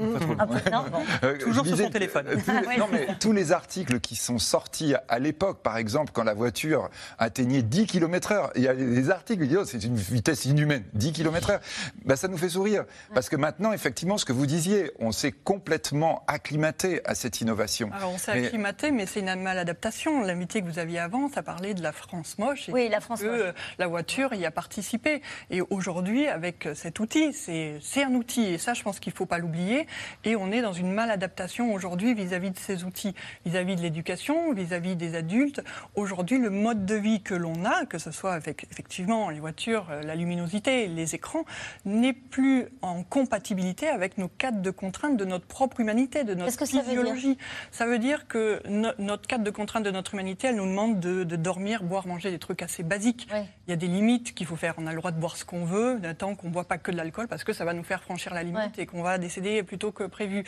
Euh, 1.23 1.37
Toujours 1.39 1.65
sur 1.65 1.75
son 1.75 1.89
téléphone. 1.89 2.27
Tous 2.45 2.69
les, 2.69 2.77
non, 2.77 2.87
mais 2.91 3.07
tous 3.19 3.31
les 3.31 3.51
articles 3.51 3.99
qui 3.99 4.15
sont 4.15 4.37
sortis 4.37 4.93
à 5.07 5.17
l'époque, 5.17 5.63
par 5.63 5.77
exemple, 5.77 6.11
quand 6.13 6.23
la 6.23 6.35
voiture 6.35 6.91
atteignait 7.17 7.63
10 7.63 7.87
km/h, 7.87 8.51
il 8.55 8.61
y 8.61 8.67
a 8.67 8.75
des 8.75 9.09
articles 9.09 9.41
qui 9.41 9.47
disent 9.47 9.57
oh, 9.61 9.65
c'est 9.65 9.83
une 9.83 9.95
vitesse 9.95 10.45
inhumaine, 10.45 10.83
10 10.93 11.13
km/h. 11.13 11.59
Ben, 12.05 12.15
ça 12.15 12.27
nous 12.27 12.37
fait 12.37 12.49
sourire. 12.49 12.85
Parce 13.11 13.29
que 13.29 13.37
maintenant, 13.37 13.73
effectivement, 13.73 14.19
ce 14.19 14.25
que 14.25 14.33
vous 14.33 14.45
disiez, 14.45 14.91
on 14.99 15.11
s'est 15.11 15.31
complètement 15.31 16.23
acclimaté 16.27 17.01
à 17.05 17.15
cette 17.15 17.41
innovation. 17.41 17.89
Alors 17.91 18.11
on 18.13 18.19
s'est 18.19 18.33
acclimaté, 18.33 18.91
mais 18.91 19.07
c'est 19.07 19.21
une 19.21 19.41
maladaptation. 19.41 20.21
L'amitié 20.21 20.61
que 20.61 20.67
vous 20.67 20.77
aviez 20.77 20.99
avant, 20.99 21.27
ça 21.29 21.41
parlait 21.41 21.73
de 21.73 21.81
la 21.81 21.91
France 21.91 22.18
moche. 22.37 22.69
Et 22.69 22.71
oui, 22.71 22.89
la 22.89 22.99
France 22.99 23.21
que 23.21 23.27
moche. 23.27 23.53
La 23.77 23.87
voiture 23.87 24.33
y 24.33 24.45
a 24.45 24.51
participé. 24.51 25.21
Et 25.49 25.61
aujourd'hui, 25.61 26.27
avec 26.27 26.67
cet 26.75 26.99
outil, 26.99 27.33
c'est 27.33 28.03
un 28.03 28.13
outil. 28.13 28.45
Et 28.45 28.57
ça, 28.57 28.73
je 28.73 28.83
pense 28.83 28.99
qu'il 28.99 29.13
ne 29.13 29.17
faut 29.17 29.25
pas 29.25 29.37
l'oublier. 29.37 29.87
Et 30.23 30.35
on 30.35 30.51
est 30.51 30.61
dans 30.61 30.73
une 30.73 30.91
maladaptation 30.91 31.73
aujourd'hui 31.73 32.13
vis-à-vis 32.13 32.51
de 32.51 32.57
ces 32.57 32.83
outils, 32.83 33.13
vis-à-vis 33.45 33.75
de 33.75 33.81
l'éducation, 33.81 34.53
vis-à-vis 34.53 34.95
des 34.95 35.15
adultes. 35.15 35.61
Aujourd'hui, 35.95 36.37
le 36.37 36.49
mode 36.49 36.85
de 36.85 36.95
vie 36.95 37.21
que 37.21 37.33
l'on 37.33 37.65
a, 37.65 37.85
que 37.85 37.97
ce 37.97 38.11
soit 38.11 38.33
avec 38.33 38.67
effectivement 38.71 39.29
les 39.29 39.39
voitures, 39.39 39.87
la 40.03 40.15
luminosité, 40.15 40.87
les 40.87 41.15
écrans, 41.15 41.45
n'est 41.85 42.13
plus 42.13 42.67
en 42.81 43.03
compatibilité 43.03 43.87
avec 43.87 44.17
nos 44.17 44.27
cadres 44.27 44.61
de 44.61 44.71
contraintes 44.71 45.17
de 45.17 45.25
notre 45.25 45.45
propre 45.45 45.79
humanité, 45.79 46.23
de 46.23 46.33
notre 46.33 46.65
physiologie. 46.65 47.37
Ça 47.71 47.85
veut 47.85 47.99
dire, 47.99 48.27
que 48.27 48.61
notre 48.67 49.27
cadre 49.27 49.43
de 49.43 49.49
contrainte 49.49 49.83
de 49.83 49.91
notre 49.91 50.13
humanité, 50.13 50.47
elle 50.47 50.55
nous 50.55 50.65
demande 50.65 50.99
de, 50.99 51.23
dormir, 51.35 51.83
boire, 51.83 52.07
manger 52.09 52.31
des 52.31 52.39
trucs 52.39 52.61
assez 52.61 52.83
basiques. 52.83 53.27
Il 53.67 53.69
y 53.69 53.73
a 53.73 53.77
des 53.77 53.87
limites 53.87 54.33
qu'il 54.33 54.47
faut 54.47 54.55
faire. 54.55 54.73
On 54.77 54.87
a 54.87 54.91
le 54.91 54.97
droit 54.97 55.11
de 55.11 55.19
boire 55.19 55.37
ce 55.37 55.45
qu'on 55.45 55.63
veut, 55.63 56.01
tant 56.17 56.35
qu'on 56.35 56.47
ne 56.47 56.53
boit 56.53 56.65
pas 56.65 56.77
que 56.77 56.91
de 56.91 56.97
l'alcool, 56.97 57.27
parce 57.27 57.43
que 57.43 57.53
ça 57.53 57.65
va 57.65 57.73
nous 57.73 57.83
faire 57.83 58.01
franchir 58.03 58.33
la 58.33 58.43
limite 58.43 58.77
et 58.77 58.85
qu'on 58.85 59.01
va 59.01 59.17
décéder 59.17 59.63
plutôt 59.63 59.91
que 59.91 60.03
prévu. 60.03 60.43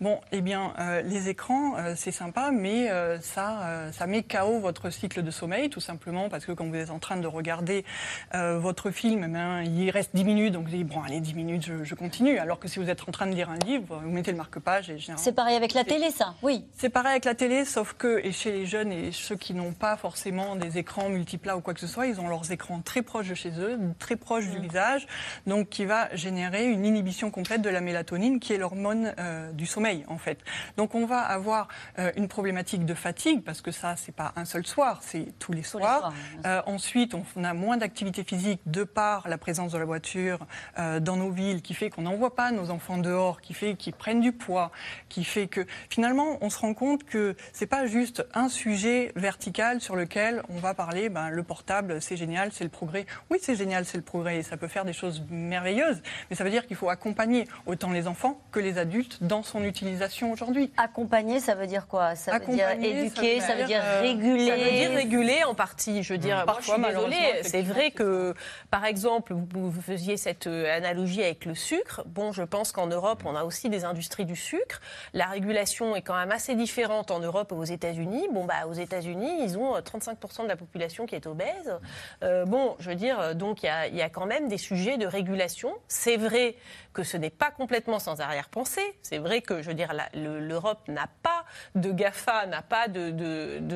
Bon, 0.00 0.20
eh 0.32 0.40
bien, 0.40 0.74
euh, 0.78 1.02
les 1.02 1.28
écrans, 1.28 1.76
euh, 1.76 1.94
c'est 1.96 2.12
sympa, 2.12 2.50
mais 2.52 2.90
euh, 2.90 3.20
ça, 3.20 3.90
ça 3.92 4.06
met 4.06 4.22
KO 4.22 4.60
votre 4.60 4.90
cycle 4.90 5.22
de 5.22 5.30
sommeil, 5.30 5.70
tout 5.70 5.80
simplement, 5.80 6.28
parce 6.28 6.44
que 6.44 6.52
quand 6.52 6.66
vous 6.66 6.74
êtes 6.74 6.90
en 6.90 6.98
train 6.98 7.16
de 7.16 7.26
regarder 7.26 7.84
votre 8.32 8.90
film, 8.90 9.24
eh 9.24 9.66
il 9.68 9.90
reste 9.90 10.14
10 10.14 10.24
minutes, 10.24 10.52
donc 10.52 10.64
vous 10.64 10.76
dites, 10.76 10.86
bon, 10.86 11.02
allez, 11.02 11.20
10 11.20 11.34
minutes, 11.34 11.64
je, 11.64 11.84
je 11.84 11.94
continue. 11.94 12.38
Alors 12.38 12.58
que 12.58 12.68
si 12.68 12.78
vous 12.78 12.90
êtes 12.90 13.08
en 13.08 13.12
train 13.12 13.26
de 13.26 13.34
lire 13.34 13.50
un 13.50 13.58
livre, 13.58 14.00
vous 14.02 14.10
mettez 14.10 14.30
le 14.30 14.36
marque-page 14.36 14.90
et 14.90 14.98
C'est 15.16 15.32
pareil 15.34 15.56
avec 15.56 15.74
la 15.74 15.84
télé, 15.84 16.10
ça, 16.10 16.34
oui. 16.42 16.64
C'est 16.76 16.90
pareil 16.90 17.12
avec 17.12 17.24
la 17.24 17.34
télé, 17.34 17.64
sauf 17.64 17.94
que, 17.94 18.20
et 18.24 18.32
chez 18.32 18.52
les 18.52 18.66
jeunes 18.66 18.92
et 18.92 19.12
ceux 19.12 19.36
qui 19.36 19.54
n'ont 19.54 19.72
pas 19.72 19.96
forcément 19.96 20.56
des 20.56 20.78
écrans 20.78 20.95
multiplats 21.08 21.56
ou 21.56 21.60
quoi 21.60 21.74
que 21.74 21.80
ce 21.80 21.86
soit, 21.86 22.06
ils 22.06 22.20
ont 22.20 22.28
leurs 22.28 22.50
écrans 22.52 22.80
très 22.80 23.02
proches 23.02 23.28
de 23.28 23.34
chez 23.34 23.52
eux, 23.58 23.78
très 23.98 24.16
proches 24.16 24.48
du 24.48 24.58
mm. 24.58 24.62
visage, 24.62 25.06
donc 25.46 25.68
qui 25.68 25.84
va 25.84 26.14
générer 26.14 26.66
une 26.66 26.84
inhibition 26.84 27.30
complète 27.30 27.62
de 27.62 27.70
la 27.70 27.80
mélatonine, 27.80 28.40
qui 28.40 28.52
est 28.52 28.58
l'hormone 28.58 29.14
euh, 29.18 29.52
du 29.52 29.66
sommeil, 29.66 30.04
en 30.08 30.18
fait. 30.18 30.38
Donc 30.76 30.94
on 30.94 31.06
va 31.06 31.20
avoir 31.20 31.68
euh, 31.98 32.10
une 32.16 32.28
problématique 32.28 32.84
de 32.84 32.94
fatigue, 32.94 33.42
parce 33.44 33.60
que 33.60 33.70
ça, 33.70 33.96
c'est 33.96 34.14
pas 34.14 34.32
un 34.36 34.44
seul 34.44 34.66
soir, 34.66 35.00
c'est 35.02 35.28
tous 35.38 35.52
les 35.52 35.62
soirs. 35.62 36.12
Euh, 36.44 36.62
ensuite, 36.66 37.14
on 37.14 37.44
a 37.44 37.54
moins 37.54 37.76
d'activité 37.76 38.24
physique 38.24 38.60
de 38.66 38.84
par 38.84 39.28
la 39.28 39.38
présence 39.38 39.72
de 39.72 39.78
la 39.78 39.84
voiture 39.84 40.46
dans 40.76 41.16
nos 41.16 41.30
villes, 41.30 41.62
qui 41.62 41.74
fait 41.74 41.90
qu'on 41.90 42.02
n'envoie 42.02 42.34
pas 42.34 42.50
nos 42.50 42.70
enfants 42.70 42.98
dehors, 42.98 43.40
qui 43.40 43.54
fait 43.54 43.74
qu'ils 43.74 43.92
prennent 43.92 44.20
du 44.20 44.32
poids, 44.32 44.70
qui 45.08 45.24
fait 45.24 45.46
que 45.46 45.66
finalement, 45.90 46.38
on 46.40 46.50
se 46.50 46.58
rend 46.58 46.74
compte 46.74 47.04
que 47.04 47.36
c'est 47.52 47.66
pas 47.66 47.86
juste 47.86 48.26
un 48.34 48.48
sujet 48.48 49.12
vertical 49.16 49.80
sur 49.80 49.96
lequel 49.96 50.42
on 50.48 50.58
va 50.58 50.74
parler, 50.86 51.08
ben, 51.08 51.30
le 51.30 51.42
portable, 51.42 52.00
c'est 52.00 52.16
génial, 52.16 52.52
c'est 52.52 52.62
le 52.62 52.70
progrès. 52.70 53.06
Oui, 53.30 53.38
c'est 53.42 53.56
génial, 53.56 53.84
c'est 53.84 53.96
le 53.96 54.04
progrès, 54.04 54.38
et 54.38 54.42
ça 54.44 54.56
peut 54.56 54.68
faire 54.68 54.84
des 54.84 54.92
choses 54.92 55.24
merveilleuses, 55.30 56.00
mais 56.30 56.36
ça 56.36 56.44
veut 56.44 56.50
dire 56.50 56.64
qu'il 56.64 56.76
faut 56.76 56.88
accompagner 56.88 57.48
autant 57.66 57.90
les 57.90 58.06
enfants 58.06 58.40
que 58.52 58.60
les 58.60 58.78
adultes 58.78 59.18
dans 59.20 59.42
son 59.42 59.64
utilisation 59.64 60.30
aujourd'hui. 60.30 60.70
Accompagner, 60.76 61.40
ça 61.40 61.56
veut 61.56 61.66
dire 61.66 61.88
quoi? 61.88 62.14
Ça 62.14 62.38
veut 62.38 62.54
dire 62.54 62.70
éduquer, 62.70 63.40
ça 63.40 63.56
veut 63.56 63.64
dire, 63.64 63.82
réguler 64.00 64.46
Ça 64.46 64.56
veut 64.56 64.70
dire 64.70 64.90
réguler 64.92 65.42
en 65.42 65.54
partie, 65.54 66.04
je 66.04 66.12
veux 66.12 66.18
dire. 66.18 66.42
Mmh. 66.42 66.46
Parfois, 66.46 66.78
moi, 66.78 66.90
je 66.92 66.98
suis 66.98 67.10
désolée, 67.10 67.42
c'est 67.42 67.62
vrai 67.62 67.90
que, 67.90 68.34
par 68.70 68.84
exemple, 68.84 69.34
vous, 69.34 69.68
vous 69.68 69.82
faisiez 69.82 70.16
cette 70.16 70.46
euh, 70.46 70.76
analogie 70.76 71.24
avec 71.24 71.46
le 71.46 71.56
sucre. 71.56 72.04
Bon, 72.06 72.30
je 72.30 72.44
pense 72.44 72.70
qu'en 72.70 72.86
Europe, 72.86 73.24
on 73.26 73.34
a 73.34 73.42
aussi 73.42 73.70
des 73.70 73.84
industries 73.84 74.24
du 74.24 74.36
sucre. 74.36 74.80
La 75.14 75.26
régulation 75.26 75.96
est 75.96 76.02
quand 76.02 76.16
même 76.16 76.30
assez 76.30 76.54
différente 76.54 77.10
en 77.10 77.18
Europe 77.18 77.50
ou 77.50 77.56
aux 77.56 77.64
États-Unis. 77.64 78.28
Bon, 78.32 78.44
bah, 78.44 78.68
aux 78.68 78.74
États-Unis, 78.74 79.42
ils 79.42 79.58
ont 79.58 79.76
35% 79.76 80.44
de 80.44 80.48
la 80.48 80.54
population 80.54 80.75
qui 81.06 81.14
est 81.14 81.26
obèse. 81.26 81.78
Euh, 82.22 82.44
bon, 82.44 82.76
je 82.78 82.90
veux 82.90 82.94
dire, 82.94 83.34
donc 83.34 83.62
il 83.62 83.66
y, 83.66 84.02
a, 84.02 84.08
quand 84.08 84.26
même 84.26 84.48
des 84.48 84.58
sujets 84.58 84.96
de 84.98 85.06
régulation. 85.06 85.74
C'est 85.88 86.16
vrai 86.16 86.56
que 86.92 87.02
ce 87.02 87.16
n'est 87.16 87.30
pas 87.30 87.50
complètement 87.50 87.98
sans 87.98 88.20
arrière-pensée. 88.20 88.96
C'est 89.02 89.18
vrai 89.18 89.42
que, 89.42 89.62
je 89.62 89.68
veux 89.68 89.74
dire, 89.74 89.92
l'Europe 90.14 90.86
n'a 90.88 91.08
pas 91.22 91.44
de 91.74 91.92
GAFA, 91.92 92.46
n'a 92.46 92.62
pas 92.62 92.88
de, 92.88 93.10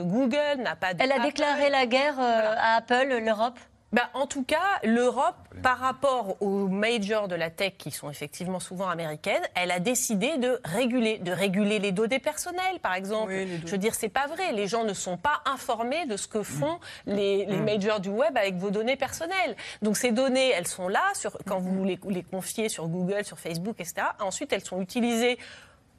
Google, 0.03 0.63
n'a 0.63 0.77
pas 0.77 0.95
de. 0.95 1.03
Elle 1.03 1.13
a 1.13 1.21
déclaré 1.21 1.71
la 1.71 1.87
guerre 1.87 2.19
euh, 2.19 2.55
à 2.57 2.77
Apple, 2.77 3.21
l'Europe? 3.23 3.59
Bah, 3.92 4.09
en 4.14 4.26
tout 4.26 4.44
cas, 4.44 4.79
l'Europe, 4.85 5.35
par 5.62 5.79
rapport 5.79 6.40
aux 6.40 6.68
majors 6.68 7.26
de 7.26 7.35
la 7.35 7.50
tech 7.50 7.72
qui 7.76 7.90
sont 7.90 8.09
effectivement 8.09 8.61
souvent 8.61 8.88
américaines, 8.88 9.42
elle 9.57 9.72
a 9.72 9.81
décidé 9.81 10.38
de 10.38 10.61
réguler, 10.64 11.18
de 11.18 11.33
réguler 11.33 11.81
les 11.81 11.90
données 11.90 12.20
personnelles, 12.20 12.79
par 12.81 12.94
exemple. 12.94 13.33
Je 13.33 13.70
veux 13.70 13.79
dire, 13.79 13.94
c'est 13.94 14.09
pas 14.09 14.29
vrai. 14.29 14.53
Les 14.53 14.68
gens 14.68 14.85
ne 14.85 14.94
sont 14.94 15.16
pas 15.16 15.42
informés 15.44 16.07
de 16.07 16.16
ce 16.16 16.29
que 16.29 16.42
font 16.44 16.79
mm. 17.07 17.12
les, 17.12 17.46
mm. 17.46 17.64
majors 17.64 18.00
du 18.00 18.11
web 18.11 18.37
avec 18.37 18.55
vos 18.57 18.70
données 18.70 18.96
personnelles. 18.96 19.57
Donc 19.83 19.96
ces 19.96 20.12
données, 20.12 20.50
elles 20.50 20.68
sont 20.68 20.88
là 20.88 21.03
sur, 21.14 21.37
quand 21.46 21.59
vous 21.59 21.85
les, 21.85 21.98
les 22.09 22.22
confiez 22.22 22.68
sur 22.68 22.87
Google, 22.87 23.24
sur 23.24 23.40
Facebook, 23.40 23.76
etc. 23.81 24.07
Ensuite, 24.20 24.53
elles 24.53 24.64
sont 24.64 24.81
utilisées 24.81 25.37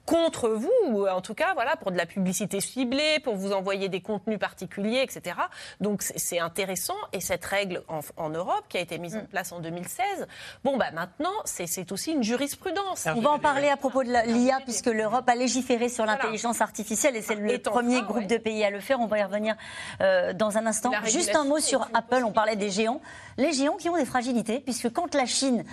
contre 0.05 0.49
vous, 0.49 0.71
ou 0.87 1.07
en 1.07 1.21
tout 1.21 1.33
cas 1.33 1.53
voilà, 1.53 1.75
pour 1.75 1.91
de 1.91 1.97
la 1.97 2.05
publicité 2.05 2.59
ciblée, 2.59 3.19
pour 3.23 3.35
vous 3.35 3.53
envoyer 3.53 3.89
des 3.89 4.01
contenus 4.01 4.39
particuliers, 4.39 5.01
etc. 5.01 5.35
Donc 5.79 6.01
c'est 6.01 6.39
intéressant. 6.39 6.95
Et 7.13 7.19
cette 7.19 7.45
règle 7.45 7.83
en, 8.17 8.29
Europe, 8.29 8.63
qui 8.69 8.77
a 8.77 8.81
été 8.81 8.97
mise 8.97 9.15
en 9.15 9.23
mm. 9.23 9.27
place 9.27 9.51
en 9.51 9.59
2016, 9.59 10.27
bon, 10.63 10.77
bah, 10.77 10.91
maintenant, 10.91 11.33
c'est 11.45 11.91
aussi 11.91 12.11
une 12.11 12.23
jurisprudence. 12.23 13.07
On 13.15 13.21
va 13.21 13.31
en 13.31 13.39
parler 13.39 13.69
à 13.69 13.77
propos 13.77 14.03
de 14.03 14.09
l'IA, 14.09 14.59
puisque 14.63 14.87
l'Europe 14.87 15.27
a 15.27 15.35
légiféré 15.35 15.89
sur 15.89 16.05
l'intelligence 16.05 16.61
artificielle, 16.61 17.15
et 17.15 17.21
c'est 17.21 17.35
le 17.35 17.57
premier 17.59 18.01
groupe 18.01 18.27
de 18.27 18.37
pays 18.37 18.63
à 18.63 18.69
le 18.69 18.79
faire. 18.79 18.99
On 18.99 19.07
va 19.07 19.19
y 19.19 19.23
revenir 19.23 19.55
euh, 20.01 20.33
dans 20.33 20.57
un 20.57 20.65
instant. 20.65 20.91
Juste 21.05 21.35
un 21.35 21.45
mot 21.45 21.59
sur 21.59 21.87
Apple, 21.93 22.23
on 22.25 22.31
parlait 22.31 22.55
des 22.55 22.69
géants. 22.69 23.01
Les 23.37 23.53
géants 23.53 23.77
qui 23.77 23.89
ont 23.89 23.97
des 23.97 24.05
fragilités, 24.05 24.59
puisque 24.59 24.91
quand 24.91 25.13
la 25.15 25.25
Chine... 25.25 25.63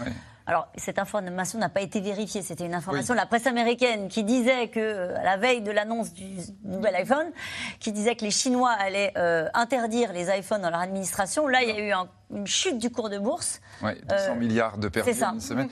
Alors, 0.49 0.67
cette 0.77 0.99
information 0.99 1.59
n'a 1.59 1.69
pas 1.69 1.83
été 1.83 2.01
vérifiée. 2.01 2.41
C'était 2.41 2.65
une 2.65 2.75
information 2.75 3.13
de 3.13 3.19
la 3.19 3.27
presse 3.27 3.47
américaine 3.47 4.09
qui 4.09 4.25
disait 4.25 4.69
que, 4.69 4.81
euh, 4.81 5.19
à 5.19 5.23
la 5.23 5.37
veille 5.37 5.61
de 5.61 5.71
l'annonce 5.71 6.15
du 6.15 6.25
nouvel 6.65 6.95
iPhone, 6.97 7.31
qui 7.81 7.93
disait 7.93 8.17
que 8.17 8.25
les 8.25 8.31
Chinois 8.31 8.71
allaient 8.71 9.13
euh, 9.19 9.47
interdire 9.53 10.11
les 10.15 10.35
iPhones 10.35 10.63
dans 10.63 10.71
leur 10.71 10.81
administration. 10.81 11.47
Là, 11.49 11.63
il 11.63 11.69
y 11.69 11.73
a 11.73 11.79
eu 11.79 11.93
un 11.93 12.09
une 12.31 12.47
chute 12.47 12.79
du 12.79 12.91
cours 12.91 13.09
de 13.09 13.19
bourse. 13.19 13.61
Oui, 13.83 13.93
200 14.09 14.23
euh, 14.31 14.35
milliards 14.35 14.79
de 14.79 14.89
pertes 14.89 15.09
en 15.23 15.35
une 15.35 15.41
semaine. 15.41 15.69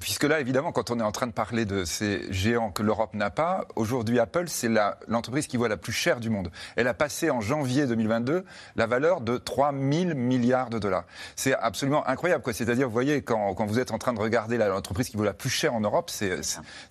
puisque 0.00 0.24
là, 0.24 0.40
évidemment, 0.40 0.72
quand 0.72 0.90
on 0.90 1.00
est 1.00 1.04
en 1.04 1.12
train 1.12 1.26
de 1.26 1.32
parler 1.32 1.64
de 1.64 1.84
ces 1.84 2.30
géants 2.32 2.70
que 2.70 2.82
l'Europe 2.82 3.14
n'a 3.14 3.30
pas, 3.30 3.66
aujourd'hui, 3.76 4.18
Apple, 4.18 4.44
c'est 4.48 4.68
l'entreprise 5.08 5.46
qui 5.46 5.56
vaut 5.56 5.66
la 5.66 5.76
plus 5.76 5.92
chère 5.92 6.20
du 6.20 6.30
monde. 6.30 6.50
Elle 6.76 6.88
a 6.88 6.94
passé 6.94 7.30
en 7.30 7.40
janvier 7.40 7.86
2022 7.86 8.44
la 8.76 8.86
valeur 8.86 9.20
de 9.20 9.38
3 9.38 9.72
000 9.72 10.14
milliards 10.14 10.70
de 10.70 10.78
dollars. 10.78 11.04
C'est 11.36 11.54
absolument 11.54 12.06
incroyable. 12.06 12.42
C'est-à-dire, 12.52 12.86
vous 12.86 12.92
voyez, 12.92 13.22
quand, 13.22 13.54
quand, 13.54 13.66
vous 13.66 13.78
êtes 13.78 13.92
en 13.92 13.98
train 13.98 14.12
de 14.12 14.20
regarder 14.20 14.58
l'entreprise 14.58 15.08
qui 15.08 15.16
vaut 15.16 15.24
la 15.24 15.32
plus 15.32 15.50
chère 15.50 15.74
en 15.74 15.80
Europe, 15.80 16.10
c'est 16.10 16.36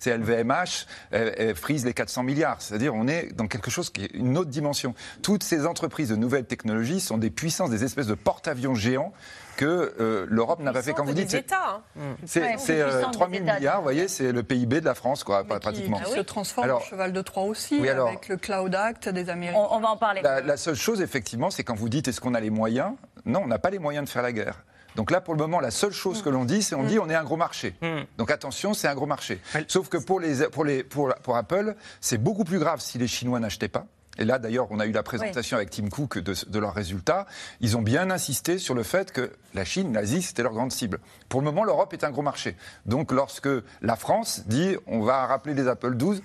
LVMH, 0.04 0.86
elle, 1.10 1.34
elle, 1.36 1.54
frise 1.54 1.84
les 1.84 1.94
400 1.94 2.24
milliards. 2.24 2.60
C'est-à-dire, 2.60 2.94
on 2.94 3.06
est 3.06 3.32
dans 3.32 3.46
quelque 3.46 3.70
chose 3.70 3.90
qui 3.90 4.04
est 4.04 4.14
une 4.14 4.36
autre 4.36 4.50
dimension. 4.50 4.94
Toutes 5.22 5.44
ces 5.44 5.66
entreprises 5.66 6.08
de 6.08 6.16
nouvelles 6.16 6.46
technologies 6.46 7.00
sont 7.00 7.18
des 7.18 7.30
puissances, 7.30 7.70
des 7.70 7.84
espèces 7.84 8.06
de 8.06 8.14
porte-avions 8.14 8.71
géant 8.74 9.12
que 9.56 9.94
euh, 10.00 10.26
l'Europe 10.28 10.60
n'a 10.60 10.72
pas 10.72 10.82
fait. 10.82 10.92
Quand 10.92 11.04
vous 11.04 11.12
dites, 11.12 11.30
c'est 11.30 11.46
3 11.46 13.30
000 13.30 13.44
milliards, 13.44 13.78
vous 13.78 13.82
voyez, 13.82 14.08
c'est 14.08 14.32
le 14.32 14.42
PIB 14.42 14.80
de 14.80 14.84
la 14.84 14.94
France, 14.94 15.24
quoi, 15.24 15.44
pratiquement. 15.44 15.98
Qui, 16.00 16.12
se 16.12 16.20
transforme 16.20 16.70
en 16.70 16.80
cheval 16.80 17.12
de 17.12 17.22
Troie 17.22 17.44
aussi, 17.44 17.86
avec 17.88 18.28
le 18.28 18.36
Cloud 18.36 18.74
Act 18.74 19.08
des 19.08 19.30
Américains. 19.30 19.68
On, 19.70 19.80
va 19.80 19.88
en 19.88 19.96
parler. 19.96 20.22
La, 20.22 20.56
seule 20.56 20.74
chose, 20.74 21.00
effectivement, 21.00 21.50
c'est 21.50 21.64
quand 21.64 21.74
vous 21.74 21.88
dites 21.88 22.08
est-ce 22.08 22.20
qu'on 22.20 22.34
a 22.34 22.40
les 22.40 22.50
moyens? 22.50 22.92
Non, 23.24 23.42
on 23.44 23.46
n'a 23.46 23.58
pas 23.58 23.70
les 23.70 23.78
moyens 23.78 24.04
de 24.04 24.10
faire 24.10 24.22
la 24.22 24.32
guerre. 24.32 24.64
Donc 24.96 25.10
là, 25.10 25.20
pour 25.20 25.34
le 25.34 25.38
moment, 25.38 25.60
la 25.60 25.70
seule 25.70 25.92
chose 25.92 26.20
mm. 26.20 26.22
que 26.22 26.28
l'on 26.28 26.44
dit, 26.44 26.62
c'est 26.62 26.74
on 26.74 26.82
dit 26.82 26.96
mm. 26.96 27.02
on 27.02 27.10
est 27.10 27.14
un 27.14 27.24
gros 27.24 27.36
marché. 27.36 27.74
Mm. 27.80 28.02
Donc 28.18 28.30
attention, 28.30 28.74
c'est 28.74 28.88
un 28.88 28.94
gros 28.94 29.06
marché. 29.06 29.40
Sauf 29.68 29.88
que 29.88 29.96
pour, 29.96 30.20
les, 30.20 30.48
pour, 30.48 30.64
les, 30.64 30.82
pour, 30.82 31.14
pour 31.22 31.36
Apple, 31.36 31.74
c'est 32.00 32.18
beaucoup 32.18 32.44
plus 32.44 32.58
grave 32.58 32.80
si 32.80 32.98
les 32.98 33.06
Chinois 33.06 33.40
n'achetaient 33.40 33.68
pas 33.68 33.86
Et 34.18 34.24
là, 34.24 34.38
d'ailleurs, 34.38 34.66
on 34.70 34.78
a 34.78 34.86
eu 34.86 34.92
la 34.92 35.02
présentation 35.02 35.56
avec 35.56 35.70
Tim 35.70 35.88
Cook 35.88 36.18
de, 36.18 36.58
leurs 36.58 36.74
résultats. 36.74 37.26
Ils 37.60 37.76
ont 37.76 37.82
bien 37.82 38.10
insisté 38.10 38.58
sur 38.58 38.74
le 38.74 38.82
fait 38.82 39.10
que 39.10 39.32
la 39.54 39.64
Chine, 39.64 39.92
l'Asie, 39.92 40.22
c'était 40.22 40.42
leur 40.42 40.52
grande 40.52 40.72
cible. 40.72 40.98
Pour 41.28 41.40
le 41.40 41.46
moment, 41.46 41.64
l'Europe 41.64 41.92
est 41.94 42.04
un 42.04 42.10
gros 42.10 42.22
marché. 42.22 42.56
Donc, 42.84 43.10
lorsque 43.10 43.48
la 43.80 43.96
France 43.96 44.42
dit 44.46 44.76
on 44.86 45.00
va 45.00 45.26
rappeler 45.26 45.54
les 45.54 45.66
Apple 45.66 45.94
12, 45.94 46.22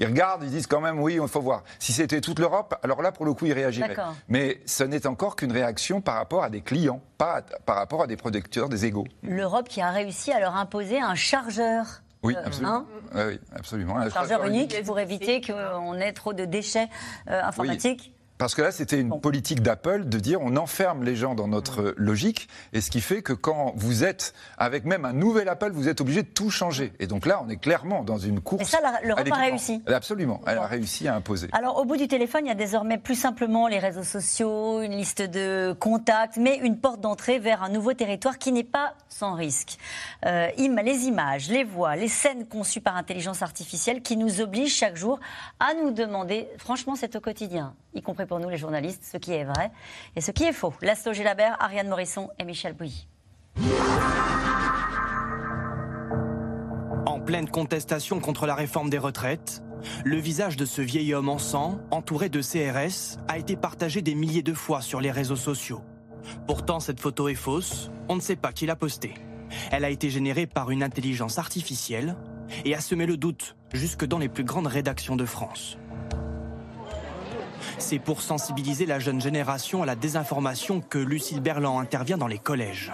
ils 0.00 0.06
regardent, 0.06 0.44
ils 0.44 0.50
disent 0.50 0.66
quand 0.66 0.80
même 0.80 1.00
oui, 1.00 1.18
il 1.20 1.28
faut 1.28 1.40
voir. 1.40 1.62
Si 1.78 1.92
c'était 1.92 2.20
toute 2.20 2.38
l'Europe, 2.38 2.74
alors 2.82 3.02
là, 3.02 3.12
pour 3.12 3.24
le 3.24 3.34
coup, 3.34 3.46
ils 3.46 3.52
réagiraient. 3.52 3.96
Mais 4.28 4.60
ce 4.66 4.84
n'est 4.84 5.06
encore 5.06 5.36
qu'une 5.36 5.52
réaction 5.52 6.00
par 6.00 6.16
rapport 6.16 6.42
à 6.42 6.50
des 6.50 6.60
clients, 6.60 7.00
pas 7.18 7.42
par 7.66 7.76
rapport 7.76 8.02
à 8.02 8.06
des 8.06 8.16
producteurs, 8.16 8.68
des 8.68 8.84
égaux. 8.84 9.06
L'Europe 9.22 9.68
qui 9.68 9.80
a 9.80 9.90
réussi 9.90 10.32
à 10.32 10.40
leur 10.40 10.56
imposer 10.56 11.00
un 11.00 11.14
chargeur 11.14 12.02
oui, 12.22 12.34
euh, 12.36 12.42
absolument. 12.44 12.86
Hein 13.14 13.26
oui, 13.28 13.38
absolument. 13.54 13.96
Un 13.96 14.10
chargeur 14.10 14.44
unique 14.44 14.82
pour 14.84 14.98
éviter 14.98 15.40
qu'on 15.40 15.94
ait 15.94 16.12
trop 16.12 16.32
de 16.32 16.44
déchets 16.44 16.88
euh, 17.28 17.42
informatiques. 17.42 18.12
Parce 18.38 18.54
que 18.54 18.62
là, 18.62 18.70
c'était 18.70 19.00
une 19.00 19.20
politique 19.20 19.62
d'Apple 19.62 20.04
de 20.04 20.18
dire 20.18 20.40
on 20.40 20.56
enferme 20.56 21.04
les 21.04 21.16
gens 21.16 21.34
dans 21.34 21.48
notre 21.48 21.94
logique, 21.96 22.48
et 22.72 22.80
ce 22.80 22.90
qui 22.90 23.00
fait 23.00 23.22
que 23.22 23.32
quand 23.32 23.72
vous 23.76 24.04
êtes 24.04 24.32
avec 24.56 24.84
même 24.84 25.04
un 25.04 25.12
nouvel 25.12 25.48
Apple, 25.48 25.70
vous 25.72 25.88
êtes 25.88 26.00
obligé 26.00 26.22
de 26.22 26.28
tout 26.28 26.50
changer. 26.50 26.92
Et 26.98 27.06
donc 27.06 27.26
là, 27.26 27.42
on 27.44 27.48
est 27.48 27.56
clairement 27.56 28.04
dans 28.04 28.18
une 28.18 28.40
course. 28.40 28.62
Et 28.62 28.64
ça, 28.64 28.78
l'Europe 29.02 29.28
a 29.30 29.36
réussi. 29.36 29.82
Absolument, 29.86 30.40
elle 30.46 30.58
a 30.58 30.66
réussi 30.66 31.08
à 31.08 31.14
imposer. 31.14 31.48
Alors, 31.52 31.78
au 31.78 31.84
bout 31.84 31.96
du 31.96 32.08
téléphone, 32.08 32.42
il 32.44 32.48
y 32.48 32.52
a 32.52 32.54
désormais 32.54 32.98
plus 32.98 33.16
simplement 33.16 33.68
les 33.68 33.78
réseaux 33.78 34.04
sociaux, 34.04 34.80
une 34.82 34.92
liste 34.92 35.22
de 35.22 35.76
contacts, 35.78 36.36
mais 36.36 36.56
une 36.56 36.78
porte 36.78 37.00
d'entrée 37.00 37.38
vers 37.38 37.62
un 37.62 37.68
nouveau 37.68 37.92
territoire 37.92 38.38
qui 38.38 38.52
n'est 38.52 38.64
pas 38.64 38.94
sans 39.08 39.34
risque. 39.34 39.78
Euh, 40.24 40.48
les 40.88 41.04
images, 41.04 41.50
les 41.50 41.64
voix, 41.64 41.96
les 41.96 42.08
scènes 42.08 42.46
conçues 42.46 42.80
par 42.80 42.96
intelligence 42.96 43.42
artificielle 43.42 44.00
qui 44.00 44.16
nous 44.16 44.40
obligent 44.40 44.74
chaque 44.74 44.96
jour 44.96 45.20
à 45.60 45.74
nous 45.74 45.90
demander, 45.90 46.48
franchement, 46.56 46.94
c'est 46.96 47.14
au 47.14 47.20
quotidien, 47.20 47.74
y 47.94 48.00
compris 48.00 48.26
pour 48.28 48.38
nous 48.38 48.48
les 48.48 48.58
journalistes, 48.58 49.04
ce 49.10 49.16
qui 49.16 49.32
est 49.32 49.44
vrai 49.44 49.72
et 50.14 50.20
ce 50.20 50.30
qui 50.30 50.44
est 50.44 50.52
faux. 50.52 50.72
Laszlo 50.82 51.12
Gélabert, 51.12 51.56
Ariane 51.58 51.88
Morisson 51.88 52.30
et 52.38 52.44
Michel 52.44 52.74
Bouilly. 52.74 53.08
En 57.06 57.20
pleine 57.20 57.48
contestation 57.48 58.20
contre 58.20 58.46
la 58.46 58.54
réforme 58.54 58.90
des 58.90 58.98
retraites, 58.98 59.62
le 60.04 60.16
visage 60.16 60.56
de 60.56 60.64
ce 60.64 60.82
vieil 60.82 61.14
homme 61.14 61.28
en 61.28 61.38
sang, 61.38 61.78
entouré 61.90 62.28
de 62.28 62.40
CRS, 62.40 63.18
a 63.28 63.38
été 63.38 63.56
partagé 63.56 64.02
des 64.02 64.14
milliers 64.14 64.42
de 64.42 64.54
fois 64.54 64.80
sur 64.82 65.00
les 65.00 65.10
réseaux 65.10 65.36
sociaux. 65.36 65.82
Pourtant, 66.46 66.80
cette 66.80 67.00
photo 67.00 67.28
est 67.28 67.34
fausse, 67.34 67.90
on 68.08 68.16
ne 68.16 68.20
sait 68.20 68.36
pas 68.36 68.52
qui 68.52 68.66
l'a 68.66 68.76
postée. 68.76 69.14
Elle 69.70 69.84
a 69.84 69.90
été 69.90 70.10
générée 70.10 70.46
par 70.46 70.70
une 70.70 70.82
intelligence 70.82 71.38
artificielle 71.38 72.16
et 72.64 72.74
a 72.74 72.80
semé 72.80 73.06
le 73.06 73.16
doute 73.16 73.56
jusque 73.72 74.04
dans 74.04 74.18
les 74.18 74.28
plus 74.28 74.44
grandes 74.44 74.66
rédactions 74.66 75.16
de 75.16 75.24
France. 75.24 75.78
C'est 77.76 77.98
pour 77.98 78.22
sensibiliser 78.22 78.86
la 78.86 78.98
jeune 78.98 79.20
génération 79.20 79.82
à 79.82 79.86
la 79.86 79.94
désinformation 79.94 80.80
que 80.80 80.98
Lucille 80.98 81.40
Berland 81.40 81.78
intervient 81.78 82.18
dans 82.18 82.26
les 82.26 82.38
collèges. 82.38 82.92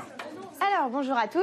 Alors, 0.61 0.91
bonjour 0.91 1.17
à 1.17 1.29
tous. 1.29 1.41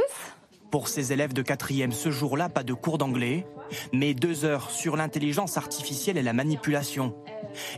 Pour 0.69 0.87
ces 0.87 1.11
élèves 1.11 1.33
de 1.33 1.41
quatrième, 1.41 1.91
ce 1.91 2.11
jour-là, 2.11 2.49
pas 2.49 2.63
de 2.63 2.73
cours 2.73 2.97
d'anglais, 2.97 3.45
mais 3.91 4.13
deux 4.13 4.45
heures 4.45 4.69
sur 4.69 4.95
l'intelligence 4.95 5.57
artificielle 5.57 6.17
et 6.17 6.21
la 6.21 6.33
manipulation. 6.33 7.13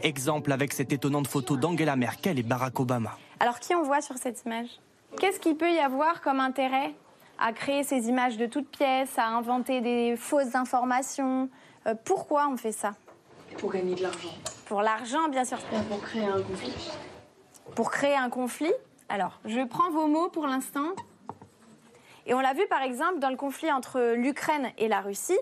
Exemple 0.04 0.52
avec 0.52 0.74
cette 0.74 0.94
étonnante 0.94 1.28
photo 1.28 1.58
d'Angela 1.58 1.96
Merkel 1.96 2.38
et 2.38 2.44
Barack 2.44 2.80
Obama. 2.80 3.18
Alors, 3.40 3.60
qui 3.60 3.74
on 3.74 3.84
voit 3.84 4.02
sur 4.02 4.18
cette 4.18 4.44
image? 4.46 4.68
Qu'est-ce 5.20 5.40
qu'il 5.40 5.56
peut 5.56 5.72
y 5.72 5.80
avoir 5.80 6.22
comme 6.22 6.40
intérêt 6.40 6.94
à 7.40 7.52
créer 7.52 7.84
ces 7.84 8.08
images 8.10 8.38
de 8.38 8.46
toutes 8.46 8.70
pièces, 8.70 9.18
à 9.18 9.28
inventer 9.28 9.82
des 9.82 10.16
fausses 10.16 10.54
informations? 10.54 11.50
Euh, 11.88 11.96
Pourquoi 12.06 12.48
on 12.48 12.58
fait 12.58 12.72
ça? 12.72 12.94
Pour 13.58 13.72
gagner 13.72 13.96
de 13.96 14.04
l'argent. 14.04 14.34
Pour 14.66 14.82
l'argent, 14.82 15.28
bien 15.30 15.46
sûr. 15.46 15.58
Pour 15.90 16.02
créer 16.02 16.26
un 16.26 16.42
conflit. 16.42 16.74
Pour 17.76 17.92
créer 17.92 18.16
un 18.16 18.30
conflit 18.30 18.74
Alors, 19.10 19.40
je 19.46 19.66
prends 19.66 19.92
vos 19.92 20.08
mots 20.08 20.30
pour 20.30 20.48
l'instant. 20.48 20.90
Et 22.26 22.34
on 22.34 22.40
l'a 22.40 22.54
vu 22.54 22.66
par 22.70 22.82
exemple 22.82 23.20
dans 23.20 23.30
le 23.30 23.36
conflit 23.36 23.72
entre 23.72 24.14
l'Ukraine 24.16 24.72
et 24.78 24.88
la 24.88 25.02
Russie. 25.02 25.38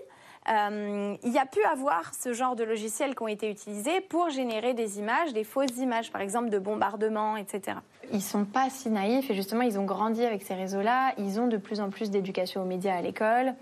Euh, 0.48 1.14
il 1.22 1.32
y 1.32 1.38
a 1.38 1.46
pu 1.46 1.62
avoir 1.62 2.14
ce 2.14 2.32
genre 2.32 2.56
de 2.56 2.64
logiciels 2.64 3.14
qui 3.14 3.22
ont 3.22 3.28
été 3.28 3.48
utilisés 3.48 4.00
pour 4.00 4.28
générer 4.30 4.74
des 4.74 4.98
images, 4.98 5.32
des 5.32 5.44
fausses 5.44 5.76
images, 5.78 6.10
par 6.10 6.20
exemple 6.20 6.50
de 6.50 6.58
bombardements, 6.58 7.36
etc. 7.36 7.78
Ils 8.12 8.22
sont 8.22 8.44
pas 8.44 8.68
si 8.68 8.90
naïfs 8.90 9.30
et 9.30 9.34
justement 9.34 9.62
ils 9.62 9.78
ont 9.78 9.84
grandi 9.84 10.24
avec 10.24 10.42
ces 10.42 10.54
réseaux-là. 10.54 11.14
Ils 11.18 11.38
ont 11.38 11.46
de 11.46 11.56
plus 11.56 11.80
en 11.80 11.90
plus 11.90 12.10
d'éducation 12.10 12.62
aux 12.62 12.66
médias 12.66 12.96
à 12.96 13.02
l'école. 13.02 13.54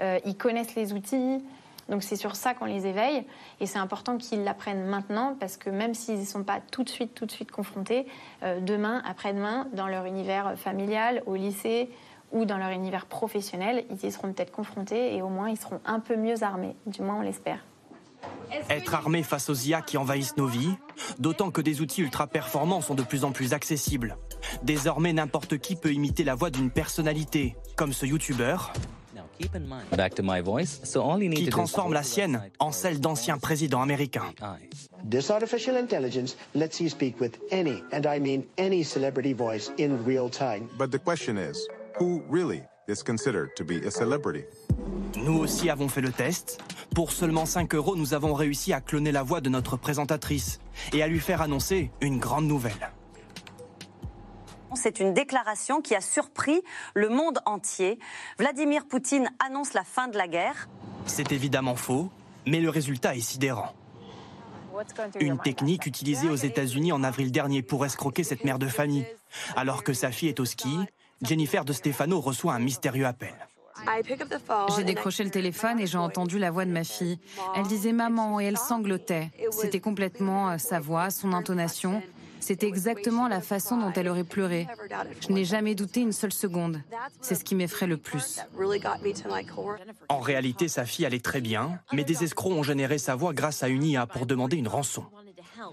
Euh, 0.00 0.18
ils 0.24 0.36
connaissent 0.36 0.74
les 0.74 0.92
outils. 0.92 1.40
Donc 1.88 2.02
c'est 2.02 2.16
sur 2.16 2.36
ça 2.36 2.54
qu'on 2.54 2.64
les 2.64 2.86
éveille 2.86 3.24
et 3.60 3.66
c'est 3.66 3.78
important 3.78 4.16
qu'ils 4.16 4.44
l'apprennent 4.44 4.86
maintenant 4.86 5.36
parce 5.38 5.56
que 5.56 5.70
même 5.70 5.94
s'ils 5.94 6.20
ne 6.20 6.24
sont 6.24 6.44
pas 6.44 6.60
tout 6.70 6.82
de 6.82 6.88
suite, 6.88 7.14
tout 7.14 7.26
de 7.26 7.30
suite 7.30 7.50
confrontés, 7.50 8.06
euh, 8.42 8.60
demain, 8.60 9.02
après-demain, 9.06 9.68
dans 9.72 9.86
leur 9.86 10.06
univers 10.06 10.54
familial, 10.56 11.22
au 11.26 11.34
lycée 11.34 11.90
ou 12.32 12.44
dans 12.44 12.58
leur 12.58 12.70
univers 12.70 13.06
professionnel, 13.06 13.84
ils 13.90 14.08
y 14.08 14.12
seront 14.12 14.32
peut-être 14.32 14.52
confrontés 14.52 15.14
et 15.14 15.22
au 15.22 15.28
moins 15.28 15.50
ils 15.50 15.58
seront 15.58 15.80
un 15.84 16.00
peu 16.00 16.16
mieux 16.16 16.42
armés, 16.42 16.74
du 16.86 17.02
moins 17.02 17.16
on 17.16 17.22
l'espère. 17.22 17.58
Être 18.70 18.94
armé 18.94 19.22
face 19.22 19.50
aux 19.50 19.54
IA 19.54 19.82
qui 19.82 19.98
envahissent 19.98 20.36
nos 20.36 20.46
vies, 20.46 20.74
d'autant 21.18 21.50
que 21.50 21.60
des 21.60 21.80
outils 21.80 22.02
ultra 22.02 22.26
performants 22.26 22.80
sont 22.80 22.94
de 22.94 23.02
plus 23.02 23.24
en 23.24 23.32
plus 23.32 23.52
accessibles. 23.52 24.16
Désormais, 24.62 25.12
n'importe 25.12 25.58
qui 25.58 25.76
peut 25.76 25.92
imiter 25.92 26.24
la 26.24 26.34
voix 26.34 26.50
d'une 26.50 26.70
personnalité, 26.70 27.56
comme 27.76 27.92
ce 27.92 28.06
youtubeur, 28.06 28.72
qui 31.34 31.48
transforme 31.48 31.92
la 31.92 32.02
sienne 32.02 32.42
en 32.58 32.72
celle 32.72 33.00
d'anciens 33.00 33.38
présidents 33.38 33.82
américains. 33.82 34.32
This 35.08 35.30
artificial 35.30 35.76
intelligence 35.76 36.36
lets 36.54 36.80
you 36.80 36.88
speak 36.88 37.20
with 37.20 37.38
any, 37.52 37.82
and 37.92 38.06
I 38.06 38.18
mean 38.18 38.44
any 38.56 38.82
celebrity 38.82 39.34
voice 39.34 39.70
in 39.78 39.98
real 40.04 40.30
time. 40.30 40.68
But 40.78 40.90
the 40.90 40.98
question 40.98 41.36
is, 41.36 41.68
who 42.00 42.22
really 42.30 42.62
is 42.88 43.02
considered 43.02 43.54
to 43.56 43.64
be 43.64 43.86
a 43.86 43.90
celebrity? 43.90 44.44
Nous 45.16 45.38
aussi 45.38 45.70
avons 45.70 45.88
fait 45.88 46.00
le 46.00 46.10
test. 46.10 46.58
Pour 46.94 47.12
seulement 47.12 47.46
5 47.46 47.74
euros, 47.74 47.96
nous 47.96 48.14
avons 48.14 48.34
réussi 48.34 48.72
à 48.72 48.80
cloner 48.80 49.12
la 49.12 49.22
voix 49.22 49.40
de 49.40 49.48
notre 49.48 49.76
présentatrice 49.76 50.58
et 50.92 51.02
à 51.02 51.06
lui 51.06 51.20
faire 51.20 51.40
annoncer 51.40 51.90
une 52.00 52.18
grande 52.18 52.46
nouvelle. 52.46 52.90
C'est 54.74 55.00
une 55.00 55.14
déclaration 55.14 55.80
qui 55.80 55.94
a 55.94 56.00
surpris 56.00 56.62
le 56.94 57.08
monde 57.08 57.40
entier. 57.46 57.98
Vladimir 58.38 58.86
Poutine 58.86 59.30
annonce 59.44 59.74
la 59.74 59.84
fin 59.84 60.08
de 60.08 60.16
la 60.16 60.28
guerre. 60.28 60.68
C'est 61.06 61.32
évidemment 61.32 61.76
faux, 61.76 62.10
mais 62.46 62.60
le 62.60 62.70
résultat 62.70 63.14
est 63.14 63.20
sidérant. 63.20 63.72
Une 65.20 65.38
technique 65.38 65.86
utilisée 65.86 66.28
aux 66.28 66.36
États-Unis 66.36 66.92
en 66.92 67.04
avril 67.04 67.30
dernier 67.30 67.62
pour 67.62 67.84
escroquer 67.86 68.24
cette 68.24 68.44
mère 68.44 68.58
de 68.58 68.66
famille. 68.66 69.06
Alors 69.56 69.84
que 69.84 69.92
sa 69.92 70.10
fille 70.10 70.28
est 70.28 70.40
au 70.40 70.44
ski, 70.44 70.78
Jennifer 71.22 71.64
de 71.64 71.72
Stefano 71.72 72.20
reçoit 72.20 72.54
un 72.54 72.58
mystérieux 72.58 73.06
appel. 73.06 73.34
J'ai 74.76 74.84
décroché 74.84 75.24
le 75.24 75.30
téléphone 75.30 75.80
et 75.80 75.86
j'ai 75.86 75.98
entendu 75.98 76.38
la 76.38 76.50
voix 76.50 76.64
de 76.64 76.70
ma 76.70 76.84
fille. 76.84 77.18
Elle 77.56 77.66
disait 77.66 77.92
maman 77.92 78.40
et 78.40 78.44
elle 78.44 78.56
sanglotait. 78.56 79.30
C'était 79.50 79.80
complètement 79.80 80.50
euh, 80.50 80.58
sa 80.58 80.80
voix, 80.80 81.10
son 81.10 81.32
intonation. 81.32 82.02
C'était 82.44 82.68
exactement 82.68 83.26
la 83.26 83.40
façon 83.40 83.78
dont 83.78 83.90
elle 83.96 84.06
aurait 84.06 84.22
pleuré. 84.22 84.66
Je 85.26 85.32
n'ai 85.32 85.46
jamais 85.46 85.74
douté 85.74 86.02
une 86.02 86.12
seule 86.12 86.30
seconde. 86.30 86.78
C'est 87.22 87.36
ce 87.36 87.42
qui 87.42 87.54
m'effraie 87.54 87.86
le 87.86 87.96
plus. 87.96 88.38
En 90.10 90.20
réalité, 90.20 90.68
sa 90.68 90.84
fille 90.84 91.06
allait 91.06 91.20
très 91.20 91.40
bien, 91.40 91.80
mais 91.94 92.04
des 92.04 92.22
escrocs 92.22 92.52
ont 92.52 92.62
généré 92.62 92.98
sa 92.98 93.14
voix 93.14 93.32
grâce 93.32 93.62
à 93.62 93.68
une 93.68 93.82
IA 93.82 94.06
pour 94.06 94.26
demander 94.26 94.58
une 94.58 94.68
rançon. 94.68 95.06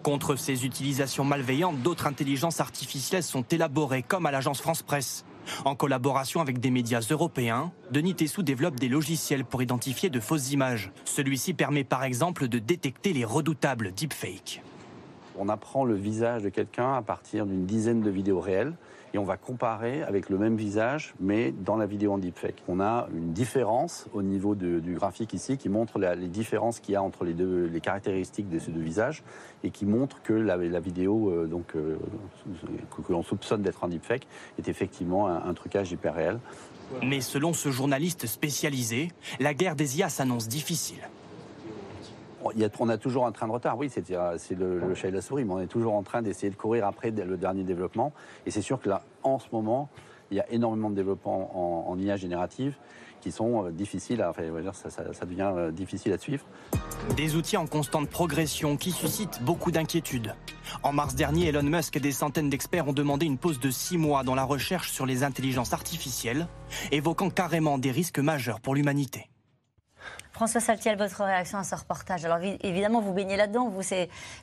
Contre 0.02 0.38
ces 0.38 0.66
utilisations 0.66 1.26
malveillantes, 1.26 1.82
d'autres 1.82 2.08
intelligences 2.08 2.62
artificielles 2.62 3.24
sont 3.24 3.44
élaborées, 3.44 4.04
comme 4.04 4.26
à 4.26 4.32
l'agence 4.32 4.62
France 4.62 4.82
Presse. 4.82 5.26
En 5.66 5.76
collaboration 5.76 6.40
avec 6.40 6.62
des 6.62 6.72
médias 6.72 7.06
européens, 7.12 7.74
Denis 7.92 8.16
Tessou 8.16 8.44
développe 8.44 8.80
des 8.80 8.88
logiciels 8.88 9.44
pour 9.44 9.62
identifier 9.62 10.10
de 10.10 10.22
fausses 10.22 10.54
images. 10.54 10.94
Celui-ci 11.04 11.54
permet 11.54 11.84
par 11.84 12.06
exemple 12.06 12.48
de 12.48 12.60
détecter 12.60 13.12
les 13.12 13.26
redoutables 13.26 13.92
deepfakes. 13.92 14.62
On 15.38 15.50
apprend 15.50 15.86
le 15.86 15.96
visage 15.96 16.44
de 16.44 16.50
quelqu'un 16.50 16.94
à 16.94 17.02
partir 17.02 17.46
d'une 17.46 17.66
dizaine 17.66 18.02
de 18.02 18.10
vidéos 18.10 18.40
réelles 18.40 18.74
et 19.14 19.18
on 19.18 19.24
va 19.24 19.38
comparer 19.38 20.04
avec 20.04 20.30
le 20.30 20.38
même 20.38 20.56
visage, 20.56 21.14
mais 21.20 21.52
dans 21.52 21.76
la 21.76 21.86
vidéo 21.86 22.14
en 22.14 22.18
deepfake. 22.18 22.64
On 22.68 22.80
a 22.80 23.08
une 23.14 23.34
différence 23.34 24.08
au 24.14 24.22
niveau 24.22 24.56
du 24.56 24.94
graphique 24.94 25.34
ici 25.34 25.58
qui 25.58 25.70
montre 25.70 26.00
les 26.00 26.28
différences 26.28 26.80
qu'il 26.80 26.94
y 26.94 26.96
a 26.96 27.04
entre 27.04 27.26
les 27.26 27.34
deux, 27.34 27.66
les 27.66 27.82
caractéristiques 27.82 28.50
de 28.50 28.60
ces 28.60 28.72
deux 28.72 28.82
visages 28.82 29.24
et 29.64 29.70
qui 29.70 29.86
montre 29.86 30.22
que 30.22 30.34
la, 30.34 30.58
vidéo 30.80 31.30
euh, 31.30 31.46
donc, 31.46 31.76
euh, 31.76 31.98
que, 33.06 33.12
l'on 33.12 33.24
soupçonne 33.24 33.62
d'être 33.62 33.84
un 33.84 33.90
deepfake 33.90 34.28
est 34.58 34.68
effectivement 34.68 35.28
un, 35.28 35.44
un 35.46 35.54
trucage 35.54 35.92
hyper 35.92 36.16
réel. 36.16 36.40
Mais 37.04 37.22
selon 37.22 37.54
ce 37.54 37.70
journaliste 37.70 38.28
spécialisé, 38.28 39.10
la 39.40 39.54
guerre 39.54 39.76
des 39.76 40.00
IA 40.00 40.10
s'annonce 40.10 40.48
difficile 40.48 41.02
on 42.80 42.90
a 42.90 42.98
toujours 42.98 43.26
un 43.26 43.32
train 43.32 43.48
de 43.48 43.52
retard, 43.52 43.78
oui, 43.78 43.90
c'est 43.90 44.10
le, 44.10 44.96
chat 44.96 45.08
et 45.08 45.12
la 45.12 45.22
souris, 45.22 45.46
mais 45.46 45.54
on 45.54 45.60
est 45.60 45.68
toujours 45.68 45.94
en 45.94 46.04
train 46.04 46.22
d'essayer 46.22 46.50
de 46.50 46.56
courir 46.56 46.86
après 46.86 47.12
le 47.12 47.38
dernier 47.38 47.64
développement. 47.64 48.14
Et 48.46 48.52
c'est 48.52 48.62
sûr 48.62 48.80
que 48.80 48.90
là, 48.90 49.04
en 49.24 49.40
ce 49.40 49.48
moment, 49.52 49.90
il 50.32 50.38
y 50.38 50.40
a 50.40 50.50
énormément 50.50 50.90
de 50.90 50.96
développement 50.96 51.90
en, 51.90 52.00
IA 52.00 52.16
générative. 52.16 52.76
qui 53.20 53.32
sont 53.32 53.70
difficiles 53.70 54.24
à, 54.24 54.34
difficile 55.72 56.14
à 56.14 56.18
suivre. 56.18 56.44
Des 57.16 57.36
outils 57.36 57.58
en 57.58 57.68
constante 57.68 58.10
progression 58.10 58.78
qui 58.78 58.92
suscitent 58.92 59.44
beaucoup 59.44 59.70
d'inquiétudes. 59.70 60.34
En 60.82 60.92
mars 60.92 61.14
dernier, 61.14 61.50
Elon 61.50 61.62
Musk 61.62 61.98
et 61.98 62.00
des 62.00 62.14
centaines 62.14 62.50
d'experts 62.50 62.88
ont 62.88 62.94
demandé 62.94 63.28
une 63.28 63.38
pause 63.38 63.60
de 63.60 63.70
six 63.70 64.00
mois 64.00 64.24
dans 64.24 64.34
la 64.34 64.44
recherche 64.44 64.90
sur 64.90 65.06
les 65.06 65.24
intelligences 65.24 65.74
artificielles, 65.74 66.48
évoquant 66.92 67.30
carrément 67.30 67.78
des 67.78 67.92
risques 67.92 68.20
majeurs 68.20 68.60
pour 68.60 68.74
l'humanité. 68.74 69.30
François 70.42 70.60
Saltiel, 70.60 70.98
votre 70.98 71.24
réaction 71.24 71.60
à 71.60 71.64
ce 71.64 71.76
reportage? 71.76 72.26
Alors 72.26 72.40
évidemment, 72.64 73.00
vous 73.00 73.14
baignez 73.14 73.38
là-dedans, 73.38 73.70
vous, 73.70 73.84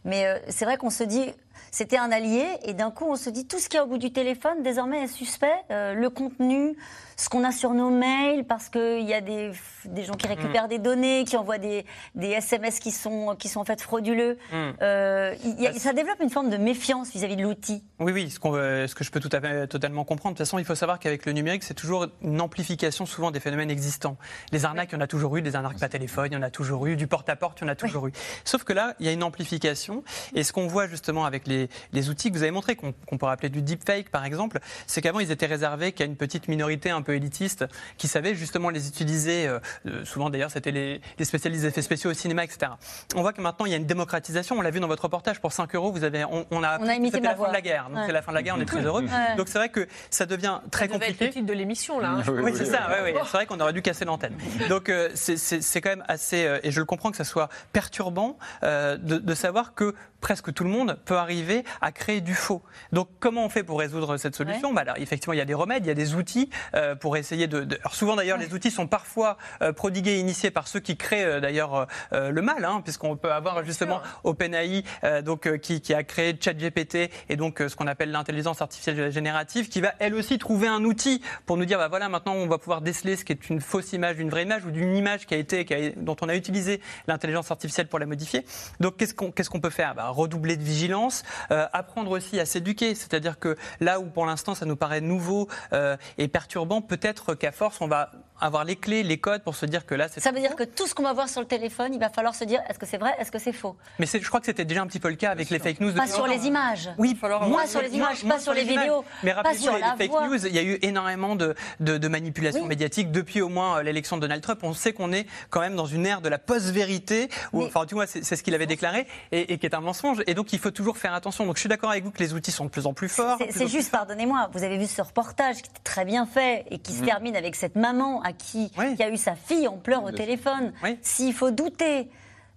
mais 0.05 0.27
euh, 0.27 0.39
c'est 0.47 0.65
vrai 0.65 0.77
qu'on 0.77 0.91
se 0.91 1.03
dit, 1.03 1.33
c'était 1.71 1.99
un 1.99 2.11
allié, 2.11 2.45
et 2.65 2.75
d'un 2.75 2.91
coup, 2.91 3.07
on 3.09 3.17
se 3.17 3.31
dit, 3.31 3.47
tout 3.47 3.59
ce 3.59 3.69
qu'il 3.69 3.79
y 3.79 3.81
a 3.81 3.85
au 3.85 3.89
bout 3.89 3.99
du 3.99 4.13
téléphone, 4.13 4.63
désormais, 4.63 5.05
est 5.05 5.09
suspect. 5.09 5.53
Euh, 5.71 5.95
le 5.95 6.11
contenu, 6.11 6.77
ce 7.17 7.29
qu'on 7.29 7.43
a 7.45 7.51
sur 7.51 7.73
nos 7.73 7.91
mails, 7.91 8.45
parce 8.45 8.69
qu'il 8.69 9.03
y 9.03 9.15
a 9.15 9.21
des, 9.21 9.51
des, 9.85 10.05
gens 10.05 10.15
qui 10.15 10.27
mm. 10.27 10.31
récupèrent 10.31 10.69
des 10.69 10.79
données, 10.79 11.25
qui 11.25 11.37
envoient 11.37 11.59
des, 11.59 11.85
des, 12.15 12.29
SMS 12.29 12.79
qui 12.79 12.93
sont, 12.93 13.35
qui 13.37 13.49
sont 13.49 13.61
en 13.61 13.65
fait 13.65 13.81
frauduleux. 13.81 14.39
Mm. 14.53 14.71
Euh, 14.83 15.35
bah, 15.59 15.73
ça 15.77 15.93
développe 15.93 16.21
une 16.21 16.31
forme 16.31 16.51
de 16.51 16.57
méfiance 16.57 17.11
vis-à-vis 17.11 17.37
de 17.37 17.43
l'outil. 17.43 17.83
Oui, 17.99 18.13
oui, 18.13 18.31
ce, 18.31 18.39
ce, 18.39 18.95
que 18.95 19.03
je 19.03 19.11
peux 19.11 19.21
tout 19.21 19.31
à 19.33 19.41
fait, 19.41 19.67
totalement 19.67 20.05
comprendre. 20.05 20.35
De 20.35 20.39
toute 20.39 20.47
façon, 20.47 20.59
il 20.59 20.65
faut 20.65 20.77
savoir 20.77 21.01
qu'avec 21.01 21.27
le 21.27 21.33
numérique, 21.33 21.65
c'est 21.65 21.75
toujours 21.75 22.07
une 22.23 22.41
amplification 22.41 23.05
souvent 23.05 23.33
des 23.33 23.41
phénomènes 23.41 23.71
existants. 23.71 24.17
Les 24.53 24.65
arnaques, 24.65 24.91
il 24.93 24.95
y 24.95 24.99
en 24.99 25.01
a 25.01 25.09
toujours 25.09 25.37
eu, 25.37 25.43
des 25.43 25.57
arnaques 25.57 25.79
pas 25.79 25.89
téléphone, 25.89 26.29
il 26.31 26.35
y 26.35 26.39
en 26.39 26.43
a 26.43 26.51
toujours 26.51 26.87
eu, 26.87 26.97
du 26.97 27.09
porte-à-porte, 27.09 27.59
il 27.61 27.65
y 27.65 27.67
en 27.67 27.73
a 27.73 27.75
toujours 27.75 28.07
eu. 28.07 28.13
Sauf 28.45 28.63
que 28.63 28.73
là, 28.73 28.95
il 29.01 29.07
y 29.07 29.09
a 29.09 29.13
une 29.13 29.25
amplification. 29.25 30.05
Et 30.35 30.45
ce 30.45 30.53
qu'on 30.53 30.69
voit 30.69 30.87
justement 30.87 31.25
avec 31.25 31.48
les, 31.49 31.69
les, 31.93 32.11
outils 32.11 32.31
que 32.31 32.37
vous 32.37 32.43
avez 32.43 32.53
montrés, 32.53 32.77
qu'on 32.77 32.93
peut 32.93 33.27
rappeler 33.27 33.49
du 33.49 33.63
deepfake 33.63 34.11
par 34.11 34.25
exemple, 34.25 34.61
c'est 34.87 35.01
qu'avant, 35.01 35.21
ils 35.21 35.31
étaient 35.31 35.47
réservés 35.47 35.93
qu'à 35.93 36.05
une 36.05 36.17
petite 36.17 36.49
minorité 36.49 36.91
un 36.91 37.03
peu 37.03 37.15
élitiste 37.15 37.65
qui 37.97 38.09
savaient 38.09 38.35
justement 38.35 38.71
les 38.71 38.89
utiliser. 38.89 39.47
Euh, 39.47 39.59
euh, 39.87 40.05
souvent 40.05 40.31
d'ailleurs, 40.31 40.51
c'était 40.51 40.71
les, 40.71 41.01
spécialistes 41.25 41.65
d'effets 41.65 41.83
spéciaux 41.83 42.11
au 42.11 42.15
cinéma, 42.15 42.45
etc. 42.45 42.73
On 43.15 43.23
voit 43.23 43.33
que 43.33 43.41
maintenant 43.41 43.67
il 43.67 43.73
y 43.73 43.75
a 43.75 43.79
une 43.79 43.87
démocratisation. 43.87 44.57
On 44.57 44.63
l'a 44.63 44.71
vu 44.71 44.81
dans 44.81 44.89
votre 44.89 45.05
reportage. 45.05 45.41
Pour 45.41 45.53
5 45.53 45.75
euros, 45.75 45.93
vous 45.93 46.05
avez, 46.05 46.25
on, 46.25 46.63
a, 46.63 46.79
on 46.81 46.89
a 46.89 46.95
imité 46.95 47.21
la 47.21 47.37
fin 47.37 47.49
de 47.49 47.53
la 47.53 47.61
guerre. 47.61 47.91
Donc 47.91 48.05
c'est 48.07 48.13
la 48.13 48.23
fin 48.23 48.33
de 48.33 48.37
la 48.37 48.43
guerre. 48.43 48.55
On 48.57 48.61
est 48.61 48.67
très 48.67 48.83
heureux. 48.85 49.05
Donc 49.37 49.49
c'est 49.49 49.59
vrai 49.59 49.69
que 49.69 49.87
ça 50.11 50.27
devient 50.27 50.61
très 50.71 50.87
ça 50.87 50.95
compliqué. 50.95 51.25
Être 51.25 51.29
le 51.29 51.33
titre 51.41 51.47
de 51.47 51.53
l'émission 51.53 52.01
là. 52.01 52.11
Hein. 52.11 52.23
oui, 52.43 52.53
c'est 52.55 52.67
ça. 52.67 52.89
c'est 52.91 53.37
vrai 53.37 53.47
qu'on 53.47 53.61
aurait 53.61 53.73
dû 53.73 53.83
casser 53.83 54.05
l'antenne. 54.05 54.35
Donc 54.69 54.89
euh, 54.89 55.11
c'est 55.15 55.81
quand 55.81 55.91
même 55.91 56.05
assez, 56.09 56.61
et 56.63 56.71
je 56.71 56.81
le 56.81 56.87
comprends 56.87 57.11
que 57.11 57.17
ça 57.17 57.25
soit 57.25 57.49
perturbant 57.73 58.39
de, 58.63 58.97
de 58.97 59.35
savoir 59.35 59.75
que 59.75 59.95
presque 60.21 60.53
tout 60.53 60.65
le 60.65 60.71
monde 60.71 60.99
peut 61.05 61.17
arriver 61.17 61.38
à 61.81 61.93
créer 61.93 62.21
du 62.21 62.35
faux. 62.35 62.63
Donc 62.93 63.09
comment 63.21 63.45
on 63.45 63.49
fait 63.49 63.63
pour 63.63 63.79
résoudre 63.79 64.17
cette 64.17 64.35
solution? 64.35 64.73
Bah, 64.73 64.83
alors, 64.83 64.97
Effectivement, 64.99 65.33
il 65.33 65.39
y 65.39 65.43
a 65.43 65.47
des 65.47 65.55
remèdes, 65.55 65.85
il 65.85 65.89
y 65.89 65.93
a 65.93 65.95
des 65.95 66.15
outils 66.15 66.51
euh, 66.75 66.95
pour 66.95 67.17
essayer 67.17 67.47
de... 67.47 67.67
Alors, 67.81 67.95
souvent 67.95 68.17
d'ailleurs, 68.17 68.39
les 68.39 68.53
outils 68.55 68.71
sont 68.71 68.87
parfois 68.87 69.39
euh, 69.63 69.73
prodigués 69.73 70.13
et 70.13 70.19
initiés 70.19 70.51
par 70.51 70.69
ceux 70.69 70.81
qui 70.81 70.97
créent 70.97 71.25
euh, 71.25 71.41
d'ailleurs 71.41 71.87
le 72.13 72.43
mal, 72.43 72.65
hein, 72.65 72.81
puisqu'on 72.83 73.17
peut 73.17 73.33
avoir 73.33 73.65
justement 73.65 74.01
OpenAI 74.25 74.83
donc, 75.25 75.59
qui, 75.61 75.81
qui, 75.81 75.95
a 75.95 76.03
créé 76.03 76.37
ChatGPT 76.39 77.11
et 77.29 77.37
donc 77.37 77.59
ce 77.67 77.75
qu'on 77.77 77.87
appelle 77.87 78.11
l'intelligence 78.11 78.63
artificielle 78.63 79.11
générative, 79.11 79.69
qui 79.69 79.81
va 79.81 79.95
elle 79.99 80.15
aussi 80.15 80.39
trouver 80.39 80.69
un 80.69 80.85
outil 80.85 81.23
pour 81.47 81.57
nous 81.57 81.65
dire, 81.65 81.79
bah, 81.79 81.89
voilà, 81.89 82.09
maintenant 82.09 82.35
on 82.35 82.47
va 82.47 82.59
pouvoir 82.59 82.81
déceler 82.81 83.17
ce 83.17 83.25
qui 83.25 83.33
est 83.33 83.49
une 83.51 83.61
fausse 83.61 83.93
image 83.93 84.17
d'une 84.17 84.31
vraie 84.31 84.43
image 84.43 84.65
ou 84.65 84.71
d'une 84.71 84.97
image 84.97 85.27
qui 85.27 85.35
a 85.35 85.39
été, 85.39 85.65
qui 85.65 85.93
dont 85.97 86.17
on 86.21 86.29
a 86.29 86.35
utilisé 86.35 86.81
l'intelligence 87.07 87.51
artificielle 87.51 87.89
pour 87.89 87.99
la 87.99 88.07
modifier. 88.07 88.45
Donc 88.81 88.97
qu'est-ce 88.97 89.15
qu'on 89.15 89.31
qu'est-ce 89.31 89.51
qu'on 89.51 89.61
peut 89.61 89.71
faire? 89.71 89.95
Bah, 89.95 90.09
redoubler 90.09 90.57
de 90.57 90.63
vigilance, 90.63 91.23
euh, 91.51 91.67
apprendre 91.73 92.11
aussi 92.11 92.39
à 92.41 92.47
s'éduquer. 92.47 92.95
C'est-à-dire 92.95 93.39
que 93.39 93.57
là 93.81 94.01
où 94.01 94.07
pour 94.07 94.27
l'instant 94.27 94.55
ça 94.55 94.67
nous 94.67 94.77
paraît 94.77 95.01
nouveau 95.01 95.49
euh, 95.73 95.97
et 96.19 96.29
perturbant, 96.29 96.81
peut-être 96.81 97.35
qu'à 97.35 97.53
force 97.53 97.81
on 97.81 97.89
va 97.89 98.11
avoir 98.41 98.65
les 98.65 98.77
clés, 98.77 99.03
les 99.03 99.19
codes 99.19 99.43
pour 99.43 99.55
se 99.55 99.67
dire 99.67 99.87
que 99.87 99.95
là 99.95 100.09
c'est. 100.09 100.21
Ça 100.21 100.33
veut 100.33 100.41
dire 100.41 100.57
que 100.57 100.65
tout 100.65 100.87
ce 100.87 100.95
qu'on 100.95 101.03
va 101.03 101.13
voir 101.13 101.29
sur 101.29 101.41
le 101.41 101.47
téléphone, 101.47 101.93
il 101.95 102.01
va 102.01 102.11
falloir 102.11 102.35
se 102.35 102.45
dire 102.45 102.61
est-ce 102.69 102.79
que 102.79 102.87
c'est 102.87 102.99
vrai, 102.99 103.15
est-ce 103.19 103.31
que 103.31 103.39
c'est 103.39 103.53
faux? 103.53 103.77
Mais 103.99 104.07
je 104.07 104.27
crois 104.27 104.41
que 104.41 104.47
c'était 104.47 104.65
déjà 104.65 104.83
un 104.83 104.87
petit 104.87 105.01
peu 105.01 105.09
le 105.09 105.17
cas 105.17 105.31
avec 105.31 105.51
les 105.51 105.59
fake 105.59 105.81
news. 105.81 105.93
Pas 105.93 106.07
sur 106.07 106.27
les 106.27 106.47
images. 106.47 106.91
Oui, 106.99 107.17
moi 107.23 107.67
sur 107.67 107.83
les 107.83 107.95
images, 107.95 108.25
pas 108.25 108.39
sur 108.39 108.53
les 108.53 108.65
vidéos. 108.65 109.05
Mais 109.23 109.33
rappelez-vous, 109.33 109.77
les, 109.77 110.07
fake 110.07 110.29
news, 110.29 110.47
il 110.47 110.55
y 110.55 110.59
a 110.59 110.63
eu 110.63 110.79
énormément 110.83 111.37
de, 111.37 111.55
de, 111.81 112.09
manipulations 112.09 112.65
médiatiques 112.65 113.11
depuis 113.11 113.43
au 113.43 113.49
moins 113.49 113.79
euh, 113.79 113.83
l'élection 113.83 114.17
de 114.17 114.23
Donald 114.23 114.43
Trump. 114.43 114.61
On 114.63 114.73
sait 114.73 114.93
qu'on 114.93 115.13
est 115.13 115.27
quand 115.51 115.61
même 115.61 115.77
dans 115.77 115.87
une 115.87 116.07
ère 116.07 116.21
de 116.21 116.29
la 116.29 116.39
post-vérité, 116.39 117.29
enfin 117.53 117.87
tu 117.87 117.95
vois, 117.95 118.07
c'est 118.07 118.23
ce 118.23 118.43
qu'il 118.43 118.55
avait 118.55 118.67
déclaré 118.67 119.07
et, 119.33 119.53
et, 119.53 119.59
qui 119.59 119.67
est 119.67 119.75
un 119.75 119.81
mensonge. 119.81 120.23
Et 120.27 120.35
donc 120.35 120.53
il 120.53 120.59
faut 120.59 120.71
toujours 120.71 120.99
faire 120.99 121.15
attention. 121.15 121.47
Donc 121.47 121.57
je 121.57 121.61
suis 121.61 121.69
d'accord 121.69 121.91
avec 121.91 122.05
vous 122.05 122.11
que 122.11 122.23
les 122.23 122.35
outils 122.35 122.53
sont 122.53 122.65
de 122.65 122.71
plus 122.71 122.87
en 122.87 122.93
plus 122.93 123.09
forts. 123.09 123.39
C'est 123.51 123.69
juste, 123.69 123.91
pardonnez-moi, 123.91 124.51
vous 124.53 124.65
avez 124.65 124.79
vu 124.79 124.87
ce 124.87 125.03
reportage 125.03 125.57
qui 125.57 125.71
était 125.71 125.83
très 125.85 126.05
bien 126.05 126.27
fait 126.27 126.67
et 126.71 126.79
qui 126.79 126.93
se 126.93 127.03
mm. 127.03 127.07
termine 127.07 127.37
avec 127.37 127.57
cette 127.57 127.77
maman 127.77 128.23
à 128.29 128.33
qui, 128.33 128.71
qui 128.71 129.03
a 129.03 129.09
eu 129.09 129.17
sa 129.17 129.35
fille 129.35 129.67
en 129.67 129.77
pleurs 129.77 130.05
au 130.05 130.13
téléphone. 130.13 130.73
S'il 131.03 131.33
faut 131.33 131.51
douter 131.51 132.09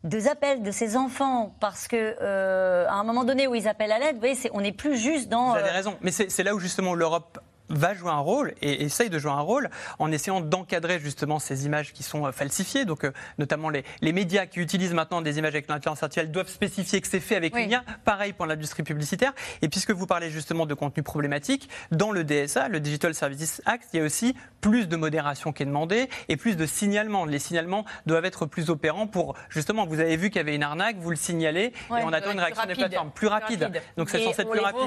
des 0.03 0.27
appels 0.27 0.63
de 0.63 0.71
ses 0.71 0.97
enfants 0.97 1.55
parce 1.59 1.87
que 1.87 2.15
euh, 2.21 2.87
à 2.87 2.93
un 2.93 3.03
moment 3.03 3.23
donné 3.23 3.47
où 3.47 3.55
ils 3.55 3.67
appellent 3.67 3.91
à 3.91 3.99
l'aide, 3.99 4.15
vous 4.15 4.21
voyez, 4.21 4.37
on 4.53 4.61
n'est 4.61 4.71
plus 4.71 4.97
juste 4.97 5.29
dans. 5.29 5.51
Vous 5.51 5.57
avez 5.57 5.69
euh, 5.69 5.73
raison, 5.73 5.95
mais 6.01 6.11
c'est 6.11 6.43
là 6.43 6.55
où 6.55 6.59
justement 6.59 6.95
l'Europe 6.95 7.39
va 7.71 7.93
jouer 7.93 8.11
un 8.11 8.19
rôle 8.19 8.53
et 8.61 8.83
essaye 8.83 9.09
de 9.09 9.19
jouer 9.19 9.31
un 9.31 9.39
rôle 9.39 9.69
en 9.99 10.11
essayant 10.11 10.41
d'encadrer 10.41 10.99
justement 10.99 11.39
ces 11.39 11.65
images 11.65 11.93
qui 11.93 12.03
sont 12.03 12.25
euh, 12.25 12.31
falsifiées. 12.31 12.85
Donc, 12.85 13.03
euh, 13.03 13.11
notamment 13.37 13.69
les, 13.69 13.83
les, 14.01 14.13
médias 14.13 14.45
qui 14.45 14.59
utilisent 14.59 14.93
maintenant 14.93 15.21
des 15.21 15.37
images 15.39 15.53
avec 15.53 15.67
l'intelligence 15.67 16.03
artificielle 16.03 16.31
doivent 16.31 16.49
spécifier 16.49 17.01
que 17.01 17.07
c'est 17.07 17.19
fait 17.19 17.35
avec 17.35 17.55
oui. 17.55 17.67
lien. 17.67 17.83
Pareil 18.05 18.33
pour 18.33 18.45
l'industrie 18.45 18.83
publicitaire. 18.83 19.33
Et 19.61 19.69
puisque 19.69 19.91
vous 19.91 20.05
parlez 20.05 20.29
justement 20.29 20.65
de 20.65 20.73
contenu 20.73 21.03
problématique, 21.03 21.69
dans 21.91 22.11
le 22.11 22.23
DSA, 22.23 22.67
le 22.67 22.79
Digital 22.79 23.13
Services 23.13 23.61
Act, 23.65 23.89
il 23.93 23.99
y 23.99 24.01
a 24.01 24.05
aussi 24.05 24.35
plus 24.61 24.87
de 24.87 24.95
modération 24.95 25.51
qui 25.51 25.63
est 25.63 25.65
demandée 25.65 26.09
et 26.29 26.37
plus 26.37 26.55
de 26.55 26.65
signalement. 26.65 27.25
Les 27.25 27.39
signalements 27.39 27.85
doivent 28.05 28.25
être 28.25 28.45
plus 28.45 28.69
opérants 28.69 29.07
pour 29.07 29.35
justement, 29.49 29.85
vous 29.85 29.99
avez 29.99 30.17
vu 30.17 30.29
qu'il 30.29 30.37
y 30.37 30.41
avait 30.41 30.55
une 30.55 30.63
arnaque, 30.63 30.97
vous 30.97 31.09
le 31.09 31.15
signalez 31.15 31.65
et 31.65 31.73
on 31.89 32.13
attend 32.13 32.31
une 32.31 32.39
réaction 32.39 32.65
des 32.67 32.75
plateformes 32.75 33.11
plus 33.11 33.27
rapide. 33.27 33.71
Donc 33.97 34.09
c'est 34.09 34.23
censé 34.23 34.41
être 34.41 34.49
plus 34.49 34.59
rapide. 34.59 34.79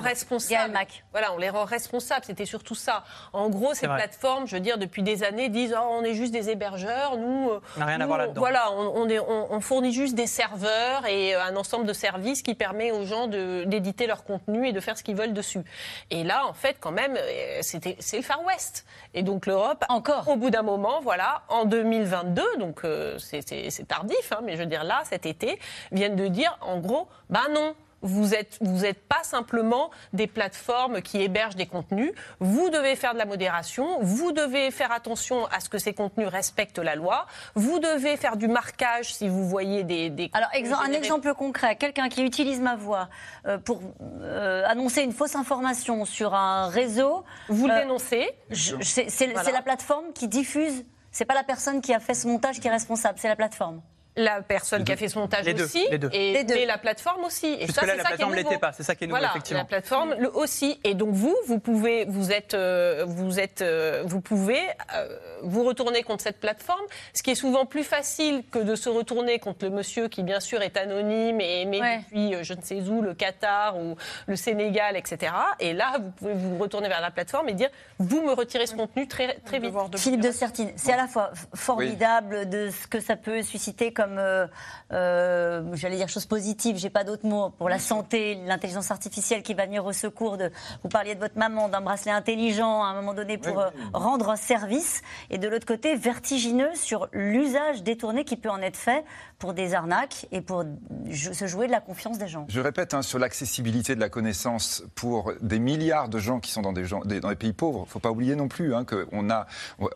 Voilà, 1.12 1.32
on 1.32 1.38
les 1.38 1.50
rend 1.50 1.64
responsables. 1.64 2.24
C'était 2.24 2.46
surtout 2.46 2.73
ça. 2.74 3.04
En 3.32 3.48
gros, 3.48 3.74
ces 3.74 3.86
plateformes, 3.86 4.46
je 4.46 4.56
veux 4.56 4.60
dire, 4.60 4.78
depuis 4.78 5.02
des 5.02 5.24
années, 5.24 5.48
disent 5.48 5.74
oh, 5.78 5.86
on 5.90 6.02
est 6.02 6.14
juste 6.14 6.32
des 6.32 6.50
hébergeurs, 6.50 7.16
nous, 7.16 7.50
euh, 7.50 7.60
on 7.76 7.80
n'a 7.80 7.86
rien 7.86 8.00
à 8.00 8.06
voir 8.06 8.18
là-dedans. 8.18 8.40
Voilà, 8.40 8.72
on, 8.72 9.08
on, 9.50 9.60
fournit 9.60 9.92
juste 9.92 10.14
des 10.14 10.26
serveurs 10.26 11.06
et 11.06 11.34
euh, 11.34 11.42
un 11.42 11.56
ensemble 11.56 11.86
de 11.86 11.92
services 11.92 12.42
qui 12.42 12.54
permet 12.54 12.92
aux 12.92 13.04
gens 13.04 13.26
d'éditer 13.26 14.06
leur 14.06 14.24
contenu 14.24 14.68
et 14.68 14.72
de 14.72 14.80
faire 14.80 14.98
ce 14.98 15.02
qu'ils 15.02 15.16
veulent 15.16 15.32
dessus. 15.32 15.62
Et 16.10 16.24
là, 16.24 16.46
en 16.46 16.54
fait, 16.54 16.76
quand 16.80 16.92
même, 16.92 17.16
euh, 17.16 17.58
c'était 17.62 17.96
c'est 18.00 18.18
le 18.18 18.22
Far 18.22 18.44
West. 18.44 18.86
Et 19.14 19.22
donc 19.22 19.46
l'Europe, 19.46 19.84
encore, 19.88 20.28
au 20.28 20.36
bout 20.36 20.50
d'un 20.50 20.62
moment, 20.62 21.00
voilà, 21.02 21.42
en 21.48 21.64
2022, 21.64 22.42
donc 22.58 22.82
c'est 23.18 23.88
tardif, 23.88 24.32
hein, 24.32 24.40
mais 24.42 24.52
je 24.56 24.58
veux 24.58 24.66
dire 24.66 24.84
là, 24.84 25.02
cet 25.04 25.26
été, 25.26 25.58
viennent 25.92 26.16
de 26.16 26.26
dire, 26.28 26.58
en 26.60 26.78
gros, 26.78 27.08
bah 27.30 27.42
non, 27.52 27.74
vous 28.04 28.28
n'êtes 28.28 28.58
vous 28.60 28.84
êtes 28.84 29.02
pas 29.08 29.22
simplement 29.22 29.90
des 30.12 30.26
plateformes 30.26 31.02
qui 31.02 31.20
hébergent 31.20 31.56
des 31.56 31.66
contenus. 31.66 32.12
Vous 32.38 32.70
devez 32.70 32.94
faire 32.94 33.14
de 33.14 33.18
la 33.18 33.24
modération. 33.24 33.98
Vous 34.00 34.32
devez 34.32 34.70
faire 34.70 34.92
attention 34.92 35.46
à 35.46 35.60
ce 35.60 35.68
que 35.68 35.78
ces 35.78 35.94
contenus 35.94 36.28
respectent 36.28 36.78
la 36.78 36.94
loi. 36.94 37.26
Vous 37.54 37.78
devez 37.78 38.16
faire 38.16 38.36
du 38.36 38.46
marquage 38.46 39.14
si 39.14 39.28
vous 39.28 39.48
voyez 39.48 39.82
des. 39.82 40.10
des 40.10 40.30
Alors, 40.34 40.50
un 40.82 40.92
exemple 40.92 41.34
concret. 41.34 41.76
Quelqu'un 41.76 42.08
qui 42.08 42.22
utilise 42.22 42.60
ma 42.60 42.76
voix 42.76 43.08
euh, 43.46 43.58
pour 43.58 43.80
euh, 44.20 44.64
annoncer 44.66 45.02
une 45.02 45.12
fausse 45.12 45.34
information 45.34 46.04
sur 46.04 46.34
un 46.34 46.68
réseau. 46.68 47.24
Vous 47.48 47.66
le 47.66 47.72
euh, 47.72 47.80
dénoncez. 47.80 48.30
C'est 48.50 49.52
la 49.52 49.62
plateforme 49.62 50.12
qui 50.12 50.28
diffuse. 50.28 50.84
C'est 51.10 51.24
pas 51.24 51.34
la 51.34 51.44
personne 51.44 51.80
qui 51.80 51.94
a 51.94 52.00
fait 52.00 52.14
ce 52.14 52.26
montage 52.26 52.60
qui 52.60 52.68
est 52.68 52.72
responsable. 52.72 53.18
C'est 53.18 53.28
la 53.28 53.36
plateforme 53.36 53.80
la 54.16 54.42
personne 54.42 54.84
qui 54.84 54.92
a 54.92 54.96
fait 54.96 55.08
son 55.08 55.20
montage 55.20 55.46
aussi, 55.48 55.86
Et, 56.12 56.66
la 56.66 56.78
plateforme 56.78 57.24
aussi. 57.24 57.56
Et 57.58 57.66
ça, 57.66 57.84
là, 57.84 57.96
la 57.96 58.04
plateforme 58.04 58.34
l'était 58.34 58.58
pas, 58.58 58.72
c'est 58.72 58.82
ça 58.82 58.94
qui 58.94 59.04
est 59.04 59.06
nouveau, 59.06 59.18
voilà, 59.18 59.32
effectivement. 59.32 59.60
La 59.60 59.64
plateforme 59.64 60.14
le 60.18 60.34
aussi. 60.34 60.78
Et 60.84 60.94
donc 60.94 61.10
vous, 61.10 61.36
vous 61.46 61.58
pouvez, 61.58 62.04
vous 62.06 62.30
êtes, 62.30 62.54
euh, 62.54 63.04
vous 63.06 63.40
êtes, 63.40 63.62
euh, 63.62 64.02
vous 64.06 64.20
pouvez 64.20 64.60
euh, 64.94 65.18
vous 65.42 65.64
retourner 65.64 66.02
contre 66.02 66.22
cette 66.22 66.38
plateforme, 66.38 66.84
ce 67.12 67.22
qui 67.22 67.30
est 67.30 67.34
souvent 67.34 67.66
plus 67.66 67.82
facile 67.82 68.44
que 68.50 68.58
de 68.58 68.76
se 68.76 68.88
retourner 68.88 69.38
contre 69.38 69.64
le 69.64 69.70
monsieur 69.70 70.08
qui 70.08 70.22
bien 70.22 70.40
sûr 70.40 70.62
est 70.62 70.76
anonyme 70.76 71.40
et 71.40 71.62
aimé 71.62 71.80
depuis 71.80 72.44
je 72.44 72.54
ne 72.54 72.62
sais 72.62 72.80
où, 72.82 73.02
le 73.02 73.14
Qatar 73.14 73.76
ou 73.78 73.96
le 74.26 74.36
Sénégal, 74.36 74.96
etc. 74.96 75.32
Et 75.58 75.72
là, 75.72 75.96
vous 76.00 76.10
pouvez 76.10 76.34
vous 76.34 76.58
retourner 76.58 76.88
vers 76.88 77.00
la 77.00 77.10
plateforme 77.10 77.48
et 77.48 77.54
dire, 77.54 77.70
vous 77.98 78.22
me 78.22 78.32
retirez 78.32 78.66
ce 78.66 78.74
contenu 78.74 79.08
très 79.08 79.34
très 79.44 79.58
vite. 79.58 79.74
Philippe 79.96 80.20
de 80.20 80.30
Sertine, 80.30 80.72
c'est 80.76 80.92
à 80.92 80.96
la 80.96 81.08
fois 81.08 81.32
formidable 81.54 82.48
de 82.48 82.70
ce 82.70 82.86
que 82.86 83.00
ça 83.00 83.16
peut 83.16 83.42
susciter 83.42 83.92
comme 83.92 84.03
comme, 84.04 84.18
euh, 84.18 84.46
euh, 84.92 85.62
j'allais 85.74 85.96
dire, 85.96 86.08
chose 86.08 86.26
positive, 86.26 86.76
j'ai 86.76 86.90
pas 86.90 87.04
d'autres 87.04 87.26
mots, 87.26 87.50
pour 87.50 87.68
la 87.68 87.78
santé, 87.78 88.38
l'intelligence 88.46 88.90
artificielle 88.90 89.42
qui 89.42 89.54
va 89.54 89.66
venir 89.66 89.84
au 89.84 89.92
secours 89.92 90.36
de. 90.36 90.50
Vous 90.82 90.88
parliez 90.88 91.14
de 91.14 91.20
votre 91.20 91.38
maman, 91.38 91.68
d'un 91.68 91.80
bracelet 91.80 92.12
intelligent 92.12 92.82
à 92.82 92.88
un 92.88 92.94
moment 92.94 93.14
donné 93.14 93.38
pour 93.38 93.58
euh, 93.58 93.70
rendre 93.92 94.30
un 94.30 94.36
service. 94.36 95.02
Et 95.30 95.38
de 95.38 95.48
l'autre 95.48 95.66
côté, 95.66 95.96
vertigineux 95.96 96.70
sur 96.74 97.08
l'usage 97.12 97.82
détourné 97.82 98.24
qui 98.24 98.36
peut 98.36 98.50
en 98.50 98.60
être 98.60 98.76
fait 98.76 99.04
pour 99.38 99.54
des 99.54 99.74
arnaques 99.74 100.26
et 100.32 100.40
pour 100.40 100.64
se 101.10 101.46
jouer 101.46 101.66
de 101.66 101.72
la 101.72 101.80
confiance 101.80 102.18
des 102.18 102.28
gens. 102.28 102.46
Je 102.48 102.60
répète, 102.60 102.94
hein, 102.94 103.02
sur 103.02 103.18
l'accessibilité 103.18 103.94
de 103.94 104.00
la 104.00 104.08
connaissance 104.08 104.84
pour 104.94 105.32
des 105.40 105.58
milliards 105.58 106.08
de 106.08 106.18
gens 106.18 106.40
qui 106.40 106.50
sont 106.50 106.62
dans, 106.62 106.72
des 106.72 106.84
gens, 106.84 107.00
dans 107.00 107.30
les 107.30 107.36
pays 107.36 107.52
pauvres, 107.52 107.80
il 107.80 107.88
ne 107.88 107.90
faut 107.90 107.98
pas 108.00 108.10
oublier 108.10 108.36
non 108.36 108.48
plus 108.48 108.74
hein, 108.74 108.84
qu'on 108.84 109.30
a, 109.30 109.46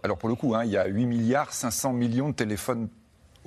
alors 0.02 0.18
pour 0.18 0.28
le 0.28 0.34
coup, 0.34 0.54
hein, 0.54 0.64
il 0.64 0.70
y 0.70 0.76
a 0.76 0.86
8 0.86 1.06
milliards 1.06 1.52
500 1.52 1.92
millions 1.92 2.30
de 2.30 2.34
téléphones 2.34 2.88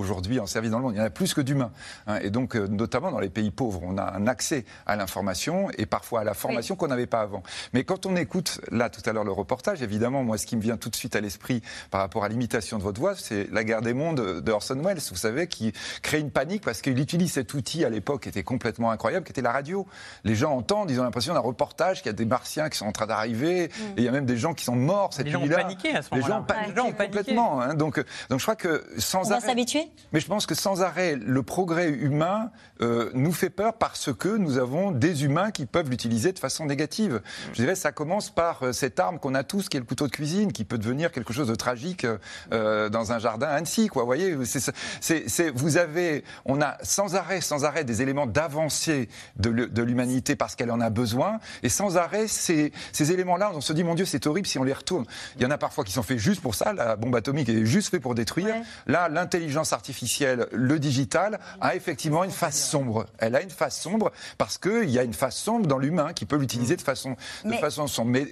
aujourd'hui 0.02 0.40
en 0.40 0.48
service 0.48 0.72
dans 0.72 0.80
le 0.80 0.84
monde. 0.84 0.94
Il 0.96 0.98
y 0.98 1.02
en 1.02 1.06
a 1.06 1.10
plus 1.10 1.34
que 1.34 1.42
d'humains. 1.42 1.72
Hein. 2.08 2.20
et 2.22 2.30
donc, 2.30 2.56
euh, 2.56 2.68
notamment 2.68 3.12
dans 3.12 3.20
les 3.20 3.30
pays 3.30 3.52
pauvres, 3.52 3.82
on 3.84 3.98
a 3.98 4.04
un 4.04 4.28
accès 4.28 4.66
à 4.86 4.96
l'information 4.96 5.70
et 5.78 5.86
parfois 5.86 6.22
à 6.22 6.24
la 6.24 6.34
formation 6.34 6.76
qu'on 6.76 6.88
n'avait 6.88 7.08
pas 7.08 7.22
avant. 7.22 7.44
Mais 7.74 7.84
quand 7.84 8.06
on 8.06 8.16
écoute, 8.16 8.60
là, 8.72 8.90
tout 8.90 9.02
à 9.06 9.14
l'heure, 9.14 9.24
le 9.24 9.32
reportage, 9.32 9.82
évidemment, 9.82 10.24
moi, 10.24 10.38
ce 10.38 10.46
qui 10.46 10.56
me 10.56 10.62
vient 10.62 10.78
tout 10.78 10.90
de 10.90 10.96
suite 10.96 11.16
à 11.16 11.22
l'esprit 11.22 11.62
par 11.92 12.02
rapport 12.02 12.24
à 12.24 12.30
l'imitation 12.30 12.78
de 12.78 12.84
votre 12.84 13.00
voix, 13.00 13.16
c'est 13.16 13.48
La 13.52 13.64
guerre 13.64 13.82
des 13.82 13.94
mondes 13.94 14.42
de 14.42 14.52
Orson 14.52 14.80
Welles, 14.84 15.00
vous 15.10 15.16
savez, 15.16 15.48
qui 15.48 15.74
crée 16.02 16.20
une 16.20 16.32
panique 16.32 16.64
parce 16.64 16.82
qu'il 16.82 17.00
utilise 17.00 17.34
cet 17.34 17.54
outil 17.54 17.86
à 17.86 17.90
l'époque 17.90 18.24
qui 18.24 18.30
était 18.30 18.44
complètement 18.44 18.92
incroyable, 18.92 19.26
qui 19.26 19.32
était 19.32 19.42
la 19.42 19.52
radio. 19.52 19.86
Les 20.24 20.36
gens 20.36 20.56
entendent, 20.56 20.90
ils 20.92 21.00
ont 21.00 21.04
l'impression 21.04 21.34
d'un 21.34 21.40
reportage, 21.40 22.02
qu'il 22.02 22.08
y 22.08 22.10
a 22.10 22.14
des 22.14 22.26
martiens 22.26 22.70
qui 22.70 22.78
sont 22.78 22.86
en 22.86 22.92
train 22.92 23.08
d'arriver, 23.08 23.68
mm. 23.68 23.84
et 23.84 23.94
il 23.98 24.04
y 24.04 24.08
a 24.08 24.12
même 24.12 24.26
des 24.26 24.38
gens 24.38 24.54
qui 24.54 24.64
sont 24.64 24.76
morts 24.76 25.14
cette 25.14 25.28
nuit-là. 25.28 25.40
Les 25.42 25.48
gens 25.48 25.58
ont 25.58 25.62
paniqué 25.62 25.96
à 25.96 26.02
ce 26.02 26.10
moment-là. 26.12 26.28
Les 26.68 26.76
gens 26.76 26.86
ont 26.86 26.92
paniqué 26.94 27.06
complètement. 27.06 27.62
Hein. 27.62 27.74
donc, 27.76 28.04
donc 28.30 28.40
je 28.40 28.46
crois 28.46 28.56
que 28.56 28.84
sans 28.98 29.28
On 29.28 29.30
va 29.30 29.40
s'habituer? 29.40 29.91
Mais 30.14 30.20
je 30.20 30.28
pense 30.28 30.46
que 30.46 30.56
sans 30.56 30.82
arrêt, 30.82 31.16
le 31.16 31.44
progrès 31.44 31.90
humain 31.90 32.52
euh, 32.82 33.10
nous 33.14 33.32
fait 33.32 33.50
peur 33.50 33.74
parce 33.74 34.12
que 34.14 34.30
nous 34.30 34.58
avons 34.58 34.92
des 34.92 35.24
humains 35.24 35.52
qui 35.52 35.66
peuvent 35.66 35.90
l'utiliser 35.90 36.32
de 36.34 36.40
façon 36.40 36.66
négative. 36.66 37.22
Je 37.54 37.62
dirais, 37.62 37.76
ça 37.76 37.92
commence 37.92 38.30
par 38.30 38.64
euh, 38.64 38.74
cette 38.74 39.00
arme 39.00 39.20
qu'on 39.20 39.36
a 39.36 39.44
tous, 39.44 39.70
qui 39.70 39.78
est 39.78 39.80
le 39.80 39.86
couteau 39.86 40.08
de 40.08 40.12
cuisine, 40.12 40.52
qui 40.52 40.66
peut 40.66 40.78
devenir 40.78 41.12
quelque 41.12 41.34
chose 41.34 41.48
de 41.48 41.56
tragique 41.56 42.06
euh, 42.52 42.90
dans 42.90 43.12
un 43.12 43.20
jardin 43.20 43.48
à 43.48 43.54
Annecy. 43.54 43.88
Quoi. 43.88 44.04
Vous 44.04 44.08
voyez, 44.08 44.38
c'est, 44.46 45.50
vous 45.52 45.78
avez, 45.78 46.24
on 46.46 46.62
a 46.62 46.78
sans 46.84 47.16
arrêt, 47.16 47.42
sans 47.42 47.64
arrêt 47.64 47.84
des 47.84 48.02
éléments 48.02 48.28
d'avancée 48.28 49.10
de 49.38 49.82
l'humanité 49.82 50.36
parce 50.36 50.56
qu'elle 50.56 50.72
en 50.72 50.82
a 50.82 50.90
besoin, 50.90 51.40
et 51.64 51.70
sans 51.70 51.98
arrêt 51.98 52.28
ces, 52.28 52.72
ces 52.92 53.12
éléments-là, 53.12 53.52
on 53.54 53.62
se 53.62 53.74
dit 53.74 53.84
mon 53.84 53.96
Dieu, 53.96 54.06
c'est 54.06 54.28
horrible 54.28 54.48
si 54.48 54.60
on 54.60 54.64
les 54.64 54.74
retourne. 54.74 55.06
Il 55.38 55.44
y 55.44 55.46
en 55.46 55.52
a 55.52 55.58
parfois 55.58 55.84
qui 55.84 55.94
sont 55.94 56.04
faits 56.04 56.18
juste 56.18 56.42
pour 56.42 56.56
ça. 56.56 56.74
La 56.74 56.96
bombe 56.96 57.16
atomique 57.16 57.50
est 57.50 57.66
juste 57.66 57.90
faite 57.90 58.02
pour 58.02 58.16
détruire. 58.16 58.56
Là, 58.88 59.10
l'intelligence 59.10 59.71
artificielle, 59.74 60.48
le 60.52 60.80
digital, 60.80 61.40
a 61.60 61.76
effectivement 61.76 62.24
une 62.24 62.32
face 62.32 62.62
sombre. 62.62 63.06
Elle 63.18 63.36
a 63.36 63.42
une 63.42 63.50
face 63.50 63.80
sombre 63.80 64.12
parce 64.38 64.58
qu'il 64.58 64.90
y 64.90 65.00
a 65.00 65.04
une 65.04 65.14
face 65.14 65.38
sombre 65.38 65.68
dans 65.68 65.78
l'humain 65.78 66.14
qui 66.14 66.26
peut 66.26 66.38
l'utiliser 66.38 66.76
de 66.76 66.82
façon, 66.82 67.16
de 67.46 67.54
façon 67.54 67.88
sombre. 67.88 68.12
Mais 68.12 68.28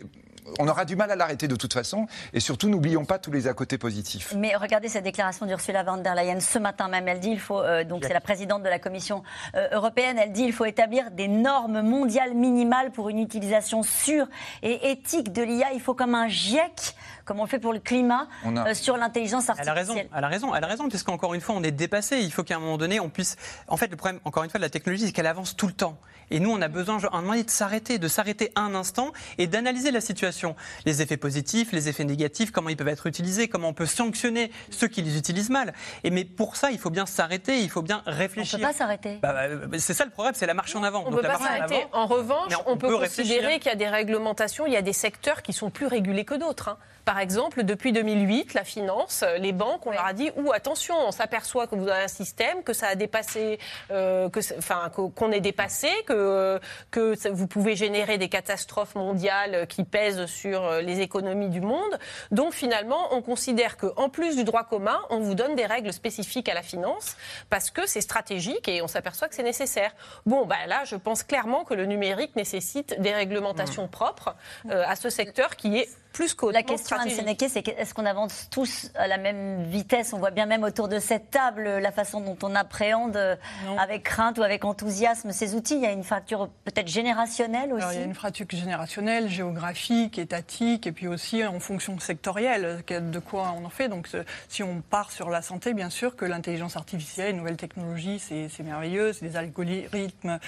on 0.60 0.68
aura 0.68 0.86
du 0.86 0.96
mal 0.96 1.12
à 1.12 1.16
l'arrêter 1.16 1.48
de 1.48 1.56
toute 1.56 1.74
façon. 1.74 2.08
Et 2.34 2.40
surtout, 2.40 2.70
n'oublions 2.70 3.06
pas 3.06 3.20
tous 3.20 3.32
les 3.32 3.48
à 3.48 3.54
côté 3.54 3.78
positifs. 3.78 4.34
Mais 4.36 4.56
regardez 4.56 4.90
cette 4.90 5.04
déclaration 5.04 5.46
d'Ursula 5.46 5.84
von 5.84 5.98
der 5.98 6.16
Leyen 6.16 6.40
ce 6.40 6.60
matin 6.60 6.88
même. 6.88 7.08
Elle 7.08 7.20
dit 7.20 7.32
il 7.32 7.40
faut, 7.40 7.62
euh, 7.62 7.84
donc 7.84 8.04
c'est 8.06 8.14
la 8.14 8.22
présidente 8.22 8.64
de 8.64 8.70
la 8.70 8.80
Commission 8.80 9.24
euh, 9.56 9.68
européenne, 9.72 10.18
elle 10.18 10.32
dit 10.32 10.44
il 10.44 10.54
faut 10.54 10.66
établir 10.66 11.12
des 11.12 11.28
normes 11.28 11.82
mondiales 11.82 12.34
minimales 12.34 12.92
pour 12.92 13.10
une 13.10 13.20
utilisation 13.20 13.84
sûre 13.84 14.28
et 14.64 14.92
éthique 14.92 15.32
de 15.32 15.42
l'IA. 15.42 15.74
Il 15.74 15.82
faut 15.82 15.94
comme 15.94 16.16
un 16.16 16.28
GIEC 16.28 16.96
comme 17.30 17.40
on 17.40 17.44
le 17.44 17.50
fait 17.50 17.60
pour 17.60 17.74
le 17.74 17.80
climat, 17.80 18.28
euh, 18.44 18.74
sur 18.74 18.98
l'intelligence 18.98 19.52
artificielle. 19.52 19.78
Elle 19.78 19.92
a 19.92 19.94
raison, 19.94 20.10
elle 20.16 20.24
a 20.24 20.28
raison, 20.28 20.56
elle 20.56 20.64
a 20.64 20.68
raison, 20.68 20.90
puisqu'encore 20.90 21.36
une 21.36 21.42
fois, 21.42 21.54
on 21.56 21.62
est 21.62 21.70
dépassé. 21.70 22.18
Il 22.18 22.32
faut 22.32 22.42
qu'à 22.42 22.56
un 22.56 22.60
moment 22.60 22.80
donné, 22.80 23.00
on 23.00 23.10
puisse. 23.10 23.36
En 23.68 23.78
fait, 23.78 23.86
le 23.86 23.98
problème, 23.98 24.20
encore 24.26 24.44
une 24.44 24.50
fois, 24.50 24.58
de 24.58 24.64
la 24.64 24.72
technologie, 24.72 25.06
c'est 25.06 25.12
qu'elle 25.12 25.28
avance 25.28 25.56
tout 25.56 25.68
le 25.68 25.74
temps. 25.74 26.00
Et 26.32 26.40
nous, 26.40 26.52
on 26.52 26.62
a 26.62 26.68
besoin, 26.68 27.00
un 27.12 27.22
moment 27.22 27.36
de 27.36 27.50
s'arrêter, 27.50 27.98
de 27.98 28.08
s'arrêter 28.08 28.52
un 28.56 28.76
instant 28.76 29.12
et 29.38 29.48
d'analyser 29.48 29.92
la 29.92 30.02
situation. 30.02 30.56
Les 30.86 31.02
effets 31.02 31.18
positifs, 31.18 31.72
les 31.72 31.90
effets 31.90 32.06
négatifs, 32.06 32.52
comment 32.52 32.70
ils 32.70 32.78
peuvent 32.78 32.88
être 32.88 33.08
utilisés, 33.08 33.48
comment 33.48 33.70
on 33.70 33.74
peut 33.74 33.86
sanctionner 33.86 34.52
ceux 34.70 34.88
qui 34.88 35.02
les 35.02 35.18
utilisent 35.18 35.50
mal. 35.50 35.74
Et 36.04 36.10
mais 36.10 36.26
pour 36.26 36.56
ça, 36.56 36.72
il 36.72 36.80
faut 36.80 36.90
bien 36.90 37.06
s'arrêter, 37.06 37.60
il 37.60 37.70
faut 37.70 37.82
bien 37.82 38.02
réfléchir. 38.06 38.60
On 38.60 38.62
ne 38.62 38.68
peut 38.68 38.72
pas 38.72 38.78
s'arrêter. 38.78 39.20
Bah, 39.22 39.48
bah, 39.68 39.78
c'est 39.80 39.94
ça 39.94 40.06
le 40.06 40.12
problème, 40.12 40.34
c'est 40.36 40.48
la 40.48 40.54
marche 40.54 40.76
en 40.76 40.84
avant. 40.84 41.04
On 41.06 41.12
ne 41.12 41.16
peut 41.16 41.22
pas 41.22 41.38
s'arrêter. 41.38 41.86
En, 41.92 42.06
revanche, 42.06 42.54
on, 42.66 42.78
peut, 42.78 42.96
considérer 42.98 43.60
qu'il 43.60 43.70
y 43.70 43.74
a 43.74 43.78
des 43.78 43.88
réglementations, 43.88 44.66
il 44.66 44.74
y 44.74 44.78
a 44.78 44.82
des 44.82 44.94
secteurs 44.94 45.42
qui 45.42 45.54
sont 45.54 45.70
plus 45.70 45.88
régulés 45.88 46.26
que 46.26 46.36
d'autres. 46.36 46.70
Hein. 46.70 46.78
Par 47.06 47.20
exemple, 47.20 47.64
depuis 47.64 47.92
2008, 47.92 48.54
la 48.54 48.64
finance, 48.64 49.24
les 49.40 49.52
banques, 49.52 49.86
on 49.86 49.92
leur 49.92 50.06
a 50.06 50.14
dit 50.14 50.32
ou 50.36 50.52
attention, 50.52 50.96
on 51.08 51.12
s'aperçoit 51.12 51.68
que 51.68 51.76
vous 51.76 51.88
avez 51.88 52.04
un 52.04 52.08
système, 52.08 52.64
que 52.64 52.74
ça 52.74 52.88
a 52.88 52.96
dépassé, 52.96 53.60
euh, 53.92 54.30
que, 54.30 54.40
enfin, 54.58 54.90
qu'on 54.90 55.32
est 55.32 55.40
dépassé, 55.40 55.90
que, 56.06 56.60
que 56.92 57.30
vous 57.30 57.48
pouvez 57.48 57.76
générer 57.76 58.18
des 58.18 58.30
catastrophes 58.30 58.96
mondiales 58.96 59.68
qui 59.68 59.84
pèsent 59.84 60.26
sur 60.26 60.82
les 60.82 61.00
économies 61.02 61.50
du 61.50 61.62
monde. 61.62 61.98
Donc 62.32 62.54
finalement, 62.54 63.08
on 63.12 63.22
considère 63.22 63.78
qu'en 63.78 64.10
plus 64.10 64.36
du 64.36 64.44
droit 64.44 64.64
commun, 64.64 65.00
on 65.10 65.20
vous 65.20 65.36
donne 65.36 65.56
des 65.56 65.66
règles 65.66 65.94
spécifiques 65.94 66.50
à 66.50 66.54
la 66.54 66.64
finance 66.64 67.16
parce 67.50 67.72
que 67.72 67.88
c'est 67.88 68.02
stratégique 68.02 68.68
et 68.68 68.82
on 68.82 68.88
s'aperçoit 68.88 69.28
que 69.28 69.36
c'est 69.36 69.44
nécessaire. 69.44 69.92
Bon, 70.26 70.46
bah 70.46 70.68
là, 70.68 70.84
je 70.86 70.96
pense 70.96 71.24
clairement 71.24 71.64
que 71.64 71.74
le 71.74 71.86
numérique 71.86 72.36
nécessite 72.36 73.00
des 73.00 73.14
réglementations 73.14 73.86
mmh. 73.86 73.90
propres 73.90 74.36
euh, 74.70 74.84
à 74.88 74.96
ce 74.96 75.10
secteur 75.10 75.56
qui 75.56 75.78
est 75.78 75.90
plus 76.14 76.36
La 76.52 76.64
question, 76.64 76.98
Anne 76.98 77.10
Sénéqué, 77.10 77.50
c'est 77.50 77.68
est-ce 77.68 77.94
qu'on 77.94 78.06
avance 78.06 78.48
tous 78.52 78.92
à 78.96 79.08
la 79.08 79.18
même 79.18 79.64
vitesse? 79.64 80.14
On 80.14 80.20
voit 80.20 80.32
bien 80.32 80.46
même 80.46 80.64
autour 80.64 80.88
de 80.88 81.00
cette 81.00 81.30
table 81.30 81.64
la 81.64 81.92
façon 81.92 82.20
dont 82.22 82.38
on 82.44 82.56
appréhende 82.56 83.16
euh, 83.16 83.36
avec 83.78 84.04
crainte 84.04 84.38
ou 84.38 84.44
avec 84.44 84.66
enthousiasme 84.66 85.32
ces 85.32 85.56
outils. 85.56 85.76
Il 85.76 85.82
y 85.82 85.86
a 85.86 85.92
une 85.92 86.04
fracture 86.04 86.50
peut-être 86.66 86.88
générationnelle 86.88 87.74
aussi. 87.74 87.86
il 87.92 88.00
y 88.00 88.02
a 88.02 88.06
une 88.06 88.16
fracture 88.16 88.48
générationnelle, 88.50 89.30
géographique, 89.30 90.18
étatique, 90.18 90.88
et 90.88 90.92
puis 90.92 91.08
aussi 91.08 91.46
en 91.46 91.60
fonction 91.60 91.98
sectorielle, 92.00 92.84
de 92.88 93.20
quoi 93.20 93.54
on 93.58 93.66
en 93.66 93.70
fait. 93.70 93.88
Donc 93.88 94.10
si 94.48 94.64
on 94.64 94.82
part 94.82 95.12
sur 95.12 95.30
la 95.30 95.42
santé, 95.42 95.74
bien 95.74 95.90
sûr 95.90 96.16
que 96.16 96.26
l'intelligence 96.26 96.76
artificielle, 96.76 97.28
les 97.28 97.38
nouvelles 97.38 97.58
technologies, 97.58 98.20
c'est 98.20 98.64
merveilleux, 98.64 99.14
c'est 99.14 99.26
des 99.26 99.38
algorithmes 99.38 100.40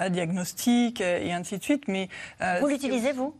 euh, 0.00 0.08
diagnostiques 0.08 1.00
euh, 1.00 1.20
et 1.22 1.32
ainsi 1.32 1.58
de 1.58 1.62
suite. 1.62 1.84
Mais, 1.88 2.08
vous 2.60 2.66
l'utilisez, 2.66 3.12
vous? 3.12 3.34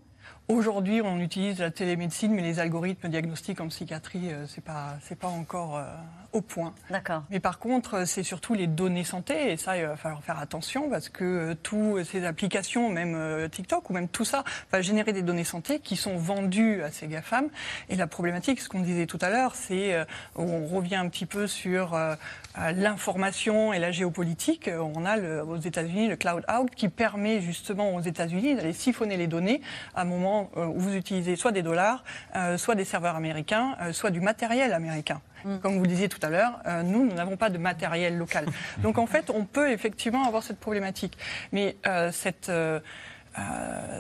Aujourd'hui, 0.50 1.00
on 1.00 1.20
utilise 1.20 1.60
la 1.60 1.70
télémédecine, 1.70 2.32
mais 2.32 2.42
les 2.42 2.58
algorithmes 2.58 3.08
diagnostiques 3.08 3.60
en 3.60 3.68
psychiatrie, 3.68 4.32
euh, 4.32 4.46
c'est 4.48 4.64
pas 4.64 4.98
pas 5.20 5.28
encore 5.28 5.76
euh, 5.76 5.84
au 6.32 6.40
point. 6.40 6.74
D'accord. 6.90 7.24
Mais 7.30 7.40
par 7.40 7.58
contre, 7.58 8.06
c'est 8.06 8.22
surtout 8.22 8.54
les 8.54 8.66
données 8.66 9.04
santé, 9.04 9.52
et 9.52 9.56
ça, 9.56 9.76
il 9.76 9.86
va 9.86 9.96
falloir 9.96 10.22
faire 10.22 10.38
attention 10.38 10.88
parce 10.90 11.08
que 11.08 11.24
euh, 11.24 11.54
toutes 11.54 12.04
ces 12.04 12.24
applications, 12.24 12.90
même 12.90 13.48
TikTok 13.50 13.90
ou 13.90 13.92
même 13.92 14.08
tout 14.08 14.24
ça, 14.24 14.44
va 14.72 14.82
générer 14.82 15.12
des 15.12 15.22
données 15.22 15.44
santé 15.44 15.80
qui 15.80 15.96
sont 15.96 16.16
vendues 16.16 16.82
à 16.82 16.90
ces 16.90 17.06
GAFAM. 17.06 17.48
Et 17.88 17.96
la 17.96 18.06
problématique, 18.06 18.60
ce 18.60 18.68
qu'on 18.68 18.80
disait 18.80 19.06
tout 19.06 19.18
à 19.20 19.30
l'heure, 19.30 19.54
c'est 19.54 19.96
on 20.36 20.66
revient 20.66 20.96
un 20.96 21.08
petit 21.08 21.26
peu 21.26 21.46
sur 21.46 21.98
l'information 22.56 23.72
et 23.72 23.78
la 23.78 23.90
géopolitique. 23.90 24.70
On 24.72 25.04
a 25.04 25.16
le, 25.16 25.42
aux 25.42 25.56
États-Unis 25.56 26.08
le 26.08 26.16
Cloud 26.16 26.44
Out 26.52 26.70
qui 26.74 26.88
permet 26.88 27.40
justement 27.40 27.94
aux 27.94 28.00
États-Unis 28.00 28.54
d'aller 28.54 28.72
siphonner 28.72 29.16
les 29.16 29.26
données 29.26 29.60
à 29.94 30.02
un 30.02 30.04
moment 30.04 30.50
euh, 30.56 30.66
où 30.66 30.78
vous 30.78 30.94
utilisez 30.94 31.36
soit 31.36 31.52
des 31.52 31.62
dollars, 31.62 32.04
euh, 32.36 32.56
soit 32.56 32.74
des 32.74 32.84
serveurs 32.84 33.16
américains, 33.16 33.76
euh, 33.80 33.92
soit 33.92 34.10
du 34.10 34.20
matériel 34.20 34.72
américain. 34.72 35.20
Mm. 35.44 35.58
Comme 35.58 35.76
vous 35.76 35.82
le 35.82 35.88
disiez 35.88 36.08
tout 36.08 36.18
à 36.22 36.28
l'heure, 36.28 36.60
nous, 36.84 37.06
nous 37.06 37.14
n'avons 37.14 37.36
pas 37.36 37.50
de 37.50 37.58
matériel 37.58 38.16
local. 38.16 38.46
Donc 38.78 38.98
en 38.98 39.06
fait, 39.06 39.30
on 39.30 39.44
peut 39.44 39.70
effectivement 39.70 40.24
avoir 40.24 40.42
cette 40.42 40.58
problématique. 40.58 41.16
Mais 41.52 41.76
cette... 42.12 42.50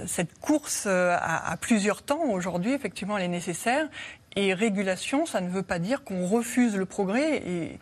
cette 0.06 0.38
course 0.40 0.86
à, 0.86 1.56
plusieurs 1.60 2.02
temps, 2.02 2.24
aujourd'hui, 2.30 2.72
effectivement, 2.72 3.16
elle 3.18 3.24
est 3.24 3.28
nécessaire. 3.28 3.88
Et 4.36 4.54
régulation, 4.54 5.26
ça 5.26 5.40
ne 5.40 5.48
veut 5.48 5.62
pas 5.62 5.78
dire 5.78 6.04
qu'on 6.04 6.26
refuse 6.26 6.76
le 6.76 6.86
progrès. 6.86 7.42
Et, 7.46 7.78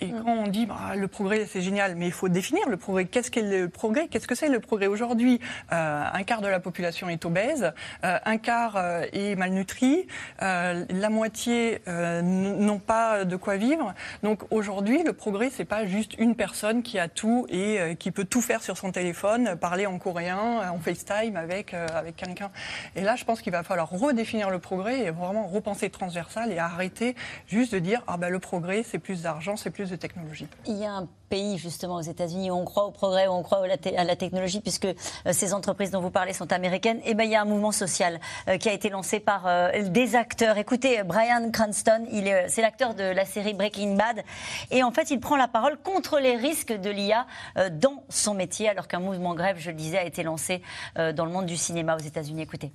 et 0.00 0.06
mm. 0.06 0.22
quand 0.22 0.32
on 0.32 0.46
dit 0.48 0.66
bah, 0.66 0.94
le 0.96 1.08
progrès 1.08 1.46
c'est 1.46 1.60
génial, 1.60 1.96
mais 1.96 2.06
il 2.06 2.12
faut 2.12 2.28
définir 2.28 2.68
le 2.68 2.76
progrès. 2.76 3.04
Qu'est-ce 3.04 3.30
qu'est 3.30 3.42
le 3.42 3.68
progrès? 3.68 4.08
Qu'est-ce 4.08 4.26
que 4.26 4.34
c'est 4.34 4.48
le 4.48 4.60
progrès? 4.60 4.86
Aujourd'hui, 4.86 5.40
euh, 5.72 6.04
un 6.12 6.22
quart 6.22 6.40
de 6.40 6.48
la 6.48 6.60
population 6.60 7.08
est 7.08 7.24
obèse, 7.24 7.72
euh, 8.04 8.18
un 8.24 8.38
quart 8.38 8.76
euh, 8.76 9.04
est 9.12 9.36
malnutri, 9.36 10.06
la 10.40 11.10
moitié 11.10 11.80
n'ont 11.86 12.78
pas 12.78 13.24
de 13.24 13.36
quoi 13.36 13.56
vivre. 13.56 13.94
Donc 14.22 14.42
aujourd'hui, 14.50 15.02
le 15.02 15.12
progrès 15.12 15.50
c'est 15.50 15.64
pas 15.64 15.86
juste 15.86 16.14
une 16.18 16.34
personne 16.34 16.82
qui 16.82 16.98
a 16.98 17.08
tout 17.08 17.46
et 17.48 17.96
qui 17.98 18.10
peut 18.10 18.24
tout 18.24 18.40
faire 18.40 18.62
sur 18.62 18.76
son 18.76 18.92
téléphone, 18.92 19.56
parler 19.56 19.86
en 19.86 19.98
coréen, 19.98 20.70
en 20.70 20.78
FaceTime 20.78 21.36
avec 21.36 21.74
avec 21.74 22.16
quelqu'un. 22.16 22.50
Et 22.94 23.02
là, 23.02 23.16
je 23.16 23.24
pense 23.24 23.40
qu'il 23.40 23.52
va 23.52 23.62
falloir 23.62 23.90
redéfinir 23.90 24.50
le 24.50 24.58
progrès 24.58 25.00
et 25.00 25.10
vraiment 25.10 25.46
repenser 25.46 25.90
transversal 25.90 26.52
et 26.52 26.58
arrêter 26.58 27.14
juste 27.48 27.72
de 27.72 27.78
dire 27.78 28.02
ah 28.06 28.16
ben 28.16 28.28
le 28.28 28.38
progrès 28.38 28.82
c'est 28.82 28.98
plus 28.98 29.22
d'argent, 29.22 29.56
c'est 29.56 29.70
plus 29.70 29.85
de 29.90 29.96
technologie. 29.96 30.46
Il 30.66 30.76
y 30.76 30.84
a 30.84 30.92
un 30.92 31.08
pays 31.28 31.58
justement 31.58 31.96
aux 31.96 32.02
États-Unis 32.02 32.50
où 32.50 32.54
on 32.54 32.64
croit 32.64 32.84
au 32.84 32.90
progrès, 32.90 33.26
où 33.26 33.32
on 33.32 33.42
croit 33.42 33.62
à 33.64 34.04
la 34.04 34.16
technologie, 34.16 34.60
puisque 34.60 34.86
euh, 34.86 34.94
ces 35.32 35.52
entreprises 35.52 35.90
dont 35.90 36.00
vous 36.00 36.10
parlez 36.10 36.32
sont 36.32 36.52
américaines. 36.52 36.98
Et 36.98 37.10
eh 37.10 37.14
ben 37.14 37.24
il 37.24 37.30
y 37.30 37.34
a 37.34 37.42
un 37.42 37.46
mouvement 37.46 37.72
social 37.72 38.20
euh, 38.48 38.58
qui 38.58 38.68
a 38.68 38.72
été 38.72 38.88
lancé 38.88 39.20
par 39.20 39.46
des 39.88 40.16
acteurs. 40.16 40.56
Écoutez, 40.58 41.02
Brian 41.02 41.50
Cranston, 41.50 42.06
c'est 42.48 42.62
l'acteur 42.62 42.94
de 42.94 43.04
la 43.04 43.24
série 43.24 43.54
Breaking 43.54 43.96
Bad, 43.96 44.22
et 44.70 44.82
en 44.82 44.90
fait 44.90 45.10
il 45.10 45.20
prend 45.20 45.36
la 45.36 45.48
parole 45.48 45.76
contre 45.78 46.18
les 46.18 46.36
risques 46.36 46.72
de 46.72 46.90
l'IA 46.90 47.26
dans 47.72 48.02
son 48.08 48.34
métier, 48.34 48.68
alors 48.68 48.88
qu'un 48.88 49.00
mouvement 49.00 49.34
grève, 49.34 49.56
je 49.58 49.70
le 49.70 49.76
disais, 49.76 49.98
a 49.98 50.04
été 50.04 50.22
lancé 50.22 50.62
dans 50.96 51.24
le 51.24 51.30
monde 51.30 51.46
du 51.46 51.56
cinéma 51.56 51.96
aux 51.96 52.00
États-Unis. 52.00 52.42
Écoutez. 52.42 52.72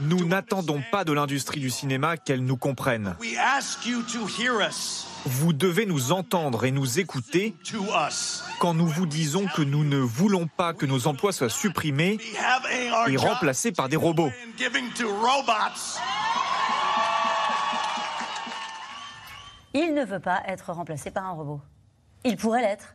Nous 0.00 0.24
n'attendons 0.24 0.82
pas 0.90 1.04
de 1.04 1.12
l'industrie 1.12 1.60
du 1.60 1.70
cinéma 1.70 2.16
qu'elle 2.16 2.44
nous 2.44 2.56
comprenne. 2.56 3.16
Vous 5.24 5.52
devez 5.52 5.86
nous 5.86 6.12
entendre 6.12 6.64
et 6.64 6.70
nous 6.70 6.98
écouter 6.98 7.54
quand 8.58 8.74
nous 8.74 8.86
vous 8.86 9.06
disons 9.06 9.46
que 9.46 9.62
nous 9.62 9.84
ne 9.84 9.98
voulons 9.98 10.46
pas 10.48 10.74
que 10.74 10.86
nos 10.86 11.06
emplois 11.06 11.32
soient 11.32 11.48
supprimés 11.48 12.18
et 13.08 13.16
remplacés 13.16 13.72
par 13.72 13.88
des 13.88 13.96
robots. 13.96 14.30
Il 19.74 19.94
ne 19.94 20.04
veut 20.04 20.20
pas 20.20 20.42
être 20.46 20.72
remplacé 20.72 21.10
par 21.10 21.26
un 21.26 21.32
robot. 21.32 21.60
Il 22.24 22.36
pourrait 22.36 22.62
l'être. 22.62 22.94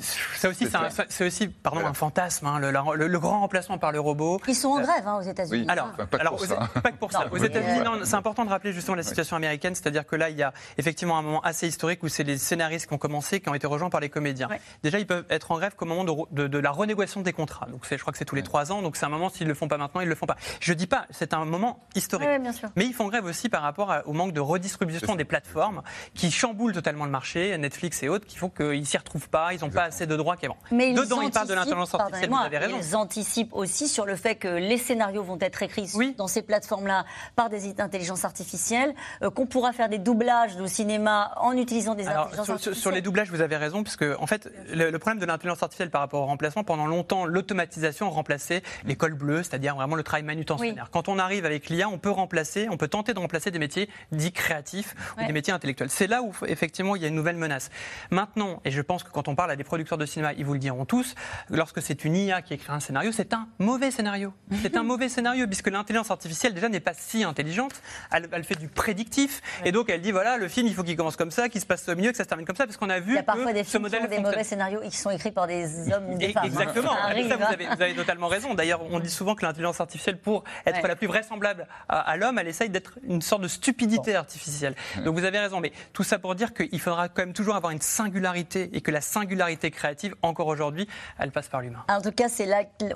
C'est 0.00 0.48
aussi, 0.48 0.68
c'est 1.08 1.26
aussi 1.26 1.48
pardon, 1.48 1.84
un 1.86 1.94
fantasme, 1.94 2.46
hein, 2.46 2.58
le, 2.58 3.18
grand 3.18 3.40
remplacement 3.40 3.78
par 3.78 3.92
le 3.92 4.00
robot. 4.00 4.40
Ils 4.46 4.54
sont 4.54 4.68
en 4.68 4.80
grève 4.80 5.06
hein, 5.06 5.18
aux 5.18 5.22
États-Unis. 5.22 5.66
alors, 5.68 5.92
pas, 5.92 6.18
alors 6.18 6.36
pas, 6.82 6.92
que 6.92 6.96
pour 6.96 7.12
ça. 7.12 7.26
aux 7.30 7.36
États-Unis, 7.36 7.84
c'est 8.04 8.14
important 8.14 8.44
de 8.44 8.50
rappeler 8.50 8.72
justement 8.72 8.96
la 8.96 9.02
situation 9.02 9.36
américaine, 9.36 9.74
c'est-à-dire 9.74 10.06
que 10.06 10.16
là, 10.16 10.30
il 10.30 10.36
y 10.36 10.42
a 10.42 10.52
effectivement 10.76 11.18
un 11.18 11.22
moment 11.22 11.40
assez 11.42 11.66
historique 11.66 12.02
où 12.02 12.08
c'est 12.08 12.24
les 12.24 12.38
scénaristes 12.38 12.86
qui 12.86 12.94
ont 12.94 12.98
commencé, 12.98 13.40
qui 13.40 13.48
ont 13.48 13.54
été 13.54 13.66
rejoints 13.66 13.90
par 13.90 14.00
les 14.00 14.08
comédiens. 14.08 14.48
Déjà, 14.82 14.98
ils 14.98 15.06
peuvent 15.06 15.26
être 15.30 15.50
en 15.50 15.58
grève 15.58 15.74
qu'au 15.74 15.86
moment 15.86 16.04
de, 16.30 16.58
la 16.58 16.70
renégociation 16.70 17.20
des 17.20 17.32
contrats. 17.32 17.66
Donc, 17.66 17.86
je 17.88 17.96
crois 17.96 18.12
que 18.12 18.18
c'est 18.18 18.24
tous 18.24 18.34
les 18.34 18.42
trois 18.42 18.72
ans. 18.72 18.82
Donc, 18.82 18.96
c'est 18.96 19.06
un 19.06 19.10
moment, 19.10 19.28
s'ils 19.28 19.46
ne 19.46 19.52
le 19.52 19.54
font 19.54 19.68
pas 19.68 19.78
maintenant, 19.78 20.00
ils 20.00 20.04
ne 20.04 20.10
le 20.10 20.16
font 20.16 20.26
pas. 20.26 20.36
Je 20.60 20.72
dis 20.72 20.86
pas, 20.86 21.06
c'est 21.10 21.34
un 21.34 21.44
moment 21.44 21.86
historique. 21.94 22.28
bien 22.40 22.52
sûr. 22.52 22.68
Mais 22.76 22.86
ils 22.86 22.94
font 22.94 23.08
grève 23.08 23.24
aussi 23.24 23.48
par 23.48 23.62
rapport 23.62 23.94
au 24.06 24.12
manque 24.12 24.32
de 24.32 24.40
redistribution 24.40 25.16
des 25.16 25.24
plateformes 25.24 25.82
qui 26.14 26.30
chamboulent 26.30 26.72
totalement 26.72 27.04
le 27.04 27.10
marché, 27.10 27.56
Netflix 27.58 28.02
et 28.02 28.08
autres, 28.08 28.26
qui 28.26 28.36
font 28.36 28.48
qu'ils 28.50 28.86
s'y 28.86 28.96
retrouvent 28.96 29.28
pas, 29.28 29.47
ils 29.52 29.60
n'ont 29.60 29.70
pas 29.70 29.84
assez 29.84 30.06
de 30.06 30.16
droits 30.16 30.36
qu'avant. 30.36 30.56
Mais 30.70 30.92
Dedans, 30.92 31.22
ils, 31.22 31.30
parlent 31.30 31.48
de 31.48 31.54
l'intelligence 31.54 31.94
artificielle, 31.94 32.30
vous 32.30 32.36
avez 32.36 32.58
raison. 32.58 32.76
Ils 32.80 32.96
anticipent 32.96 33.54
aussi 33.54 33.88
sur 33.88 34.06
le 34.06 34.16
fait 34.16 34.34
que 34.34 34.48
les 34.48 34.78
scénarios 34.78 35.22
vont 35.22 35.38
être 35.40 35.62
écrits 35.62 35.78
dans 36.16 36.26
ces 36.26 36.42
plateformes-là 36.42 37.04
par 37.36 37.48
des 37.48 37.80
intelligences 37.80 38.24
artificielles, 38.24 38.94
euh, 39.22 39.30
qu'on 39.30 39.46
pourra 39.46 39.72
faire 39.72 39.88
des 39.88 39.98
doublages 39.98 40.56
au 40.56 40.66
cinéma 40.66 41.32
en 41.36 41.56
utilisant 41.56 41.94
des 41.94 42.06
intelligences 42.06 42.44
sur, 42.44 42.54
artificielles. 42.54 42.74
Sur 42.74 42.90
les 42.90 43.00
doublages, 43.00 43.30
vous 43.30 43.40
avez 43.40 43.56
raison, 43.56 43.82
puisque 43.82 44.04
en 44.18 44.26
fait, 44.26 44.50
le, 44.72 44.96
problème 44.98 45.20
de 45.20 45.26
l'intelligence 45.26 45.62
artificielle 45.62 45.90
par 45.90 46.00
rapport 46.00 46.22
au 46.22 46.26
remplacement, 46.26 46.64
pendant 46.64 46.86
longtemps, 46.86 47.24
l'automatisation 47.24 48.10
remplaçait 48.10 48.62
l'école 48.84 49.14
bleue, 49.14 49.42
c'est-à-dire 49.42 49.74
vraiment 49.76 49.96
le 49.96 50.02
travail 50.02 50.24
manutentionnaire. 50.24 50.88
Quand 50.90 51.08
on 51.08 51.18
arrive 51.18 51.44
avec 51.44 51.68
l'IA, 51.68 51.88
on 51.88 51.98
peut 51.98 52.10
remplacer, 52.10 52.68
on 52.70 52.76
peut 52.76 52.88
tenter 52.88 53.14
de 53.14 53.18
remplacer 53.18 53.50
des 53.50 53.58
métiers 53.58 53.88
dits 54.12 54.32
créatifs 54.32 54.94
ou 55.18 55.26
des 55.26 55.32
métiers 55.32 55.52
intellectuels. 55.52 55.90
C'est 55.90 56.06
là 56.06 56.22
où 56.22 56.32
effectivement 56.46 56.96
il 56.96 57.02
y 57.02 57.04
a 57.04 57.08
une 57.08 57.14
nouvelle 57.14 57.36
menace. 57.36 57.70
Maintenant, 58.10 58.60
et 58.64 58.70
je 58.70 58.80
pense 58.80 59.02
que 59.02 59.10
quand 59.10 59.28
on 59.28 59.34
parle 59.38 59.52
à 59.52 59.56
des 59.56 59.62
producteurs 59.62 59.98
de 59.98 60.04
cinéma, 60.04 60.32
ils 60.32 60.44
vous 60.44 60.54
le 60.54 60.58
diront 60.58 60.84
tous, 60.84 61.14
lorsque 61.48 61.80
c'est 61.80 62.04
une 62.04 62.16
IA 62.16 62.42
qui 62.42 62.54
écrit 62.54 62.72
un 62.72 62.80
scénario, 62.80 63.12
c'est 63.12 63.32
un 63.32 63.46
mauvais 63.60 63.92
scénario. 63.92 64.32
C'est 64.62 64.76
un 64.76 64.82
mauvais 64.82 65.08
scénario, 65.08 65.46
puisque 65.46 65.68
l'intelligence 65.68 66.10
artificielle, 66.10 66.54
déjà, 66.54 66.68
n'est 66.68 66.80
pas 66.80 66.92
si 66.92 67.22
intelligente. 67.22 67.80
Elle, 68.10 68.42
fait 68.42 68.56
du 68.56 68.66
prédictif. 68.66 69.40
Et 69.64 69.70
donc, 69.70 69.90
elle 69.90 70.00
dit 70.00 70.10
voilà, 70.10 70.38
le 70.38 70.48
film, 70.48 70.66
il 70.66 70.74
faut 70.74 70.82
qu'il 70.82 70.96
commence 70.96 71.14
comme 71.14 71.30
ça, 71.30 71.48
qu'il 71.48 71.60
se 71.60 71.66
passe 71.66 71.86
mieux, 71.86 72.10
que 72.10 72.16
ça 72.16 72.24
se 72.24 72.28
termine 72.28 72.46
comme 72.48 72.56
ça, 72.56 72.66
parce 72.66 72.76
qu'on 72.76 72.90
a 72.90 72.98
vu. 72.98 73.12
Il 73.12 73.14
y 73.14 73.18
a 73.18 73.22
parfois 73.22 73.52
que 73.52 73.58
des, 73.58 73.62
ce 73.62 73.78
modèle 73.78 74.08
des 74.08 74.18
mauvais 74.18 74.42
scénarios 74.42 74.80
qui 74.80 74.96
sont 74.96 75.10
écrits 75.10 75.30
par 75.30 75.46
des 75.46 75.92
hommes 75.92 76.10
ou 76.10 76.18
des 76.18 76.32
femmes. 76.32 76.42
Hein. 76.42 76.46
Exactement. 76.48 76.94
Ça 76.96 77.12
vous, 77.14 77.44
avez, 77.44 77.66
vous, 77.66 77.82
avez, 77.82 77.94
totalement 77.94 78.26
raison. 78.26 78.54
D'ailleurs, 78.54 78.82
on 78.90 78.98
dit 78.98 79.08
souvent 79.08 79.36
que 79.36 79.46
l'intelligence 79.46 79.80
artificielle, 79.80 80.18
pour 80.18 80.42
être 80.66 80.84
la 80.84 80.96
plus 80.96 81.06
vraisemblable 81.06 81.68
à, 81.88 82.16
l'homme, 82.16 82.40
elle 82.40 82.48
essaye 82.48 82.70
d'être 82.70 82.98
une 83.04 83.22
sorte 83.22 83.42
de 83.42 83.48
stupidité 83.48 84.16
artificielle. 84.16 84.74
Donc, 85.04 85.14
vous 85.14 85.24
avez 85.24 85.38
raison. 85.38 85.60
Mais 85.60 85.70
tout 85.92 86.02
ça 86.02 86.18
pour 86.18 86.34
dire 86.34 86.52
qu'il 86.54 86.80
faudra 86.80 87.08
quand 87.08 87.22
même 87.22 87.34
toujours 87.34 87.54
avoir 87.54 87.70
une 87.70 87.80
singularité 87.80 88.70
et 88.72 88.80
que 88.80 88.90
la 88.90 89.00
singularité 89.00 89.27
créative, 89.70 90.14
encore 90.22 90.46
aujourd'hui, 90.46 90.86
elle 91.18 91.30
passe 91.30 91.48
par 91.48 91.60
l'humain. 91.60 91.84
En 91.88 92.00
tout 92.00 92.12
cas, 92.12 92.28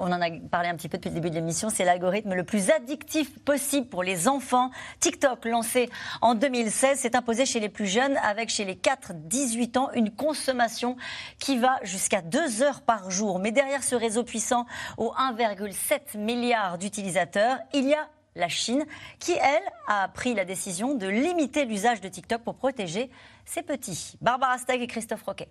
on 0.00 0.12
en 0.12 0.20
a 0.20 0.30
parlé 0.50 0.68
un 0.68 0.76
petit 0.76 0.88
peu 0.88 0.98
depuis 0.98 1.10
le 1.10 1.14
début 1.16 1.30
de 1.30 1.34
l'émission, 1.34 1.70
c'est 1.70 1.84
l'algorithme 1.84 2.34
le 2.34 2.44
plus 2.44 2.70
addictif 2.70 3.38
possible 3.40 3.88
pour 3.88 4.02
les 4.02 4.28
enfants. 4.28 4.70
TikTok, 5.00 5.44
lancé 5.44 5.90
en 6.20 6.34
2016, 6.34 6.98
s'est 6.98 7.16
imposé 7.16 7.46
chez 7.46 7.60
les 7.60 7.68
plus 7.68 7.86
jeunes 7.86 8.16
avec 8.18 8.48
chez 8.48 8.64
les 8.64 8.74
4-18 8.74 9.78
ans 9.78 9.90
une 9.94 10.10
consommation 10.10 10.96
qui 11.38 11.58
va 11.58 11.78
jusqu'à 11.82 12.22
2 12.22 12.62
heures 12.62 12.82
par 12.82 13.10
jour. 13.10 13.38
Mais 13.38 13.52
derrière 13.52 13.82
ce 13.82 13.94
réseau 13.94 14.24
puissant 14.24 14.66
aux 14.96 15.12
1,7 15.12 16.18
milliard 16.18 16.78
d'utilisateurs, 16.78 17.58
il 17.72 17.88
y 17.88 17.94
a 17.94 18.08
la 18.34 18.48
Chine, 18.48 18.84
qui, 19.18 19.32
elle, 19.32 19.62
a 19.88 20.08
pris 20.08 20.34
la 20.34 20.44
décision 20.44 20.94
de 20.94 21.06
limiter 21.06 21.64
l'usage 21.64 22.00
de 22.00 22.08
TikTok 22.08 22.42
pour 22.42 22.54
protéger 22.54 23.10
ses 23.44 23.62
petits. 23.62 24.16
Barbara 24.20 24.58
Stag 24.58 24.80
et 24.80 24.86
Christophe 24.86 25.22
Roquet. 25.22 25.48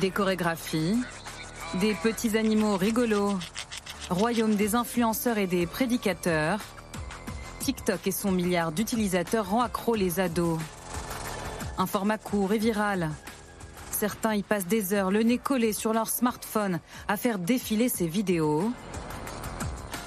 Des 0.00 0.10
chorégraphies, 0.10 0.96
des 1.80 1.94
petits 1.94 2.36
animaux 2.36 2.76
rigolos, 2.76 3.38
royaume 4.10 4.54
des 4.54 4.74
influenceurs 4.74 5.38
et 5.38 5.46
des 5.46 5.66
prédicateurs. 5.66 6.60
TikTok 7.60 8.06
et 8.06 8.12
son 8.12 8.30
milliard 8.30 8.72
d'utilisateurs 8.72 9.50
rend 9.50 9.62
accro 9.62 9.94
les 9.94 10.20
ados. 10.20 10.58
Un 11.78 11.86
format 11.86 12.18
court 12.18 12.52
et 12.52 12.58
viral. 12.58 13.10
Certains 13.90 14.34
y 14.34 14.42
passent 14.42 14.66
des 14.66 14.92
heures, 14.92 15.10
le 15.10 15.22
nez 15.22 15.38
collé 15.38 15.72
sur 15.72 15.92
leur 15.92 16.08
smartphone, 16.08 16.80
à 17.08 17.16
faire 17.16 17.38
défiler 17.38 17.88
ces 17.88 18.06
vidéos. 18.06 18.70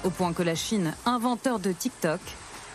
Au 0.04 0.10
point 0.10 0.32
que 0.32 0.42
la 0.42 0.54
Chine, 0.54 0.94
inventeur 1.04 1.58
de 1.58 1.72
TikTok, 1.72 2.20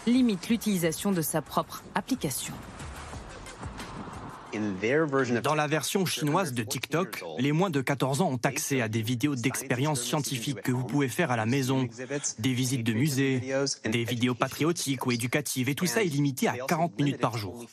limite 0.07 0.49
l'utilisation 0.49 1.11
de 1.11 1.21
sa 1.21 1.41
propre 1.41 1.83
application. 1.95 2.53
Dans 5.43 5.55
la 5.55 5.67
version 5.67 6.05
chinoise 6.05 6.53
de 6.53 6.63
TikTok, 6.63 7.23
les 7.39 7.51
moins 7.51 7.69
de 7.69 7.81
14 7.81 8.21
ans 8.21 8.29
ont 8.31 8.39
accès 8.43 8.81
à 8.81 8.87
des 8.87 9.01
vidéos 9.01 9.35
d'expériences 9.35 10.01
scientifiques 10.01 10.61
que 10.61 10.71
vous 10.71 10.85
pouvez 10.85 11.09
faire 11.09 11.31
à 11.31 11.35
la 11.35 11.45
maison, 11.45 11.87
des 12.39 12.53
visites 12.53 12.83
de 12.83 12.93
musées, 12.93 13.41
des 13.83 14.03
vidéos 14.05 14.35
patriotiques 14.35 15.05
ou 15.05 15.11
éducatives, 15.11 15.67
et 15.67 15.75
tout 15.75 15.87
ça 15.87 16.03
est 16.03 16.07
limité 16.07 16.47
à 16.47 16.53
40 16.53 16.97
minutes 16.97 17.19
par 17.19 17.37
jour. 17.37 17.65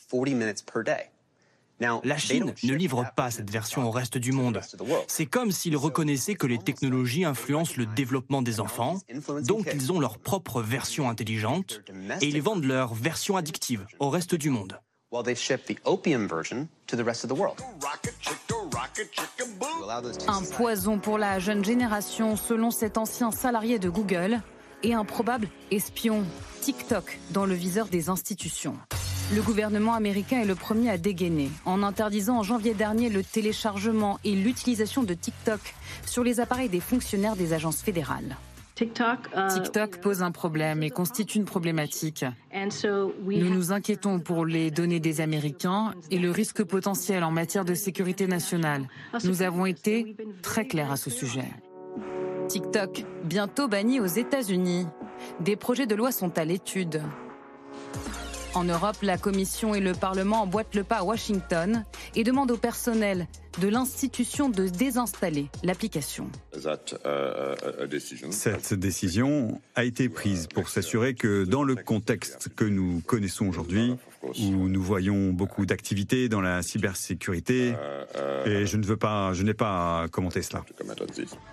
La 1.79 2.17
Chine 2.17 2.53
ne 2.63 2.73
livre 2.73 3.05
pas 3.15 3.31
cette 3.31 3.49
version 3.49 3.87
au 3.87 3.91
reste 3.91 4.17
du 4.17 4.31
monde. 4.31 4.61
C'est 5.07 5.25
comme 5.25 5.51
s'ils 5.51 5.77
reconnaissaient 5.77 6.35
que 6.35 6.47
les 6.47 6.57
technologies 6.57 7.25
influencent 7.25 7.73
le 7.77 7.85
développement 7.85 8.41
des 8.41 8.59
enfants, 8.59 8.99
donc 9.41 9.69
ils 9.73 9.91
ont 9.91 9.99
leur 9.99 10.17
propre 10.17 10.61
version 10.61 11.09
intelligente 11.09 11.81
et 12.21 12.27
ils 12.27 12.41
vendent 12.41 12.65
leur 12.65 12.93
version 12.93 13.37
addictive 13.37 13.85
au 13.99 14.09
reste 14.09 14.35
du 14.35 14.49
monde. 14.49 14.79
Un 20.27 20.41
poison 20.55 20.99
pour 20.99 21.17
la 21.17 21.39
jeune 21.39 21.63
génération, 21.63 22.35
selon 22.35 22.71
cet 22.71 22.97
ancien 22.97 23.31
salarié 23.31 23.77
de 23.77 23.89
Google, 23.89 24.41
et 24.81 24.93
un 24.93 25.05
probable 25.05 25.47
espion, 25.71 26.25
TikTok, 26.61 27.19
dans 27.31 27.45
le 27.45 27.53
viseur 27.53 27.87
des 27.87 28.09
institutions. 28.09 28.77
Le 29.31 29.41
gouvernement 29.41 29.93
américain 29.93 30.41
est 30.41 30.45
le 30.45 30.55
premier 30.55 30.89
à 30.89 30.97
dégainer 30.97 31.49
en 31.65 31.81
interdisant 31.81 32.39
en 32.39 32.43
janvier 32.43 32.73
dernier 32.73 33.09
le 33.09 33.23
téléchargement 33.23 34.19
et 34.23 34.35
l'utilisation 34.35 35.03
de 35.03 35.13
TikTok 35.13 35.59
sur 36.05 36.23
les 36.23 36.39
appareils 36.39 36.69
des 36.69 36.79
fonctionnaires 36.79 37.35
des 37.35 37.53
agences 37.53 37.81
fédérales. 37.81 38.37
TikTok 38.75 39.97
pose 40.01 40.23
un 40.23 40.31
problème 40.31 40.83
et 40.83 40.89
constitue 40.89 41.37
une 41.37 41.45
problématique. 41.45 42.25
Nous 42.53 43.49
nous 43.49 43.71
inquiétons 43.71 44.19
pour 44.19 44.45
les 44.45 44.71
données 44.71 44.99
des 44.99 45.21
Américains 45.21 45.93
et 46.11 46.17
le 46.17 46.31
risque 46.31 46.63
potentiel 46.63 47.23
en 47.23 47.31
matière 47.31 47.65
de 47.65 47.75
sécurité 47.75 48.27
nationale. 48.27 48.87
Nous 49.23 49.41
avons 49.41 49.65
été 49.65 50.15
très 50.41 50.65
clairs 50.65 50.91
à 50.91 50.97
ce 50.97 51.09
sujet. 51.09 51.47
TikTok, 52.47 53.05
bientôt 53.23 53.67
banni 53.67 53.99
aux 53.99 54.05
États-Unis. 54.05 54.87
Des 55.39 55.55
projets 55.55 55.85
de 55.87 55.95
loi 55.95 56.11
sont 56.11 56.37
à 56.37 56.43
l'étude. 56.43 57.01
En 58.55 58.65
Europe, 58.65 58.97
la 59.01 59.17
Commission 59.17 59.73
et 59.73 59.79
le 59.79 59.93
Parlement 59.93 60.43
emboîtent 60.43 60.75
le 60.75 60.83
pas 60.83 60.97
à 60.97 61.03
Washington 61.03 61.83
et 62.15 62.23
demandent 62.23 62.51
au 62.51 62.57
personnel 62.57 63.27
de 63.59 63.67
l'institution 63.67 64.47
de 64.49 64.67
désinstaller 64.67 65.47
l'application. 65.63 66.29
Cette 68.29 68.73
décision 68.75 69.61
a 69.75 69.83
été 69.83 70.07
prise 70.07 70.47
pour 70.47 70.69
s'assurer 70.69 71.15
que 71.15 71.45
dans 71.45 71.63
le 71.63 71.75
contexte 71.75 72.49
que 72.55 72.65
nous 72.65 73.01
connaissons 73.05 73.47
aujourd'hui, 73.47 73.95
où 74.23 74.69
nous 74.69 74.81
voyons 74.81 75.31
beaucoup 75.31 75.65
d'activités 75.65 76.29
dans 76.29 76.41
la 76.41 76.61
cybersécurité. 76.61 77.73
Et 78.45 78.65
je 78.65 78.77
ne 78.77 78.85
veux 78.85 78.97
pas, 78.97 79.33
je 79.33 79.43
n'ai 79.43 79.53
pas 79.53 80.03
à 80.03 80.07
commenter 80.07 80.41
cela. 80.41 80.63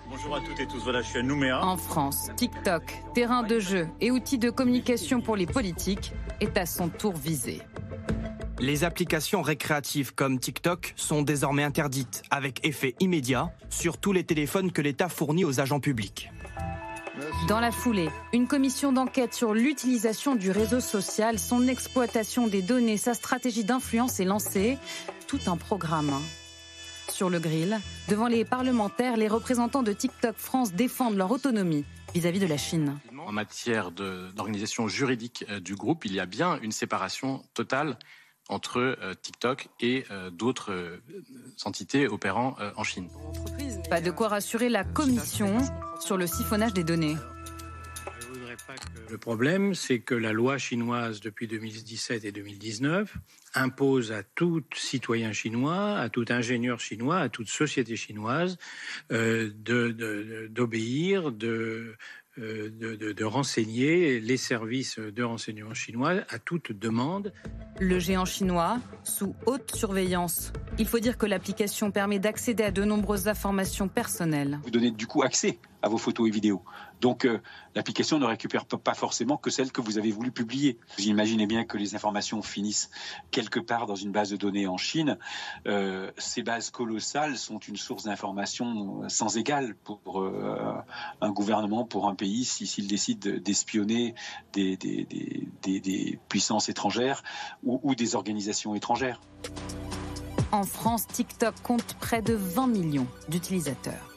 Bonjour 0.09 0.37
à 0.37 0.41
toutes 0.41 0.61
et 0.61 0.66
tous, 0.66 0.83
voilà, 0.83 1.03
je 1.03 1.09
suis 1.09 1.18
à 1.18 1.23
Nouméa. 1.23 1.64
En 1.64 1.77
France, 1.77 2.31
TikTok, 2.37 2.83
terrain 3.14 3.43
de 3.43 3.59
jeu 3.59 3.89
et 4.01 4.11
outil 4.11 4.39
de 4.39 4.51
communication 4.51 5.21
pour 5.21 5.37
les 5.37 5.47
politiques, 5.47 6.12
est 6.41 6.57
à 6.57 6.66
son 6.66 6.89
tour 6.89 7.14
visé. 7.14 7.61
Les 8.59 8.85
applications 8.85 9.41
récréatives 9.41 10.14
comme 10.14 10.39
TikTok 10.39 10.93
sont 10.95 11.23
désormais 11.23 11.62
interdites, 11.62 12.23
avec 12.31 12.66
effet 12.66 12.95
immédiat, 13.01 13.51
sur 13.71 13.97
tous 13.97 14.12
les 14.12 14.25
téléphones 14.25 14.71
que 14.71 14.83
l'État 14.83 15.09
fournit 15.09 15.47
aux 15.47 15.61
agents 15.61 15.81
publics. 15.81 16.31
Dans 17.49 17.59
la 17.59 17.70
foulée, 17.72 18.11
une 18.32 18.47
commission 18.47 18.93
d'enquête 18.93 19.34
sur 19.34 19.55
l'utilisation 19.55 20.34
du 20.34 20.51
réseau 20.51 20.78
social, 20.80 21.38
son 21.38 21.66
exploitation 21.66 22.47
des 22.47 22.62
données, 22.62 22.97
sa 22.97 23.14
stratégie 23.14 23.64
d'influence 23.64 24.20
est 24.20 24.24
lancée. 24.24 24.78
Tout 25.26 25.41
un 25.47 25.57
programme. 25.57 26.12
Sur 27.09 27.30
le 27.30 27.41
grill, 27.41 27.80
devant 28.09 28.28
les 28.28 28.45
parlementaires, 28.45 29.16
les 29.16 29.26
représentants 29.26 29.82
de 29.82 29.93
TikTok 29.93 30.36
France 30.36 30.72
défendent 30.72 31.16
leur 31.16 31.30
autonomie 31.30 31.84
vis-à-vis 32.14 32.41
de 32.41 32.47
la 32.47 32.57
Chine. 32.57 32.99
En 33.26 33.32
matière 33.32 33.91
d'organisation 33.91 34.88
juridique 34.88 35.45
euh, 35.49 35.61
du 35.61 35.76
groupe, 35.76 36.05
il 36.05 36.12
y 36.12 36.20
a 36.20 36.26
bien 36.26 36.59
une 36.62 36.72
séparation 36.72 37.43
totale 37.55 37.97
entre 38.51 38.78
euh, 38.80 39.14
TikTok 39.22 39.68
et 39.80 40.05
euh, 40.11 40.28
d'autres 40.30 40.72
euh, 40.72 40.98
entités 41.64 42.07
opérant 42.09 42.57
en 42.76 42.84
Chine. 42.84 43.09
Pas 43.88 44.01
de 44.01 44.11
quoi 44.11 44.28
rassurer 44.28 44.68
la 44.68 44.84
Commission 44.84 45.59
sur 46.01 46.16
le 46.16 46.26
siphonnage 46.26 46.74
des 46.74 46.84
données. 46.84 47.16
Le 49.09 49.18
problème, 49.18 49.74
c'est 49.74 49.98
que 49.98 50.14
la 50.14 50.32
loi 50.32 50.57
chinoise 50.59 51.20
depuis 51.20 51.48
2017 51.48 52.24
et 52.24 52.32
2019 52.32 53.16
impose 53.55 54.12
à 54.12 54.22
tout 54.22 54.62
citoyen 54.74 55.32
chinois, 55.32 55.96
à 55.98 56.09
tout 56.09 56.26
ingénieur 56.28 56.78
chinois, 56.78 57.18
à 57.18 57.28
toute 57.28 57.48
société 57.48 57.96
chinoise 57.96 58.57
d'obéir, 60.51 61.32
de, 61.32 61.96
de, 62.41 63.24
renseigner 63.24 64.18
les 64.20 64.36
services 64.36 64.99
de 64.99 65.22
renseignement 65.22 65.74
chinois 65.74 66.22
à 66.28 66.38
toute 66.38 66.72
demande. 66.72 67.32
Le 67.78 67.99
géant 67.99 68.24
chinois, 68.24 68.78
sous 69.05 69.34
haute 69.47 69.74
surveillance. 69.74 70.53
Il 70.78 70.86
faut 70.86 70.99
dire 70.99 71.18
que 71.18 71.26
l'application 71.26 71.91
permet 71.91 72.18
d'accéder 72.18 72.64
à 72.64 72.70
de 72.70 72.82
nombreuses 72.84 73.28
informations 73.28 73.88
personnelles. 73.88 74.59
Vous 74.64 74.70
donnez 74.70 74.91
du 74.91 75.07
coup 75.07 75.22
accès 75.22 75.59
à 75.83 75.89
vos 75.89 75.99
photos 75.99 76.28
et 76.28 76.31
vidéos. 76.31 76.62
Donc 77.01 77.24
euh, 77.24 77.41
l'application 77.74 78.18
ne 78.18 78.26
récupère 78.26 78.66
pas 78.66 78.95
forcément 78.95 79.37
que 79.37 79.51
celles 79.51 79.72
que 79.72 79.81
vous 79.81 79.99
avez 79.99 80.11
voulu 80.11 80.31
publier. 80.31 80.78
Vous 80.99 81.05
imaginez 81.05 81.47
bien 81.47 81.64
que 81.64 81.78
les 81.78 81.95
informations 81.95 82.43
finissent 82.43 82.91
quelque 83.31 83.61
part 83.61 83.87
dans 83.87 83.95
une 83.95 84.12
base 84.12 84.31
de 84.31 84.37
données 84.37 84.66
en 84.66 84.76
Chine. 84.76 85.18
Euh, 85.66 86.11
ces 86.18 86.43
bases 86.43 86.70
colossales 86.70 87.37
sont 87.37 87.59
une 87.59 87.76
source 87.76 88.05
d'informations 88.05 89.09
sans 89.09 89.37
égale 89.37 89.74
pour 89.74 90.20
euh, 90.20 90.74
un 91.20 91.31
gouvernement, 91.31 91.85
pour 91.85 92.09
un 92.09 92.14
pays, 92.14 92.45
s'il 92.45 92.87
décide 92.87 93.43
d'espionner 93.43 94.14
des, 94.53 94.78
puissances 96.28 96.68
étrangères 96.68 97.22
ou 97.62 97.95
des 97.95 98.14
organisations 98.14 98.74
étrangères. 98.74 99.20
En 100.53 100.64
France, 100.64 101.07
TikTok 101.07 101.55
compte 101.62 101.95
près 102.01 102.22
de 102.22 102.35
20 102.35 102.66
millions 102.66 103.07
d'utilisateurs. 103.28 104.10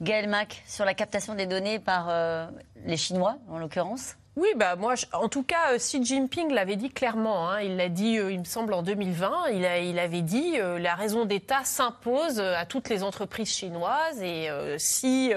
Gaël 0.00 0.28
Mac, 0.28 0.62
sur 0.66 0.84
la 0.84 0.94
captation 0.94 1.34
des 1.34 1.46
données 1.46 1.78
par 1.78 2.08
euh, 2.08 2.46
les 2.84 2.96
Chinois, 2.96 3.36
en 3.48 3.58
l'occurrence 3.58 4.16
oui, 4.34 4.48
bah 4.56 4.76
moi, 4.76 4.94
en 5.12 5.28
tout 5.28 5.42
cas, 5.42 5.72
euh, 5.72 5.76
Xi 5.76 6.02
Jinping 6.02 6.54
l'avait 6.54 6.76
dit 6.76 6.88
clairement. 6.88 7.50
Hein. 7.50 7.60
il 7.60 7.76
l'a 7.76 7.90
dit, 7.90 8.16
euh, 8.16 8.32
il 8.32 8.38
me 8.38 8.44
semble, 8.44 8.72
en 8.72 8.82
2020. 8.82 9.48
Il, 9.52 9.66
a, 9.66 9.78
il 9.78 9.98
avait 9.98 10.22
dit 10.22 10.54
euh, 10.56 10.78
la 10.78 10.94
raison 10.94 11.26
d'État 11.26 11.64
s'impose 11.64 12.40
à 12.40 12.64
toutes 12.64 12.88
les 12.88 13.02
entreprises 13.02 13.50
chinoises. 13.50 14.22
Et 14.22 14.48
si, 14.78 15.32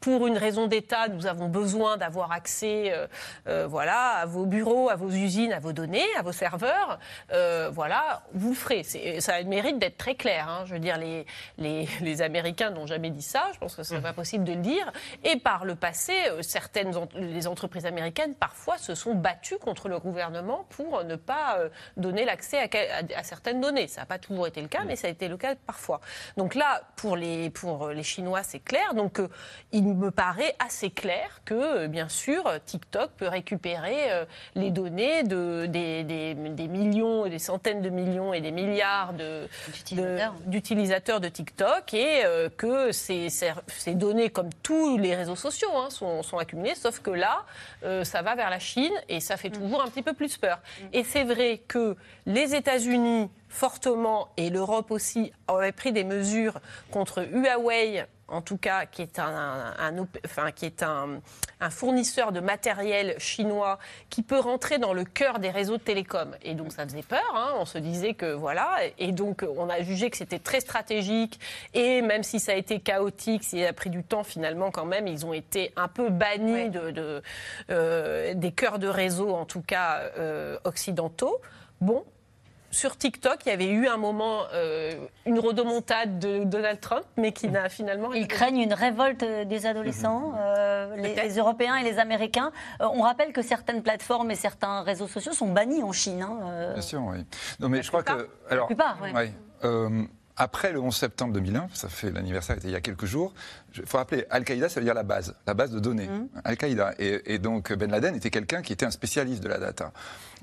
pour 0.00 0.26
une 0.26 0.38
raison 0.38 0.66
d'État, 0.66 1.08
nous 1.08 1.26
avons 1.26 1.48
besoin 1.48 1.96
d'avoir 1.96 2.32
accès, 2.32 2.92
voilà, 3.46 4.16
à 4.20 4.26
vos 4.26 4.46
bureaux, 4.46 4.88
à 4.88 4.96
vos 4.96 5.10
usines, 5.10 5.52
à 5.52 5.58
vos 5.58 5.72
données, 5.72 6.06
à 6.18 6.22
vos 6.22 6.32
serveurs, 6.32 6.98
voilà, 7.72 8.22
vous 8.32 8.50
le 8.50 8.54
ferez. 8.54 8.82
Ça 9.20 9.34
a 9.34 9.42
le 9.42 9.48
mérite 9.48 9.78
d'être 9.78 9.96
très 9.96 10.14
clair. 10.14 10.48
Hein. 10.48 10.64
Je 10.66 10.74
veux 10.74 10.80
dire, 10.80 10.98
les, 10.98 11.26
les, 11.58 11.88
les 12.00 12.22
Américains 12.22 12.70
n'ont 12.70 12.86
jamais 12.86 13.10
dit 13.10 13.22
ça. 13.22 13.50
Je 13.54 13.58
pense 13.58 13.76
que 13.76 13.82
ce 13.82 13.94
n'est 13.94 14.00
pas 14.00 14.12
possible 14.12 14.44
de 14.44 14.52
le 14.52 14.60
dire. 14.60 14.92
Et 15.24 15.36
par 15.36 15.64
le 15.64 15.74
passé, 15.74 16.14
certaines 16.42 16.92
les 17.14 17.46
entreprises 17.46 17.86
américaines 17.86 18.29
parfois 18.34 18.78
se 18.78 18.94
sont 18.94 19.14
battus 19.14 19.58
contre 19.58 19.88
le 19.88 19.98
gouvernement 19.98 20.66
pour 20.70 21.04
ne 21.04 21.16
pas 21.16 21.58
euh, 21.58 21.68
donner 21.96 22.24
l'accès 22.24 22.68
à, 23.16 23.22
certaines 23.22 23.60
données. 23.60 23.88
Ça 23.88 24.02
n'a 24.02 24.06
pas 24.06 24.18
toujours 24.18 24.46
été 24.46 24.60
le 24.60 24.68
cas, 24.68 24.84
mais 24.86 24.96
ça 24.96 25.08
a 25.08 25.10
été 25.10 25.28
le 25.28 25.36
cas 25.36 25.54
parfois. 25.66 26.00
Donc 26.36 26.54
là, 26.54 26.82
pour 26.96 27.16
les, 27.16 27.50
pour 27.50 27.88
les 27.88 28.02
Chinois, 28.02 28.42
c'est 28.42 28.60
clair. 28.60 28.94
Donc 28.94 29.20
euh, 29.20 29.28
il 29.72 29.84
me 29.84 30.10
paraît 30.10 30.54
assez 30.58 30.90
clair 30.90 31.40
que, 31.44 31.84
euh, 31.84 31.88
bien 31.88 32.08
sûr, 32.08 32.44
TikTok 32.66 33.10
peut 33.12 33.28
récupérer 33.28 34.26
les 34.54 34.70
données 34.70 35.22
de, 35.22 35.66
des, 35.66 36.04
des, 36.04 36.34
millions, 36.68 37.26
des 37.26 37.38
centaines 37.38 37.82
de 37.82 37.90
millions 37.90 38.32
et 38.32 38.40
des 38.40 38.50
milliards 38.50 39.12
d'utilisateurs 40.46 41.20
de, 41.20 41.26
de, 41.26 41.30
TikTok 41.30 41.94
et 41.94 42.22
que 42.56 42.92
ces, 42.92 43.28
ces, 43.28 43.94
données, 43.94 44.30
comme 44.30 44.50
tous 44.62 44.98
les 44.98 45.14
réseaux 45.14 45.36
sociaux, 45.36 45.70
hein, 45.76 45.90
sont, 45.90 46.22
sont 46.22 46.38
accumulées, 46.38 46.74
sauf 46.74 47.00
que 47.00 47.10
là, 47.10 47.44
ça 48.04 48.19
va 48.22 48.34
vers 48.34 48.50
la 48.50 48.58
Chine 48.58 48.92
et 49.08 49.20
ça 49.20 49.36
fait 49.36 49.50
mm. 49.50 49.60
toujours 49.60 49.82
un 49.82 49.88
petit 49.88 50.02
peu 50.02 50.12
plus 50.12 50.36
peur. 50.36 50.58
Mm. 50.58 50.84
Et 50.92 51.04
c'est 51.04 51.24
vrai 51.24 51.62
que 51.66 51.96
les 52.26 52.54
États-Unis 52.54 53.30
fortement 53.48 54.28
et 54.36 54.50
l'Europe 54.50 54.90
aussi 54.90 55.32
avaient 55.48 55.72
pris 55.72 55.92
des 55.92 56.04
mesures 56.04 56.60
contre 56.90 57.22
Huawei 57.22 58.06
en 58.30 58.40
tout 58.40 58.56
cas, 58.56 58.86
qui 58.86 59.02
est 59.02 59.18
un, 59.18 59.74
enfin, 60.24 60.50
qui 60.52 60.66
est 60.66 60.82
un, 60.82 61.20
fournisseur 61.70 62.32
de 62.32 62.40
matériel 62.40 63.14
chinois 63.18 63.78
qui 64.08 64.22
peut 64.22 64.38
rentrer 64.38 64.78
dans 64.78 64.94
le 64.94 65.04
cœur 65.04 65.40
des 65.40 65.50
réseaux 65.50 65.76
de 65.76 65.82
télécom. 65.82 66.34
Et 66.42 66.54
donc 66.54 66.72
ça 66.72 66.84
faisait 66.84 67.02
peur, 67.02 67.32
hein. 67.34 67.52
on 67.58 67.64
se 67.66 67.76
disait 67.78 68.14
que 68.14 68.32
voilà, 68.32 68.78
et 68.98 69.12
donc 69.12 69.44
on 69.56 69.68
a 69.68 69.82
jugé 69.82 70.08
que 70.08 70.16
c'était 70.16 70.38
très 70.38 70.60
stratégique, 70.60 71.38
et 71.74 72.00
même 72.00 72.22
si 72.22 72.40
ça 72.40 72.52
a 72.52 72.54
été 72.54 72.80
chaotique, 72.80 73.44
s'il 73.44 73.64
a 73.66 73.72
pris 73.72 73.90
du 73.90 74.02
temps, 74.02 74.24
finalement 74.24 74.70
quand 74.70 74.86
même, 74.86 75.06
ils 75.06 75.26
ont 75.26 75.34
été 75.34 75.72
un 75.76 75.88
peu 75.88 76.08
bannis 76.08 76.70
de, 76.70 77.22
euh, 77.70 78.34
des 78.34 78.52
cœurs 78.52 78.78
de 78.78 78.88
réseau, 78.88 79.34
en 79.34 79.44
tout 79.44 79.62
cas 79.62 80.00
euh, 80.18 80.58
occidentaux. 80.64 81.40
Bon, 81.80 82.04
sur 82.70 82.96
TikTok, 82.96 83.40
il 83.46 83.48
y 83.48 83.52
avait 83.52 83.68
eu 83.68 83.86
un 83.88 83.96
moment, 83.96 84.44
euh, 84.54 84.94
une 85.26 85.38
rodomontade 85.38 86.18
de 86.18 86.44
Donald 86.44 86.80
Trump, 86.80 87.04
mais 87.16 87.32
qui 87.32 87.48
n'a 87.48 87.68
finalement. 87.68 88.12
Ils 88.12 88.28
craignent 88.28 88.60
une 88.60 88.74
révolte 88.74 89.24
des 89.24 89.66
adolescents, 89.66 90.34
euh, 90.38 90.96
les, 90.96 91.36
Européens 91.36 91.76
et 91.76 91.84
les 91.84 91.98
Américains. 91.98 92.52
Euh, 92.80 92.86
on 92.92 93.02
rappelle 93.02 93.32
que 93.32 93.42
certaines 93.42 93.82
plateformes 93.82 94.30
et 94.30 94.36
certains 94.36 94.82
réseaux 94.82 95.08
sociaux 95.08 95.32
sont 95.32 95.48
bannis 95.48 95.82
en 95.82 95.92
Chine. 95.92 96.22
Hein, 96.22 96.72
Bien 96.74 96.82
sûr, 96.82 97.02
oui. 97.04 97.24
Non, 97.58 97.68
mais 97.68 97.82
je 97.82 97.88
crois 97.88 98.02
que. 98.02 98.28
Alors, 98.48 98.64
la 98.64 98.66
plupart, 98.66 98.98
oui. 99.02 99.30
Après 100.40 100.72
le 100.72 100.80
11 100.80 100.96
septembre 100.96 101.34
2001, 101.34 101.68
ça 101.74 101.90
fait 101.90 102.10
l'anniversaire, 102.10 102.56
il 102.64 102.70
y 102.70 102.74
a 102.74 102.80
quelques 102.80 103.04
jours, 103.04 103.34
il 103.76 103.84
faut 103.84 103.98
rappeler, 103.98 104.24
Al-Qaïda, 104.30 104.70
ça 104.70 104.80
veut 104.80 104.84
dire 104.84 104.94
la 104.94 105.02
base, 105.02 105.34
la 105.46 105.52
base 105.52 105.70
de 105.70 105.78
données. 105.78 106.08
Mmh. 106.08 106.28
Al-Qaïda. 106.44 106.94
Et, 106.98 107.34
et, 107.34 107.38
donc 107.38 107.70
Ben 107.74 107.90
Laden 107.90 108.16
était 108.16 108.30
quelqu'un 108.30 108.62
qui 108.62 108.72
était 108.72 108.86
un 108.86 108.90
spécialiste 108.90 109.42
de 109.42 109.48
la 109.48 109.58
data. 109.58 109.92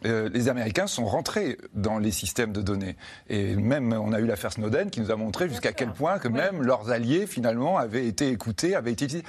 Euh, 0.06 0.30
les 0.32 0.50
Américains 0.50 0.88
sont 0.88 1.06
rentrés 1.06 1.58
dans 1.74 1.98
les 1.98 2.12
systèmes 2.12 2.54
de 2.54 2.62
données. 2.62 2.96
Et 3.30 3.56
même, 3.56 3.94
on 3.94 4.14
a 4.14 4.20
eu 4.20 4.26
l'affaire 4.26 4.52
Snowden 4.52 4.90
qui 4.90 5.02
nous 5.02 5.12
a 5.12 5.16
montré 5.16 5.50
jusqu'à 5.50 5.72
quel 5.72 5.92
point 5.92 6.20
que 6.20 6.28
même 6.28 6.62
leurs 6.62 6.92
alliés, 6.92 7.26
finalement, 7.26 7.78
avaient 7.78 8.06
été 8.06 8.30
écoutés, 8.30 8.76
avaient 8.76 8.92
été 8.92 9.06
utilisés. 9.06 9.26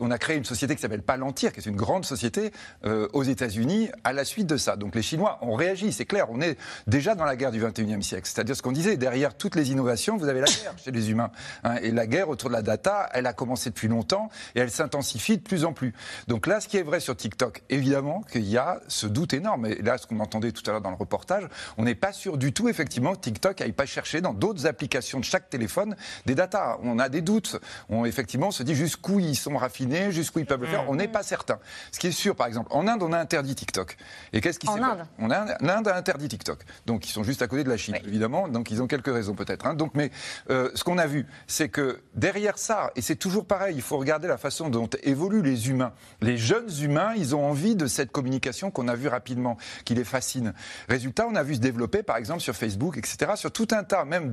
On, 0.00 0.10
a 0.10 0.18
créé 0.18 0.36
une 0.36 0.44
société 0.44 0.74
qui 0.74 0.82
s'appelle 0.82 1.02
Palantir, 1.02 1.52
qui 1.52 1.60
est 1.60 1.66
une 1.66 1.76
grande 1.76 2.04
société 2.04 2.50
euh, 2.84 3.08
aux 3.12 3.22
États-Unis, 3.22 3.88
à 4.04 4.12
la 4.12 4.24
suite 4.24 4.46
de 4.46 4.56
ça. 4.56 4.76
Donc 4.76 4.94
les 4.94 5.02
Chinois 5.02 5.38
ont 5.42 5.54
réagi, 5.54 5.92
c'est 5.92 6.04
clair. 6.04 6.26
On 6.30 6.40
est 6.40 6.58
déjà 6.86 7.14
dans 7.14 7.24
la 7.24 7.36
guerre 7.36 7.52
du 7.52 7.62
21e 7.62 8.02
siècle. 8.02 8.28
C'est-à-dire 8.30 8.56
ce 8.56 8.62
qu'on 8.62 8.72
disait, 8.72 8.96
derrière 8.96 9.34
toutes 9.34 9.56
les 9.56 9.70
innovations, 9.70 10.09
vous 10.16 10.28
avez 10.28 10.40
la 10.40 10.46
guerre 10.46 10.74
chez 10.76 10.90
les 10.90 11.10
humains. 11.10 11.30
Hein. 11.64 11.76
et 11.82 11.90
la 11.90 12.06
guerre 12.06 12.28
autour 12.28 12.50
de 12.50 12.54
la 12.54 12.62
data, 12.62 13.08
elle 13.12 13.26
a 13.26 13.32
commencé 13.32 13.70
depuis 13.70 13.88
longtemps 13.88 14.30
et 14.54 14.60
elle 14.60 14.70
s'intensifie 14.70 15.38
de 15.38 15.42
plus 15.42 15.64
en 15.64 15.72
plus. 15.72 15.94
Donc 16.28 16.46
là, 16.46 16.60
ce 16.60 16.68
qui 16.68 16.76
est 16.76 16.82
vrai 16.82 17.00
sur 17.00 17.16
TikTok, 17.16 17.62
évidemment 17.68 18.22
qu'il 18.22 18.44
y 18.44 18.56
a 18.56 18.80
ce 18.88 19.06
doute 19.06 19.34
énorme. 19.34 19.66
Et 19.66 19.82
là, 19.82 19.98
ce 19.98 20.06
qu'on 20.06 20.20
entendait 20.20 20.52
tout 20.52 20.62
à 20.66 20.72
l'heure 20.72 20.80
dans 20.80 20.90
le 20.90 20.96
reportage, 20.96 21.44
on 21.78 21.84
n'est 21.84 21.94
pas 21.94 22.12
sûr 22.12 22.38
du 22.38 22.52
tout, 22.52 22.68
effectivement, 22.68 23.14
que 23.14 23.20
TikTok 23.20 23.60
n'aille 23.60 23.72
pas 23.72 23.86
chercher 23.86 24.20
dans 24.20 24.34
d'autres 24.34 24.66
applications 24.66 25.20
de 25.20 25.24
chaque 25.24 25.50
téléphone 25.50 25.96
des 26.26 26.34
datas. 26.34 26.78
On 26.82 26.98
a 26.98 27.08
des 27.08 27.20
doutes. 27.20 27.60
On, 27.88 28.04
effectivement, 28.04 28.50
se 28.50 28.62
dit 28.62 28.74
jusqu'où 28.74 29.20
ils 29.20 29.36
sont 29.36 29.56
raffinés, 29.56 30.12
jusqu'où 30.12 30.40
ils 30.40 30.46
peuvent 30.46 30.60
le 30.60 30.66
faire. 30.66 30.88
On 30.88 30.94
n'est 30.94 31.08
pas 31.08 31.22
certain. 31.22 31.58
Ce 31.92 31.98
qui 31.98 32.08
est 32.08 32.12
sûr, 32.12 32.36
par 32.36 32.46
exemple, 32.46 32.68
en 32.72 32.86
Inde, 32.86 33.02
on 33.02 33.12
a 33.12 33.18
interdit 33.18 33.54
TikTok. 33.54 33.96
Et 34.32 34.40
qu'est-ce 34.40 34.58
qui 34.58 34.68
En 34.68 34.82
Inde 34.82 35.06
on 35.18 35.30
a, 35.30 35.58
L'Inde 35.60 35.88
a 35.88 35.96
interdit 35.96 36.28
TikTok. 36.28 36.60
Donc, 36.86 37.08
ils 37.08 37.12
sont 37.12 37.22
juste 37.22 37.42
à 37.42 37.46
côté 37.46 37.64
de 37.64 37.68
la 37.68 37.76
Chine, 37.76 37.96
évidemment. 38.06 38.48
Donc, 38.48 38.70
ils 38.70 38.82
ont 38.82 38.86
quelques 38.86 39.12
raisons, 39.12 39.34
peut-être. 39.34 39.66
Hein. 39.66 39.74
Donc, 39.74 39.89
donc, 39.90 39.94
mais 39.94 40.10
euh, 40.50 40.70
ce 40.74 40.84
qu'on 40.84 40.98
a 40.98 41.06
vu, 41.06 41.26
c'est 41.46 41.68
que 41.68 42.00
derrière 42.14 42.58
ça, 42.58 42.90
et 42.96 43.02
c'est 43.02 43.16
toujours 43.16 43.46
pareil, 43.46 43.74
il 43.76 43.82
faut 43.82 43.98
regarder 43.98 44.28
la 44.28 44.38
façon 44.38 44.68
dont 44.68 44.88
évoluent 45.02 45.42
les 45.42 45.68
humains. 45.68 45.92
Les 46.20 46.36
jeunes 46.36 46.70
humains, 46.80 47.12
ils 47.16 47.34
ont 47.34 47.44
envie 47.44 47.74
de 47.74 47.86
cette 47.86 48.12
communication 48.12 48.70
qu'on 48.70 48.88
a 48.88 48.94
vue 48.94 49.08
rapidement, 49.08 49.56
qui 49.84 49.94
les 49.94 50.04
fascine. 50.04 50.54
Résultat, 50.88 51.26
on 51.28 51.34
a 51.34 51.42
vu 51.42 51.56
se 51.56 51.60
développer, 51.60 52.02
par 52.02 52.16
exemple, 52.16 52.40
sur 52.40 52.54
Facebook, 52.54 52.96
etc., 52.98 53.32
sur 53.34 53.50
tout 53.50 53.68
un 53.72 53.84
tas 53.84 54.04
même 54.04 54.30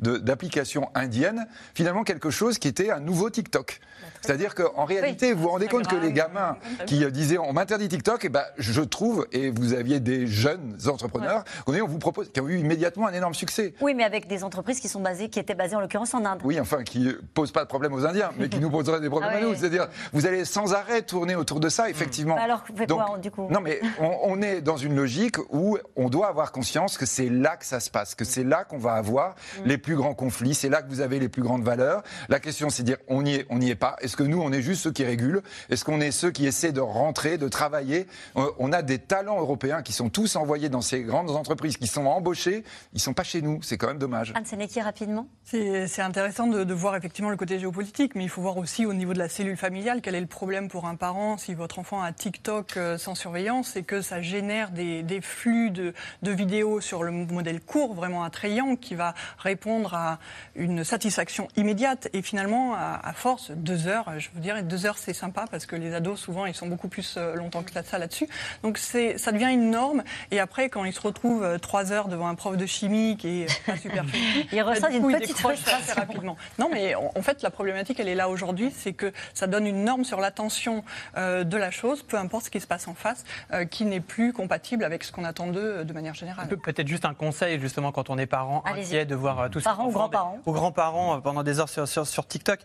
d'applications 0.00 0.90
de, 0.94 0.98
indiennes, 0.98 1.46
finalement 1.74 2.04
quelque 2.04 2.30
chose 2.30 2.58
qui 2.58 2.68
était 2.68 2.90
un 2.90 3.00
nouveau 3.00 3.30
TikTok. 3.30 3.80
C'est-à-dire 4.20 4.54
qu'en 4.54 4.84
réalité, 4.84 5.32
vous 5.32 5.42
vous 5.42 5.48
rendez 5.48 5.68
compte 5.68 5.86
que 5.86 5.96
les 5.96 6.12
gamins 6.12 6.56
qui 6.86 7.04
euh, 7.04 7.10
disaient 7.10 7.38
on 7.38 7.52
m'interdit 7.52 7.88
TikTok, 7.88 8.24
et 8.24 8.26
eh 8.26 8.30
ben, 8.30 8.44
je 8.58 8.82
trouve, 8.82 9.26
et 9.32 9.50
vous 9.50 9.74
aviez 9.74 10.00
des 10.00 10.26
jeunes 10.26 10.76
entrepreneurs, 10.86 11.44
on 11.66 11.72
vous 11.86 11.98
propose, 11.98 12.30
qui 12.30 12.40
ont 12.40 12.48
eu 12.48 12.58
immédiatement 12.58 13.06
un 13.06 13.12
énorme 13.12 13.34
succès. 13.34 13.74
Oui, 13.80 13.94
mais 13.94 14.04
avec 14.04 14.26
des 14.26 14.44
entreprises 14.44 14.80
qui 14.80 14.88
sont 14.88 14.97
basées, 15.00 15.28
qui 15.28 15.38
étaient 15.38 15.54
basées 15.54 15.76
en 15.76 15.80
l'occurrence 15.80 16.14
en 16.14 16.24
Inde. 16.24 16.40
Oui, 16.44 16.60
enfin, 16.60 16.82
qui 16.82 17.14
posent 17.34 17.52
pas 17.52 17.64
de 17.64 17.68
problème 17.68 17.92
aux 17.92 18.06
Indiens, 18.06 18.30
mais 18.36 18.48
qui 18.48 18.58
nous 18.58 18.70
poseraient 18.70 19.00
des 19.00 19.10
problèmes 19.10 19.32
ah 19.34 19.38
à 19.38 19.40
nous. 19.40 19.54
C'est-à-dire, 19.54 19.88
vous 20.12 20.26
allez 20.26 20.44
sans 20.44 20.74
arrêt 20.74 21.02
tourner 21.02 21.36
autour 21.36 21.60
de 21.60 21.68
ça, 21.68 21.90
effectivement. 21.90 22.36
Bah 22.36 22.42
alors, 22.42 22.64
faites 22.74 22.90
quoi, 22.90 23.18
du 23.18 23.30
coup? 23.30 23.48
Non, 23.50 23.60
mais 23.60 23.80
on, 24.00 24.40
est 24.42 24.60
dans 24.60 24.76
une 24.76 24.94
logique 24.94 25.36
où 25.50 25.78
on 25.96 26.08
doit 26.08 26.28
avoir 26.28 26.52
conscience 26.52 26.98
que 26.98 27.06
c'est 27.06 27.28
là 27.28 27.56
que 27.56 27.64
ça 27.64 27.80
se 27.80 27.90
passe, 27.90 28.14
que 28.14 28.24
c'est 28.24 28.44
là 28.44 28.64
qu'on 28.64 28.78
va 28.78 28.92
avoir 28.92 29.34
mm. 29.34 29.66
les 29.66 29.78
plus 29.78 29.96
grands 29.96 30.14
conflits, 30.14 30.54
c'est 30.54 30.68
là 30.68 30.82
que 30.82 30.88
vous 30.88 31.00
avez 31.00 31.18
les 31.18 31.28
plus 31.28 31.42
grandes 31.42 31.62
valeurs. 31.62 32.02
La 32.28 32.40
question, 32.40 32.70
c'est 32.70 32.82
de 32.82 32.88
dire, 32.88 32.98
on 33.08 33.22
n'y 33.22 33.36
est, 33.36 33.46
on 33.50 33.58
n'y 33.58 33.70
est 33.70 33.74
pas. 33.74 33.96
Est-ce 34.00 34.16
que 34.16 34.22
nous, 34.22 34.40
on 34.40 34.52
est 34.52 34.62
juste 34.62 34.82
ceux 34.82 34.92
qui 34.92 35.04
régulent? 35.04 35.42
Est-ce 35.70 35.84
qu'on 35.84 36.00
est 36.00 36.10
ceux 36.10 36.30
qui 36.30 36.46
essaient 36.46 36.72
de 36.72 36.80
rentrer, 36.80 37.38
de 37.38 37.48
travailler? 37.48 38.06
Euh, 38.36 38.50
On 38.58 38.72
a 38.72 38.82
des 38.82 38.98
talents 38.98 39.40
européens 39.40 39.82
qui 39.82 39.92
sont 39.92 40.08
tous 40.08 40.36
envoyés 40.36 40.68
dans 40.68 40.80
ces 40.80 41.02
grandes 41.02 41.30
entreprises, 41.30 41.76
qui 41.76 41.86
sont 41.86 42.06
embauchés. 42.06 42.64
Ils 42.92 43.00
sont 43.00 43.14
pas 43.14 43.24
chez 43.24 43.42
nous. 43.42 43.60
C'est 43.62 43.76
quand 43.76 43.88
même 43.88 43.98
dommage. 43.98 44.32
Anne 44.34 44.44
rapidement. 44.88 45.28
C'est 45.44 46.02
intéressant 46.02 46.46
de, 46.46 46.74
voir 46.74 46.96
effectivement 46.96 47.30
le 47.30 47.36
côté 47.36 47.58
géopolitique, 47.58 48.14
mais 48.14 48.24
il 48.24 48.28
faut 48.28 48.42
voir 48.42 48.58
aussi 48.58 48.84
au 48.84 48.92
niveau 48.92 49.12
de 49.14 49.18
la 49.18 49.28
cellule 49.28 49.56
familiale 49.56 50.00
quel 50.02 50.14
est 50.14 50.20
le 50.20 50.26
problème 50.26 50.68
pour 50.68 50.86
un 50.86 50.94
parent 50.94 51.38
si 51.38 51.54
votre 51.54 51.78
enfant 51.78 52.02
a 52.02 52.12
TikTok 52.12 52.76
euh, 52.76 52.98
sans 52.98 53.14
surveillance 53.14 53.74
et 53.76 53.82
que 53.82 54.02
ça 54.02 54.20
génère 54.20 54.70
des, 54.70 55.20
flux 55.22 55.70
de, 55.70 55.94
vidéos 56.22 56.80
sur 56.80 57.02
le 57.02 57.10
modèle 57.12 57.60
court, 57.60 57.94
vraiment 57.94 58.24
attrayant, 58.24 58.76
qui 58.76 58.94
va 58.94 59.14
répondre 59.38 59.94
à 59.94 60.18
une 60.54 60.84
satisfaction 60.84 61.48
immédiate. 61.56 62.08
Et 62.12 62.22
finalement, 62.22 62.74
à, 62.74 63.00
à 63.02 63.12
force, 63.12 63.50
deux 63.50 63.88
heures, 63.88 64.18
je 64.18 64.28
vous 64.34 64.40
dirais, 64.40 64.62
deux 64.62 64.86
heures, 64.86 64.98
c'est 64.98 65.14
sympa 65.14 65.46
parce 65.50 65.66
que 65.66 65.76
les 65.76 65.94
ados, 65.94 66.20
souvent, 66.20 66.46
ils 66.46 66.54
sont 66.54 66.68
beaucoup 66.68 66.88
plus 66.88 67.14
euh, 67.16 67.34
longtemps 67.34 67.62
que 67.62 67.72
ça 67.72 67.98
là-dessus. 67.98 68.28
Donc 68.62 68.78
ça 68.78 69.32
devient 69.32 69.52
une 69.52 69.70
norme. 69.70 70.02
Et 70.30 70.40
après, 70.40 70.68
quand 70.68 70.84
ils 70.84 70.92
se 70.92 71.00
retrouvent 71.00 71.44
euh, 71.44 71.58
trois 71.58 71.92
heures 71.92 72.08
devant 72.08 72.28
un 72.28 72.34
prof 72.34 72.56
de 72.56 72.66
chimie 72.66 73.16
qui 73.16 73.42
est 73.42 73.64
pas 73.64 73.76
super 73.76 74.04
il 74.52 74.62
ressent 74.86 74.90
une 74.90 75.12
petite 75.12 75.44
assez 75.44 75.92
rapidement. 75.92 76.36
Non, 76.58 76.68
mais 76.72 76.94
en 76.94 77.22
fait, 77.22 77.42
la 77.42 77.50
problématique, 77.50 78.00
elle 78.00 78.08
est 78.08 78.14
là 78.14 78.28
aujourd'hui, 78.28 78.72
c'est 78.74 78.92
que 78.92 79.12
ça 79.34 79.46
donne 79.46 79.66
une 79.66 79.84
norme 79.84 80.04
sur 80.04 80.20
l'attention 80.20 80.84
euh, 81.16 81.44
de 81.44 81.56
la 81.56 81.70
chose, 81.70 82.02
peu 82.02 82.16
importe 82.16 82.46
ce 82.46 82.50
qui 82.50 82.60
se 82.60 82.66
passe 82.66 82.88
en 82.88 82.94
face, 82.94 83.24
qui 83.70 83.84
n'est 83.84 84.00
plus 84.00 84.32
compatible 84.32 84.84
avec 84.84 85.04
ce 85.04 85.12
qu'on 85.12 85.24
attend 85.24 85.48
d'eux 85.48 85.84
de 85.84 85.92
manière 85.92 86.14
générale. 86.14 86.48
Peut-être 86.48 86.88
juste 86.88 87.04
un 87.04 87.14
conseil, 87.14 87.60
justement, 87.60 87.92
quand 87.92 88.10
on 88.10 88.18
est 88.18 88.26
parent, 88.26 88.62
inquiet 88.66 89.06
de 89.06 89.14
voir 89.14 89.50
tout 89.50 89.60
ça. 89.60 89.70
Parents 89.70 89.88
ou 89.88 89.92
grands-parents 89.92 90.38
Aux 90.46 90.52
grands-parents 90.52 91.20
pendant 91.20 91.42
des 91.42 91.60
heures 91.60 91.68
sur, 91.68 91.86
sur, 91.88 92.06
sur 92.06 92.26
TikTok. 92.26 92.60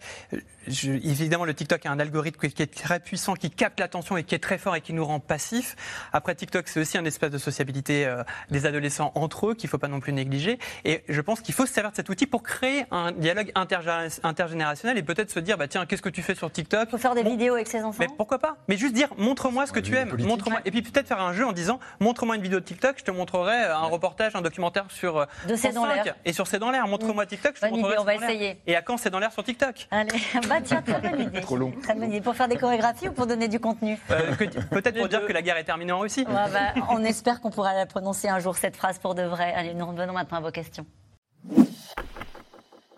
évidemment, 0.68 1.46
le 1.46 1.54
TikTok 1.54 1.86
a 1.86 1.92
un 1.92 2.00
algorithme 2.00 2.50
qui 2.50 2.62
est 2.62 2.74
très 2.74 3.00
puissant, 3.00 3.34
qui 3.34 3.50
capte 3.50 3.80
l'attention 3.80 4.18
et 4.18 4.24
qui 4.24 4.36
est 4.36 4.40
très 4.40 4.58
fort 4.58 4.76
et 4.76 4.82
qui 4.82 4.94
nous 4.94 5.06
rend 5.06 5.20
passifs. 5.20 5.76
Après, 6.12 6.36
TikTok, 6.36 6.68
c'est 6.68 6.80
aussi 6.80 6.98
un 6.98 7.06
espace 7.06 7.32
de 7.32 7.38
sociabilité 7.38 8.06
euh, 8.06 8.24
des 8.50 8.66
adolescents 8.66 9.12
entre 9.16 9.48
eux 9.48 9.56
qu'il 9.56 9.68
ne 9.68 9.72
faut 9.72 9.78
pas 9.78 9.88
non 9.88 10.00
plus 10.00 10.14
négliger. 10.14 10.60
Et 10.86 11.04
je 11.08 11.22
pense 11.22 11.42
qu'il 11.42 11.54
faut 11.54 11.66
se 11.66 11.74
servir 11.74 11.92
de 11.92 11.96
cet 12.04 12.10
outil 12.10 12.28
pour 12.28 12.44
créer 12.44 12.86
un 12.92 13.14
dialogue 13.14 13.54
intergénérationnel 13.56 14.98
et 14.98 15.04
peut-être 15.04 15.32
se 15.32 15.40
dire, 15.40 15.58
bah, 15.58 15.70
tiens, 15.70 15.86
qu'est-ce 15.86 16.02
que 16.02 16.10
tu 16.10 16.22
fais 16.22 16.36
sur 16.36 16.52
TikTok 16.52 16.90
Il 16.90 16.92
faut 16.92 16.98
faire 16.98 17.16
des 17.16 17.24
vidéos 17.24 17.54
avec 17.54 17.68
ses 17.68 17.82
enfants. 17.82 17.98
Mais 17.98 18.08
pourquoi 18.18 18.40
pas 18.40 18.58
Mais 18.68 18.76
juste 18.76 18.94
dire, 18.94 19.08
montre-moi 19.18 19.66
ce 19.68 19.72
que 19.72 19.80
tu 19.80 19.96
aimes. 19.96 20.14
Montre-moi. 20.20 20.60
Et 20.66 20.72
puis 20.72 20.82
peut-être 20.82 21.08
faire 21.08 21.22
un 21.22 21.32
jeu 21.32 21.46
en 21.46 21.54
disant, 21.54 21.80
montre-moi 22.02 22.36
une 22.36 22.42
vidéo 22.42 22.60
de 22.60 22.66
TikTok, 22.66 22.96
je 22.98 23.06
te 23.06 23.12
montrerai 23.12 23.56
euh, 23.56 23.78
un 23.78 23.86
reportage, 23.86 24.36
un 24.36 24.42
documentaire 24.42 24.86
sur 24.90 25.18
euh, 25.18 25.26
de 25.48 25.56
C'est 25.56 25.72
dans 25.72 25.86
l'air. 25.86 26.04
Et 26.26 26.34
sur 26.34 26.46
C'est 26.46 26.60
dans 26.60 26.72
l'air, 26.72 26.86
montre-moi 26.90 27.26
TikTok, 27.26 27.56
je 27.56 27.62
te 27.62 27.74
montrerai. 27.74 27.98
on 28.00 28.04
va 28.04 28.16
essayer. 28.16 28.60
Et 28.68 28.76
à 28.76 28.82
quand 28.82 28.98
C'est 28.98 29.10
dans 29.10 29.20
l'air 29.20 29.32
sur 29.32 29.46
TikTok 29.46 29.88
Allez, 29.90 30.10
bah 30.50 30.56
tiens, 30.62 30.82
très 30.82 31.00
bonne 31.00 31.22
idée. 31.22 31.40
Trop 31.40 31.56
long. 31.56 31.72
Très 31.84 31.94
bonne 31.94 32.10
idée. 32.10 32.20
Pour 32.20 32.36
faire 32.36 32.50
des 32.50 32.58
chorégraphies 32.58 33.08
ou 33.08 33.14
pour 33.14 33.28
donner 33.28 33.48
du 33.48 33.62
contenu 33.62 33.98
euh, 34.12 34.36
Peut-être 34.72 34.98
pour 34.98 35.08
dire 35.08 35.26
que 35.26 35.32
la 35.32 35.42
guerre 35.42 35.58
est 35.58 35.64
terminée 35.64 35.94
en 35.94 36.00
Russie. 36.00 36.26
bah, 36.26 36.50
on 36.90 37.02
espère 37.06 37.40
qu'on 37.40 37.50
pourra 37.50 37.74
la 37.74 37.86
prononcer 37.86 38.28
un 38.28 38.40
jour, 38.40 38.58
cette 38.58 38.76
phrase, 38.76 39.00
pour 39.00 39.16
de 39.16 39.24
vrai. 39.24 39.54
Allez, 39.56 39.74
nous 39.74 39.86
revenons 39.86 40.12
maintenant 40.12 40.40
à 40.40 40.42
vos 40.42 40.52
questions. 40.52 40.86